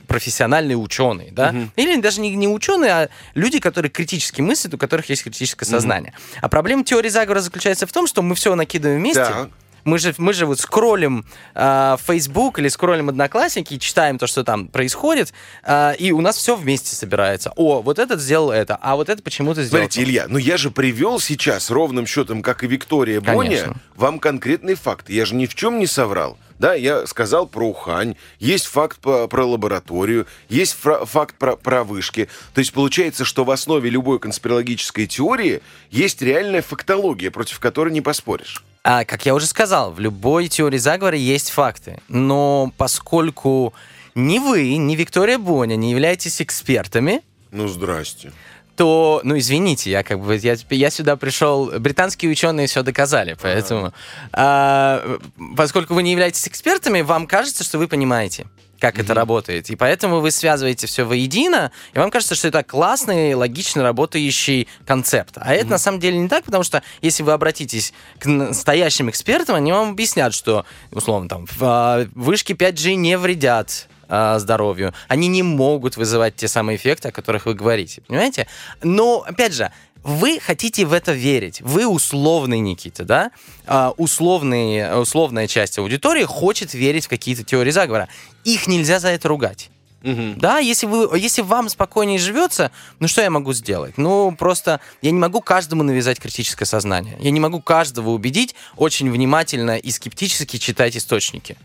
профессиональные 0.07 0.77
ученые, 0.77 1.31
да? 1.33 1.55
Или 1.77 2.01
даже 2.01 2.21
не, 2.21 2.35
не 2.35 2.49
ученые, 2.49 2.91
а 2.91 3.09
люди, 3.35 3.59
которые 3.59 3.91
критически 3.91 4.41
мыслят, 4.41 4.75
у 4.75 4.79
которых 4.79 5.09
есть 5.11 5.23
критическое 5.61 5.80
сознание. 5.80 6.14
А 6.40 6.48
проблема 6.48 6.84
теории 6.84 7.08
заговора 7.08 7.40
заключается 7.40 7.86
в 7.86 7.92
том, 7.92 8.06
что 8.06 8.22
мы 8.22 8.34
все 8.34 8.54
накидываем 8.54 9.00
вместе, 9.00 9.24
Так. 9.24 9.48
мы 9.84 9.98
же, 9.98 10.14
мы 10.18 10.32
же 10.32 10.46
вот 10.46 10.61
скроллим 10.61 11.24
э, 11.54 11.96
Facebook 12.06 12.58
или 12.58 12.68
скроллим 12.68 13.08
Одноклассники 13.08 13.74
и 13.74 13.78
читаем 13.80 14.18
то, 14.18 14.26
что 14.26 14.44
там 14.44 14.68
происходит, 14.68 15.32
э, 15.64 15.94
и 15.96 16.12
у 16.12 16.20
нас 16.20 16.36
все 16.36 16.56
вместе 16.56 16.94
собирается. 16.94 17.52
О, 17.56 17.82
вот 17.82 17.98
этот 17.98 18.20
сделал 18.20 18.50
это, 18.50 18.78
а 18.80 18.96
вот 18.96 19.08
это 19.08 19.22
почему-то 19.22 19.62
сделал. 19.62 19.84
Смотрите, 19.84 20.02
Илья, 20.02 20.26
ну 20.28 20.38
я 20.38 20.56
же 20.56 20.70
привел 20.70 21.20
сейчас 21.20 21.70
ровным 21.70 22.06
счетом, 22.06 22.42
как 22.42 22.64
и 22.64 22.66
Виктория 22.66 23.20
Боня, 23.20 23.74
вам 23.96 24.18
конкретный 24.18 24.74
факт. 24.74 25.08
Я 25.11 25.24
же 25.24 25.34
ни 25.34 25.46
в 25.46 25.54
чем 25.54 25.78
не 25.78 25.86
соврал. 25.86 26.38
Да, 26.61 26.74
я 26.74 27.06
сказал 27.06 27.46
про 27.46 27.66
Ухань, 27.68 28.16
есть 28.38 28.66
факт 28.66 28.98
по- 29.00 29.26
про 29.28 29.46
лабораторию, 29.46 30.26
есть 30.50 30.76
фра- 30.78 31.06
факт 31.06 31.34
про, 31.36 31.56
про 31.56 31.84
вышки. 31.84 32.28
То 32.52 32.58
есть 32.58 32.74
получается, 32.74 33.24
что 33.24 33.44
в 33.44 33.50
основе 33.50 33.88
любой 33.88 34.18
конспирологической 34.18 35.06
теории 35.06 35.62
есть 35.90 36.20
реальная 36.20 36.61
фактология, 36.61 37.30
против 37.30 37.61
которой 37.61 37.90
не 37.94 38.02
поспоришь. 38.02 38.62
А, 38.84 39.06
как 39.06 39.24
я 39.24 39.34
уже 39.34 39.46
сказал, 39.46 39.90
в 39.90 40.00
любой 40.00 40.48
теории 40.48 40.76
заговора 40.76 41.16
есть 41.16 41.48
факты. 41.50 41.98
Но 42.08 42.74
поскольку 42.76 43.72
ни 44.14 44.38
вы, 44.38 44.76
ни 44.76 44.96
Виктория 44.96 45.38
Боня 45.38 45.76
не 45.76 45.90
являетесь 45.92 46.42
экспертами, 46.42 47.22
Ну, 47.52 47.68
здрасте. 47.68 48.32
То, 48.81 49.20
ну, 49.24 49.37
извините, 49.37 49.91
я 49.91 50.03
как 50.03 50.20
бы, 50.20 50.37
я, 50.39 50.57
я 50.70 50.89
сюда 50.89 51.16
пришел, 51.16 51.70
британские 51.78 52.31
ученые 52.31 52.66
все 52.66 52.83
доказали, 52.83 53.37
поэтому, 53.39 53.93
а, 54.33 55.18
поскольку 55.55 55.93
вы 55.93 56.03
не 56.03 56.12
являетесь 56.12 56.49
экспертами, 56.49 57.03
вам 57.03 57.26
кажется, 57.26 57.62
что 57.62 57.76
вы 57.76 57.89
понимаете, 57.89 58.47
как 58.78 58.99
это 58.99 59.12
работает, 59.12 59.68
и 59.68 59.76
поэтому 59.76 60.20
вы 60.20 60.31
связываете 60.31 60.87
все 60.87 61.05
воедино, 61.05 61.72
и 61.93 61.99
вам 61.99 62.11
кажется, 62.11 62.35
что 62.35 62.49
это 62.49 62.62
классный, 62.62 63.35
логично 63.35 63.83
работающий 63.83 64.66
концепт. 64.87 65.35
А 65.37 65.53
это 65.53 65.72
на 65.72 65.78
самом 65.78 66.01
деле 66.01 66.16
не 66.16 66.31
так, 66.31 66.45
потому 66.45 66.64
что 66.64 66.83
если 67.03 67.22
вы 67.22 67.33
обратитесь 67.33 67.93
к 68.18 68.24
настоящим 68.24 69.11
экспертам, 69.11 69.57
они 69.57 69.72
вам 69.72 69.91
объяснят, 69.91 70.33
что, 70.33 70.64
условно, 70.91 71.28
там, 71.28 71.47
а, 71.61 72.07
вышки 72.14 72.55
5G 72.55 72.95
не 72.95 73.18
вредят 73.18 73.91
а, 74.11 74.38
здоровью. 74.38 74.92
Они 75.08 75.28
не 75.28 75.42
могут 75.42 75.96
вызывать 75.96 76.36
те 76.36 76.48
самые 76.48 76.76
эффекты, 76.76 77.08
о 77.08 77.12
которых 77.12 77.46
вы 77.46 77.54
говорите. 77.54 78.02
Понимаете? 78.02 78.46
Но, 78.82 79.24
опять 79.26 79.54
же, 79.54 79.70
вы 80.02 80.40
хотите 80.40 80.84
в 80.84 80.92
это 80.92 81.12
верить. 81.12 81.61
Вы 81.61 81.86
условный 81.86 82.58
Никита, 82.58 83.04
да? 83.04 83.30
А, 83.66 83.94
условный, 83.96 85.00
условная 85.00 85.46
часть 85.46 85.78
аудитории 85.78 86.24
хочет 86.24 86.74
верить 86.74 87.06
в 87.06 87.08
какие-то 87.08 87.44
теории 87.44 87.70
заговора. 87.70 88.08
Их 88.44 88.66
нельзя 88.66 88.98
за 88.98 89.08
это 89.08 89.28
ругать. 89.28 89.70
Да, 90.02 90.58
если, 90.58 90.86
вы, 90.86 91.18
если 91.18 91.42
вам 91.42 91.68
спокойнее 91.68 92.18
живется, 92.18 92.70
ну 93.00 93.08
что 93.08 93.20
я 93.20 93.30
могу 93.30 93.52
сделать? 93.52 93.98
Ну, 93.98 94.34
просто 94.34 94.80
я 95.02 95.11
не 95.11 95.18
могу 95.18 95.42
каждому 95.42 95.82
навязать 95.82 96.18
критическое 96.18 96.64
сознание. 96.64 97.18
Я 97.20 97.30
не 97.30 97.40
могу 97.40 97.61
каждого 97.61 98.11
убедить 98.11 98.54
очень 98.76 99.11
внимательно 99.11 99.76
и 99.76 99.90
скептически 99.90 100.56
читать 100.56 100.96
источники. 100.96 101.58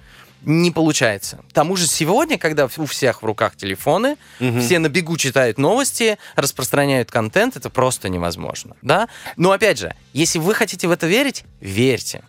Не 0.46 0.72
получается. 0.72 1.40
К 1.50 1.54
тому 1.54 1.76
же 1.76 1.88
сегодня, 1.88 2.38
когда 2.38 2.68
у 2.78 2.86
всех 2.86 3.24
в 3.24 3.26
руках 3.26 3.56
телефоны, 3.56 4.16
все 4.60 4.80
на 4.80 4.90
бегу 4.90 5.18
читают 5.18 5.58
новости, 5.58 6.18
распространяют 6.36 7.12
контент, 7.12 7.58
это 7.58 7.70
просто 7.70 8.10
невозможно. 8.10 8.76
Да? 8.82 9.10
Но 9.36 9.52
опять 9.52 9.80
же, 9.80 9.96
если 10.14 10.40
вы 10.40 10.54
хотите 10.54 10.88
в 10.88 10.92
это 10.92 11.08
верить, 11.08 11.44
верьте. 11.60 12.24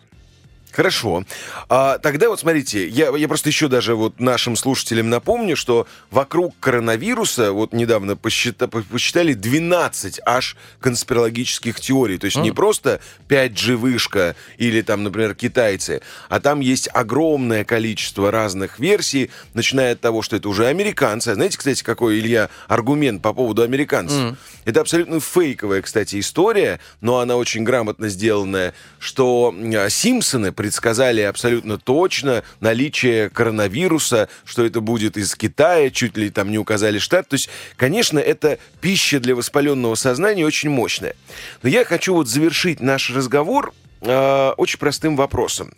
Хорошо. 0.77 1.23
А, 1.69 1.97
тогда 1.97 2.29
вот 2.29 2.39
смотрите, 2.39 2.87
я, 2.87 3.09
я 3.09 3.27
просто 3.27 3.49
еще 3.49 3.67
даже 3.67 3.95
вот 3.95 4.19
нашим 4.19 4.55
слушателям 4.55 5.09
напомню, 5.09 5.55
что 5.57 5.87
вокруг 6.11 6.53
коронавируса 6.59 7.51
вот 7.51 7.73
недавно 7.73 8.15
посчита, 8.15 8.67
посчитали 8.67 9.33
12 9.33 10.21
аж 10.23 10.55
конспирологических 10.79 11.79
теорий. 11.79 12.19
То 12.19 12.25
есть 12.25 12.37
mm. 12.37 12.43
не 12.43 12.51
просто 12.51 12.99
5G-вышка 13.27 14.35
или 14.59 14.81
там, 14.81 15.03
например, 15.03 15.33
китайцы, 15.33 16.03
а 16.29 16.39
там 16.39 16.59
есть 16.59 16.89
огромное 16.93 17.63
количество 17.65 18.29
разных 18.29 18.77
версий, 18.77 19.31
начиная 19.55 19.93
от 19.93 20.01
того, 20.01 20.21
что 20.21 20.35
это 20.35 20.47
уже 20.47 20.67
американцы. 20.67 21.33
Знаете, 21.33 21.57
кстати, 21.57 21.83
какой, 21.83 22.19
Илья, 22.19 22.51
аргумент 22.67 23.23
по 23.23 23.33
поводу 23.33 23.63
американцев? 23.63 24.19
Mm. 24.19 24.35
Это 24.65 24.81
абсолютно 24.81 25.19
фейковая, 25.21 25.81
кстати, 25.81 26.19
история, 26.19 26.79
но 27.01 27.17
она 27.17 27.35
очень 27.35 27.63
грамотно 27.63 28.09
сделанная, 28.09 28.75
что 28.99 29.55
Симпсоны 29.89 30.51
предсказали 30.67 31.21
абсолютно 31.21 31.77
точно 31.77 32.43
наличие 32.59 33.29
коронавируса, 33.29 34.27
что 34.43 34.65
это 34.65 34.81
будет 34.81 35.15
из 35.15 35.33
Китая, 35.33 35.89
чуть 35.91 36.17
ли 36.17 36.29
там 36.29 36.51
не 36.51 36.57
указали 36.57 36.99
штат. 36.99 37.29
То 37.29 37.35
есть, 37.35 37.47
конечно, 37.77 38.19
это 38.19 38.59
пища 38.81 39.21
для 39.21 39.33
воспаленного 39.33 39.95
сознания 39.95 40.45
очень 40.45 40.69
мощная. 40.69 41.15
Но 41.63 41.69
я 41.69 41.85
хочу 41.85 42.13
вот 42.13 42.27
завершить 42.27 42.81
наш 42.81 43.09
разговор 43.11 43.73
э, 44.01 44.49
очень 44.57 44.77
простым 44.77 45.15
вопросом. 45.15 45.73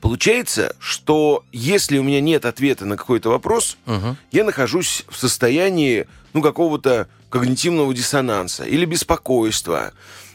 Получается, 0.00 0.76
что 0.78 1.44
если 1.50 1.98
у 1.98 2.04
меня 2.04 2.20
нет 2.20 2.44
ответа 2.44 2.86
на 2.86 2.96
какой-то 2.96 3.30
вопрос, 3.30 3.78
угу. 3.86 4.16
я 4.30 4.44
нахожусь 4.44 5.04
в 5.08 5.18
состоянии 5.18 6.06
ну, 6.34 6.40
какого-то 6.40 7.08
когнитивного 7.30 7.92
диссонанса 7.92 8.62
или 8.62 8.84
беспокойства, 8.84 9.92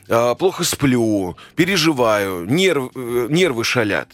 плохо 0.08 0.64
сплю, 0.64 1.36
переживаю, 1.56 2.46
нерв, 2.46 2.92
э, 2.96 3.28
нервы 3.30 3.64
шалят. 3.64 4.10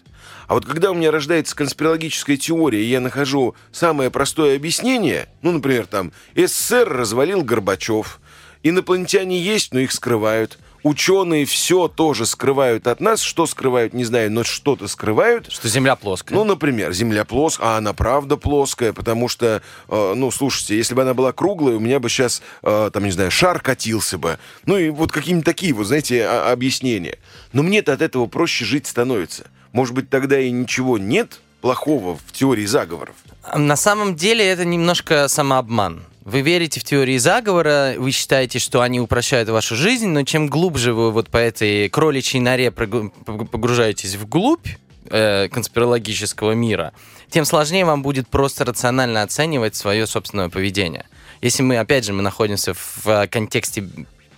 А 0.47 0.55
вот 0.55 0.65
когда 0.65 0.91
у 0.91 0.93
меня 0.93 1.11
рождается 1.11 1.55
конспирологическая 1.55 2.37
теория, 2.37 2.83
и 2.83 2.89
я 2.89 2.99
нахожу 2.99 3.55
самое 3.71 4.09
простое 4.09 4.55
объяснение, 4.55 5.29
ну, 5.41 5.51
например, 5.51 5.87
там, 5.87 6.11
СССР 6.35 6.89
развалил 6.89 7.43
Горбачев, 7.43 8.19
инопланетяне 8.61 9.39
есть, 9.39 9.73
но 9.73 9.79
их 9.79 9.91
скрывают, 9.91 10.57
Ученые 10.83 11.45
все 11.45 11.87
тоже 11.87 12.25
скрывают 12.25 12.87
от 12.87 12.99
нас. 12.99 13.21
Что 13.21 13.45
скрывают, 13.45 13.93
не 13.93 14.03
знаю, 14.03 14.31
но 14.31 14.43
что-то 14.43 14.87
скрывают. 14.87 15.49
Что 15.51 15.69
Земля 15.69 15.95
плоская. 15.95 16.37
Ну, 16.37 16.43
например, 16.43 16.91
Земля 16.91 17.23
плоская, 17.23 17.69
а 17.69 17.77
она 17.77 17.93
правда 17.93 18.35
плоская, 18.35 18.91
потому 18.91 19.29
что, 19.29 19.61
э, 19.87 20.13
ну, 20.15 20.29
слушайте, 20.29 20.75
если 20.75 20.93
бы 20.93 21.01
она 21.03 21.13
была 21.13 21.31
круглая, 21.31 21.75
у 21.75 21.79
меня 21.79 21.99
бы 21.99 22.09
сейчас, 22.09 22.41
э, 22.63 22.89
там, 22.93 23.05
не 23.05 23.11
знаю, 23.11 23.31
шар 23.31 23.61
катился 23.61 24.17
бы. 24.17 24.37
Ну, 24.65 24.77
и 24.77 24.89
вот 24.89 25.13
какие-нибудь 25.13 25.45
такие 25.45 25.73
вот, 25.73 25.87
знаете, 25.87 26.25
а, 26.25 26.51
объяснения. 26.51 27.17
Но 27.53 27.63
мне-то 27.63 27.93
от 27.93 28.01
этого 28.01 28.27
проще 28.27 28.65
жить 28.65 28.85
становится. 28.85 29.47
Может 29.71 29.95
быть, 29.95 30.09
тогда 30.09 30.37
и 30.39 30.51
ничего 30.51 30.97
нет 30.97 31.39
плохого 31.61 32.17
в 32.27 32.33
теории 32.33 32.65
заговоров? 32.65 33.15
На 33.55 33.77
самом 33.77 34.15
деле 34.15 34.45
это 34.45 34.65
немножко 34.65 35.29
самообман. 35.29 36.03
Вы 36.25 36.39
верите 36.39 36.79
в 36.79 36.85
теории 36.85 37.17
заговора, 37.17 37.95
вы 37.97 38.11
считаете, 38.11 38.57
что 38.57 38.81
они 38.81 39.01
упрощают 39.01 39.49
вашу 39.49 39.75
жизнь, 39.75 40.07
но 40.07 40.23
чем 40.23 40.47
глубже 40.47 40.93
вы 40.93 41.11
вот 41.11 41.29
по 41.29 41.35
этой 41.35 41.89
кроличьей 41.89 42.41
норе 42.41 42.71
погружаетесь 42.71 44.15
вглубь 44.15 44.67
э, 45.09 45.49
конспирологического 45.49 46.53
мира, 46.53 46.93
тем 47.29 47.43
сложнее 47.43 47.83
вам 47.83 48.03
будет 48.03 48.29
просто 48.29 48.63
рационально 48.63 49.21
оценивать 49.21 49.75
свое 49.75 50.07
собственное 50.07 50.47
поведение. 50.47 51.07
Если 51.41 51.61
мы, 51.61 51.77
опять 51.77 52.05
же, 52.05 52.13
мы 52.13 52.21
находимся 52.21 52.73
в 52.73 53.27
контексте 53.27 53.83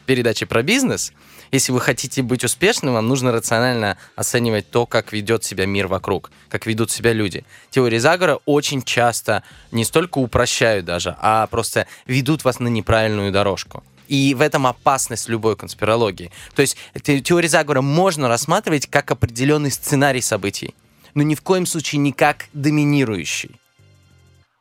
передачи 0.07 0.47
про 0.47 0.63
бизнес, 0.63 1.13
если 1.51 1.71
вы 1.71 1.81
хотите 1.81 2.21
быть 2.21 2.43
успешным, 2.43 2.93
вам 2.93 3.07
нужно 3.07 3.31
рационально 3.31 3.97
оценивать 4.15 4.69
то, 4.69 4.85
как 4.85 5.13
ведет 5.13 5.43
себя 5.43 5.65
мир 5.65 5.87
вокруг, 5.87 6.31
как 6.49 6.65
ведут 6.65 6.91
себя 6.91 7.13
люди. 7.13 7.45
Теории 7.69 7.97
заговора 7.97 8.39
очень 8.45 8.83
часто 8.83 9.43
не 9.71 9.85
столько 9.85 10.17
упрощают 10.17 10.85
даже, 10.85 11.15
а 11.19 11.47
просто 11.47 11.87
ведут 12.05 12.43
вас 12.43 12.59
на 12.59 12.67
неправильную 12.67 13.31
дорожку. 13.31 13.83
И 14.07 14.35
в 14.35 14.41
этом 14.41 14.67
опасность 14.67 15.29
любой 15.29 15.55
конспирологии. 15.55 16.31
То 16.55 16.61
есть 16.61 16.77
теорию 17.03 17.49
заговора 17.49 17.81
можно 17.81 18.27
рассматривать 18.27 18.87
как 18.87 19.11
определенный 19.11 19.71
сценарий 19.71 20.21
событий, 20.21 20.75
но 21.15 21.23
ни 21.23 21.35
в 21.35 21.41
коем 21.41 21.65
случае 21.65 21.99
не 21.99 22.11
как 22.11 22.45
доминирующий. 22.53 23.59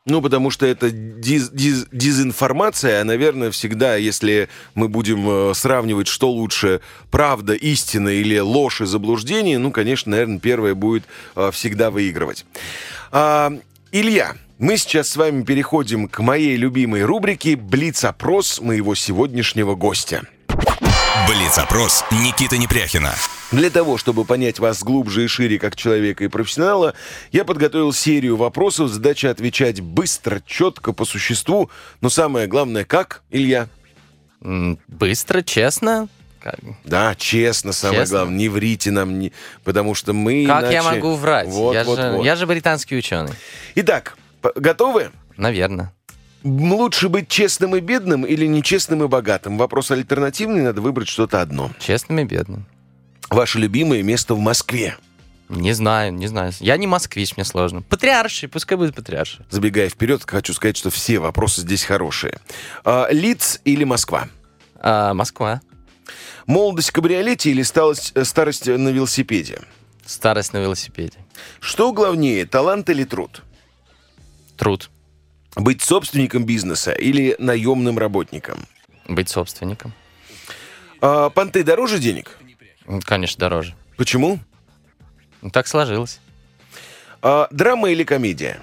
Ну, 0.07 0.21
потому 0.21 0.51
что 0.51 0.67
это 0.67 0.91
диз, 0.91 1.49
диз, 1.49 1.87
дезинформация, 1.91 3.01
а, 3.01 3.05
наверное, 3.05 3.51
всегда, 3.51 3.97
если 3.97 4.51
мы 4.75 4.89
будем 4.89 5.27
э, 5.27 5.55
сравнивать, 5.55 6.09
что 6.09 6.31
лучше, 6.31 6.83
правда, 7.11 7.55
истина 7.55 8.11
или 8.11 8.39
ложь 8.39 8.83
и 8.83 8.85
заблуждение, 8.85 9.59
ну, 9.59 9.71
конечно, 9.71 10.11
наверное, 10.11 10.41
первое 10.41 10.75
будет 10.75 11.05
э, 11.37 11.51
всегда 11.53 11.91
выигрывать. 11.91 12.45
А, 13.13 13.51
Илья, 13.93 14.35
мы 14.59 14.77
сейчас 14.77 15.09
с 15.09 15.17
вами 15.17 15.43
переходим 15.43 16.07
к 16.09 16.19
моей 16.19 16.57
любимой 16.57 17.03
рубрике 17.05 17.57
«Блиц-опрос» 17.57 18.61
моего 18.61 18.95
сегодняшнего 18.95 19.75
гостя. 19.75 20.25
Блиц-опрос 21.27 22.05
Никиты 22.11 22.59
Непряхина. 22.59 23.15
Для 23.51 23.71
того, 23.71 23.97
чтобы 23.97 24.25
понять 24.25 24.59
вас 24.59 24.83
глубже 24.83 25.25
и 25.25 25.27
шире 25.27 25.59
как 25.59 25.75
человека 25.75 26.25
и 26.25 26.29
профессионала, 26.29 26.95
я 27.33 27.45
подготовил 27.45 27.93
серию 27.93 28.37
вопросов, 28.37 28.91
задача 28.91 29.31
отвечать 29.31 29.81
быстро, 29.81 30.43
четко, 30.47 30.93
по 30.93 31.05
существу, 31.05 31.71
но 32.03 32.11
самое 32.11 32.47
главное, 32.47 32.85
как, 32.85 33.23
Илья? 33.31 33.69
Быстро, 34.41 35.41
честно, 35.41 36.09
Да, 36.85 37.15
честно, 37.15 37.73
самое 37.73 38.01
честно? 38.01 38.19
главное. 38.19 38.39
Не 38.39 38.49
врите 38.51 38.91
нам, 38.91 39.19
не... 39.19 39.33
потому 39.63 39.95
что 39.95 40.13
мы 40.13 40.45
Как 40.47 40.65
иначе... 40.65 40.75
я 40.75 40.83
могу 40.83 41.15
врать? 41.15 41.49
Вот, 41.49 41.75
я, 41.75 41.85
вот, 41.85 41.99
же, 41.99 42.11
вот. 42.11 42.25
я 42.25 42.37
же 42.37 42.47
британский 42.47 42.99
ученый. 42.99 43.33
Итак, 43.77 44.19
готовы? 44.57 45.11
Наверное. 45.39 45.93
Лучше 46.45 47.09
быть 47.09 47.29
честным 47.29 47.75
и 47.75 47.81
бедным 47.81 48.27
или 48.27 48.45
нечестным 48.47 49.03
и 49.03 49.09
богатым? 49.09 49.57
Вопрос 49.57 49.91
альтернативный, 49.91 50.61
надо 50.61 50.83
выбрать 50.83 51.09
что-то 51.09 51.41
одно. 51.41 51.71
Честным 51.81 52.19
и 52.19 52.25
бедным. 52.25 52.67
Ваше 53.31 53.59
любимое 53.59 54.03
место 54.03 54.35
в 54.35 54.39
Москве? 54.39 54.97
Не 55.49 55.73
знаю, 55.73 56.13
не 56.13 56.27
знаю. 56.27 56.53
Я 56.61 56.77
не 56.77 56.87
москвич, 56.87 57.37
мне 57.37 57.45
сложно. 57.45 57.81
Патриарший, 57.83 58.49
пускай 58.49 58.77
будет 58.77 58.95
патриарший. 58.95 59.45
Забегая 59.51 59.89
вперед, 59.89 60.23
хочу 60.27 60.53
сказать, 60.53 60.77
что 60.77 60.91
все 60.91 61.19
вопросы 61.19 61.63
здесь 61.63 61.85
хорошие. 61.85 62.39
А, 62.85 63.09
Лиц 63.11 63.61
или 63.65 63.85
Москва? 63.85 64.29
А, 64.77 65.15
Москва. 65.15 65.63
Молодость 66.47 66.91
в 66.91 66.93
кабриолете 66.93 67.51
или 67.51 67.63
старость, 67.63 68.13
э, 68.15 68.25
старость 68.25 68.67
на 68.67 68.89
велосипеде? 68.89 69.61
Старость 70.05 70.53
на 70.53 70.59
велосипеде. 70.59 71.19
Что 71.61 71.93
главнее, 71.93 72.45
талант 72.45 72.91
или 72.91 73.05
труд? 73.05 73.43
Труд. 74.57 74.91
Быть 75.57 75.83
собственником 75.83 76.45
бизнеса 76.45 76.93
или 76.93 77.37
наемным 77.39 77.99
работником? 77.99 78.67
Быть 79.07 79.29
собственником. 79.29 79.93
А, 81.01 81.31
понты 81.31 81.63
дороже 81.63 81.99
денег? 81.99 82.39
Конечно, 83.05 83.39
дороже. 83.39 83.75
Почему? 83.97 84.41
Ну, 85.43 85.51
так 85.51 85.67
сложилось. 85.67 86.21
А, 87.23 87.47
драма 87.51 87.91
или 87.91 88.05
комедия? 88.05 88.61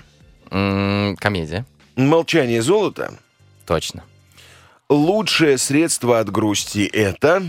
М-м, 0.49 1.15
комедия. 1.15 1.65
Молчание 1.95 2.61
золота? 2.61 3.13
Точно. 3.65 4.03
Лучшее 4.89 5.57
средство 5.57 6.19
от 6.19 6.29
грусти 6.29 6.85
это? 6.85 7.43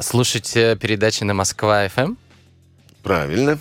Слушать 0.00 0.56
э, 0.56 0.76
передачи 0.76 1.24
на 1.24 1.34
Москва-ФМ? 1.34 2.14
Правильно. 3.02 3.58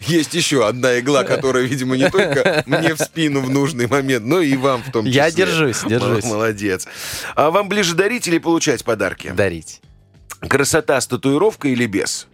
Есть 0.00 0.34
еще 0.34 0.66
одна 0.66 0.98
игла, 0.98 1.24
которая, 1.24 1.64
видимо, 1.64 1.96
не 1.96 2.10
только 2.10 2.62
мне 2.66 2.94
в 2.94 2.98
спину 2.98 3.40
в 3.40 3.50
нужный 3.50 3.86
момент, 3.86 4.24
но 4.24 4.40
и 4.40 4.56
вам 4.56 4.82
в 4.82 4.92
том 4.92 5.06
числе. 5.06 5.16
Я 5.16 5.30
держусь, 5.30 5.82
держусь. 5.84 6.24
Молодец. 6.24 6.86
А 7.34 7.50
вам 7.50 7.68
ближе 7.68 7.94
дарить 7.94 8.28
или 8.28 8.38
получать 8.38 8.84
подарки? 8.84 9.28
Дарить. 9.30 9.80
Красота 10.40 11.00
с 11.00 11.06
татуировкой 11.06 11.72
или 11.72 11.86
без? 11.86 12.26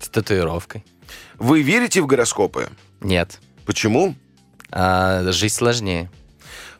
С 0.00 0.08
татуировкой. 0.08 0.84
Вы 1.38 1.62
верите 1.62 2.00
в 2.00 2.06
гороскопы? 2.06 2.68
Нет. 3.00 3.40
Почему? 3.66 4.14
А, 4.70 5.30
жизнь 5.32 5.54
сложнее. 5.54 6.10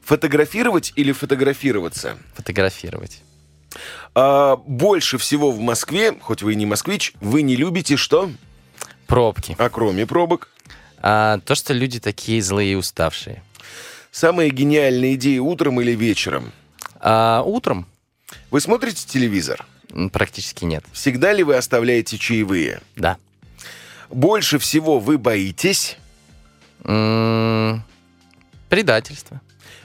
Фотографировать 0.02 0.92
или 0.96 1.12
фотографироваться? 1.12 2.16
Фотографировать. 2.34 3.22
А, 4.14 4.56
больше 4.56 5.18
всего 5.18 5.52
в 5.52 5.60
Москве, 5.60 6.16
хоть 6.20 6.42
вы 6.42 6.54
и 6.54 6.56
не 6.56 6.66
москвич, 6.66 7.12
вы 7.20 7.42
не 7.42 7.56
любите 7.56 7.96
что? 7.96 8.30
Пробки. 9.08 9.56
А 9.58 9.68
кроме 9.70 10.06
пробок? 10.06 10.48
А, 10.98 11.38
то, 11.40 11.54
что 11.54 11.72
люди 11.72 11.98
такие 11.98 12.42
злые 12.42 12.72
и 12.72 12.76
уставшие. 12.76 13.42
Самые 14.12 14.50
гениальные 14.50 15.14
идеи 15.14 15.38
утром 15.38 15.80
или 15.80 15.92
вечером? 15.92 16.52
А, 17.00 17.42
утром? 17.42 17.86
Вы 18.50 18.60
смотрите 18.60 19.06
телевизор? 19.06 19.64
Практически 20.12 20.66
нет. 20.66 20.84
Всегда 20.92 21.32
ли 21.32 21.42
вы 21.42 21.56
оставляете 21.56 22.18
чаевые? 22.18 22.82
Да. 22.96 23.16
Больше 24.10 24.58
всего 24.58 25.00
вы 25.00 25.16
боитесь? 25.16 25.96
М-м- 26.84 27.82
предательство. 28.68 29.40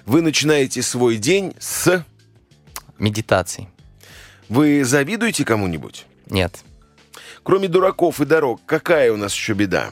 Вы 0.05 0.21
начинаете 0.21 0.81
свой 0.83 1.15
день 1.15 1.53
с... 1.59 2.03
Медитации. 2.99 3.69
Вы 4.49 4.83
завидуете 4.83 5.45
кому-нибудь? 5.45 6.05
Нет. 6.29 6.59
Кроме 7.43 7.67
дураков 7.67 8.21
и 8.21 8.25
дорог, 8.25 8.61
какая 8.65 9.11
у 9.11 9.17
нас 9.17 9.33
еще 9.33 9.53
беда? 9.53 9.91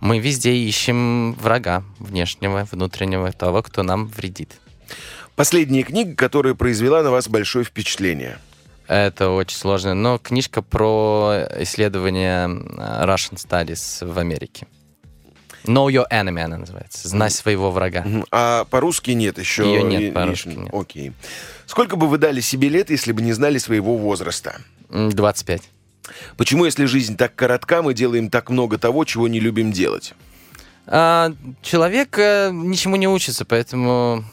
Мы 0.00 0.18
везде 0.18 0.54
ищем 0.54 1.34
врага 1.34 1.82
внешнего, 1.98 2.66
внутреннего, 2.70 3.32
того, 3.32 3.62
кто 3.62 3.82
нам 3.82 4.06
вредит. 4.08 4.50
Последняя 5.34 5.82
книга, 5.82 6.14
которая 6.14 6.54
произвела 6.54 7.02
на 7.02 7.10
вас 7.10 7.28
большое 7.28 7.64
впечатление. 7.64 8.38
Это 8.88 9.30
очень 9.30 9.56
сложно, 9.56 9.94
но 9.94 10.18
книжка 10.18 10.62
про 10.62 11.46
исследование 11.60 12.46
э, 12.46 13.04
Russian 13.04 13.34
Studies 13.34 14.06
в 14.06 14.18
Америке. 14.18 14.66
Know 15.64 15.88
Your 15.88 16.06
Enemy 16.10 16.40
она 16.40 16.58
называется. 16.58 17.08
Знай 17.08 17.30
своего 17.30 17.70
врага. 17.72 18.04
А 18.30 18.64
по-русски 18.66 19.10
нет 19.10 19.38
еще? 19.38 19.64
Её 19.64 19.82
нет, 19.86 20.14
по-русски 20.14 20.48
нет. 20.48 20.68
Окей. 20.72 21.12
Сколько 21.66 21.96
бы 21.96 22.06
вы 22.06 22.18
дали 22.18 22.40
себе 22.40 22.68
лет, 22.68 22.90
если 22.90 23.10
бы 23.10 23.22
не 23.22 23.32
знали 23.32 23.58
своего 23.58 23.96
возраста? 23.96 24.60
М, 24.90 25.10
25. 25.10 25.62
Почему, 26.36 26.64
если 26.64 26.84
жизнь 26.84 27.16
так 27.16 27.34
коротка, 27.34 27.82
мы 27.82 27.94
делаем 27.94 28.30
так 28.30 28.50
много 28.50 28.78
того, 28.78 29.04
чего 29.04 29.28
не 29.28 29.40
любим 29.40 29.72
делать? 29.72 30.14
А, 30.86 31.32
человек 31.62 32.18
э, 32.18 32.50
ничему 32.52 32.96
не 32.96 33.08
учится, 33.08 33.44
поэтому 33.44 34.24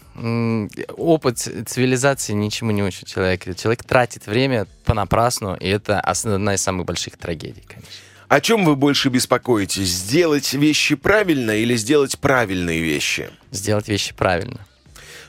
опыт 0.95 1.39
цивилизации 1.39 2.33
ничему 2.33 2.71
не 2.71 2.83
учит 2.83 3.07
человека. 3.07 3.55
Человек 3.55 3.83
тратит 3.83 4.27
время 4.27 4.67
понапрасну, 4.85 5.55
и 5.55 5.67
это 5.67 5.99
одна 5.99 6.53
из 6.53 6.61
самых 6.61 6.85
больших 6.85 7.17
трагедий, 7.17 7.63
конечно. 7.67 7.89
О 8.27 8.41
чем 8.41 8.65
вы 8.65 8.75
больше 8.75 9.09
беспокоитесь? 9.09 9.89
Сделать 9.89 10.53
вещи 10.53 10.95
правильно 10.95 11.51
или 11.51 11.75
сделать 11.75 12.17
правильные 12.19 12.81
вещи? 12.81 13.29
Сделать 13.51 13.87
вещи 13.87 14.13
правильно. 14.13 14.65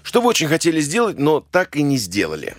Что 0.03 0.21
вы 0.21 0.29
очень 0.29 0.49
хотели 0.49 0.81
сделать, 0.81 1.19
но 1.19 1.41
так 1.41 1.77
и 1.77 1.83
не 1.83 1.97
сделали? 1.97 2.55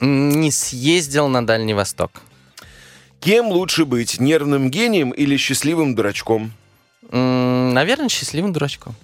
Не 0.00 0.50
съездил 0.50 1.28
на 1.28 1.46
Дальний 1.46 1.74
Восток. 1.74 2.22
Кем 3.20 3.48
лучше 3.48 3.84
быть, 3.84 4.18
нервным 4.18 4.70
гением 4.70 5.10
или 5.10 5.36
счастливым 5.36 5.94
дурачком? 5.94 6.52
М, 7.10 7.74
Наверное, 7.74 8.08
счастливым 8.08 8.52
дурачком. 8.52 8.94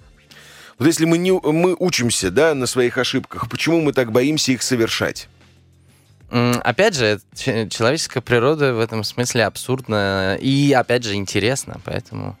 Вот 0.79 0.85
если 0.87 1.05
мы, 1.05 1.17
не, 1.17 1.31
мы 1.31 1.75
учимся 1.77 2.29
да, 2.31 2.53
на 2.53 2.65
своих 2.67 2.97
ошибках, 2.97 3.49
почему 3.49 3.81
мы 3.81 3.93
так 3.93 4.11
боимся 4.11 4.51
их 4.51 4.61
совершать? 4.63 5.27
М, 6.31 6.59
Опять 6.63 6.95
же, 6.95 7.19
ч- 7.35 7.67
человеческая 7.69 8.21
природа 8.21 8.73
в 8.73 8.79
этом 8.79 9.03
смысле 9.03 9.45
абсурдна 9.45 10.35
и, 10.39 10.71
опять 10.73 11.03
же, 11.03 11.13
интересна, 11.15 11.79
поэтому... 11.83 12.37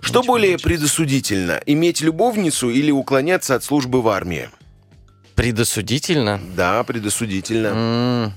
Что 0.00 0.20
Ничего 0.20 0.34
более 0.34 0.52
не 0.52 0.58
предосудительно, 0.58 1.60
иметь 1.66 2.00
любовницу 2.02 2.68
или 2.70 2.90
уклоняться 2.90 3.54
от 3.54 3.64
службы 3.64 4.02
в 4.02 4.08
армии? 4.08 4.50
Предосудительно? 5.34 6.40
Да, 6.56 6.82
предосудительно. 6.84 7.68
М, 7.68 8.32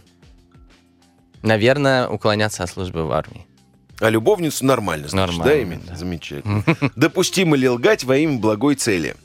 Наверное, 1.47 2.07
уклоняться 2.07 2.63
от 2.63 2.69
службы 2.69 3.05
в 3.05 3.11
армии. 3.11 3.45
А 3.99 4.09
любовницу 4.09 4.65
нормально, 4.65 5.07
значит, 5.07 5.37
Нормально, 5.37 5.43
да, 5.55 5.63
иметь? 5.63 5.85
да. 5.85 5.95
Замечательно. 5.95 6.63
Допустимо 6.95 7.55
ли 7.55 7.67
лгать 7.67 8.03
во 8.03 8.17
имя 8.17 8.37
благой 8.37 8.75
цели? 8.75 9.15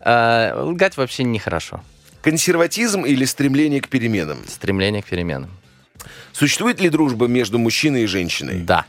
А, 0.00 0.54
Лгать 0.62 0.96
вообще 0.96 1.24
нехорошо. 1.24 1.82
Консерватизм 2.22 3.02
или 3.04 3.24
стремление 3.24 3.80
к 3.80 3.88
переменам? 3.88 4.38
Стремление 4.46 5.02
к 5.02 5.06
переменам. 5.06 5.50
Существует 6.32 6.80
ли 6.80 6.88
дружба 6.88 7.26
между 7.26 7.58
мужчиной 7.58 8.02
и 8.04 8.06
женщиной? 8.06 8.60
Да, 8.60 8.84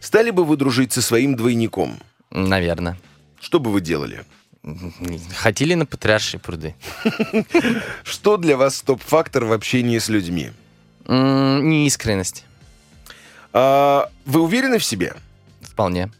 Стали 0.00 0.30
бы 0.30 0.44
вы 0.44 0.56
дружить 0.56 0.92
со 0.92 1.02
своим 1.02 1.36
двойником? 1.36 1.98
наверное. 2.30 2.98
Что 3.40 3.60
бы 3.60 3.70
вы 3.72 3.80
делали? 3.80 4.24
Хотели 5.36 5.74
на 5.74 5.86
Патриаршие 5.86 6.38
пруды? 6.40 6.74
Что 8.04 8.36
для 8.36 8.56
вас 8.56 8.76
стоп-фактор 8.76 9.44
в 9.46 9.52
общении 9.52 9.98
с 9.98 10.08
людьми? 10.08 10.50
Неискренность. 11.06 12.44
А, 13.52 14.10
вы 14.24 14.40
уверены 14.40 14.78
в 14.78 14.84
себе? 14.84 15.14
Вполне. 15.60 16.10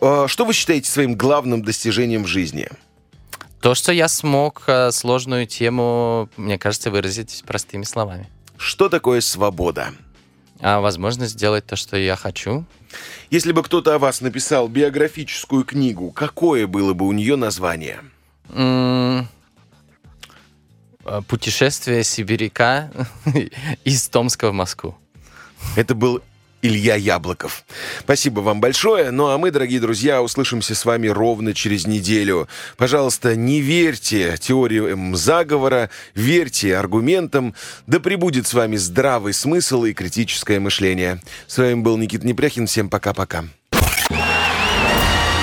А, 0.00 0.26
что 0.28 0.44
вы 0.44 0.52
считаете 0.52 0.90
своим 0.90 1.16
главным 1.16 1.62
достижением 1.62 2.24
в 2.24 2.26
жизни? 2.26 2.68
То, 3.60 3.74
что 3.74 3.90
я 3.92 4.06
смог 4.08 4.64
э, 4.66 4.92
сложную 4.92 5.46
тему, 5.46 6.28
мне 6.36 6.58
кажется, 6.58 6.90
выразить 6.90 7.42
простыми 7.46 7.82
словами. 7.82 8.28
Что 8.58 8.88
такое 8.88 9.20
свобода? 9.20 9.88
А 10.60 10.80
возможность 10.80 11.32
сделать 11.32 11.66
то, 11.66 11.74
что 11.74 11.96
я 11.96 12.16
хочу. 12.16 12.64
Если 13.30 13.52
бы 13.52 13.62
кто-то 13.62 13.94
о 13.94 13.98
вас 13.98 14.20
написал 14.20 14.68
биографическую 14.68 15.64
книгу, 15.64 16.12
какое 16.12 16.66
было 16.66 16.94
бы 16.94 17.06
у 17.06 17.12
нее 17.12 17.36
название? 17.36 18.00
М, 18.50 19.28
Путешествие 21.28 22.04
сибиряка 22.04 22.90
из 23.84 24.08
Томска 24.08 24.50
в 24.50 24.52
Москву. 24.52 24.96
Это 25.76 25.94
был 25.94 26.22
Илья 26.62 26.96
Яблоков. 26.96 27.64
Спасибо 28.00 28.40
вам 28.40 28.60
большое. 28.60 29.10
Ну 29.10 29.28
а 29.28 29.38
мы, 29.38 29.50
дорогие 29.50 29.80
друзья, 29.80 30.22
услышимся 30.22 30.74
с 30.74 30.84
вами 30.84 31.06
ровно 31.06 31.54
через 31.54 31.86
неделю. 31.86 32.48
Пожалуйста, 32.76 33.36
не 33.36 33.60
верьте 33.60 34.36
теориям 34.38 35.14
заговора, 35.16 35.90
верьте 36.14 36.76
аргументам. 36.76 37.54
Да 37.86 38.00
пребудет 38.00 38.46
с 38.46 38.54
вами 38.54 38.76
здравый 38.76 39.32
смысл 39.32 39.84
и 39.84 39.92
критическое 39.92 40.58
мышление. 40.58 41.20
С 41.46 41.58
вами 41.58 41.74
был 41.74 41.96
Никита 41.96 42.26
Непряхин. 42.26 42.66
Всем 42.66 42.88
пока-пока. 42.88 43.44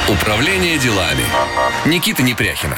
Управление 0.09 0.77
делами. 0.77 1.23
Никита 1.85 2.21
Непряхина. 2.23 2.77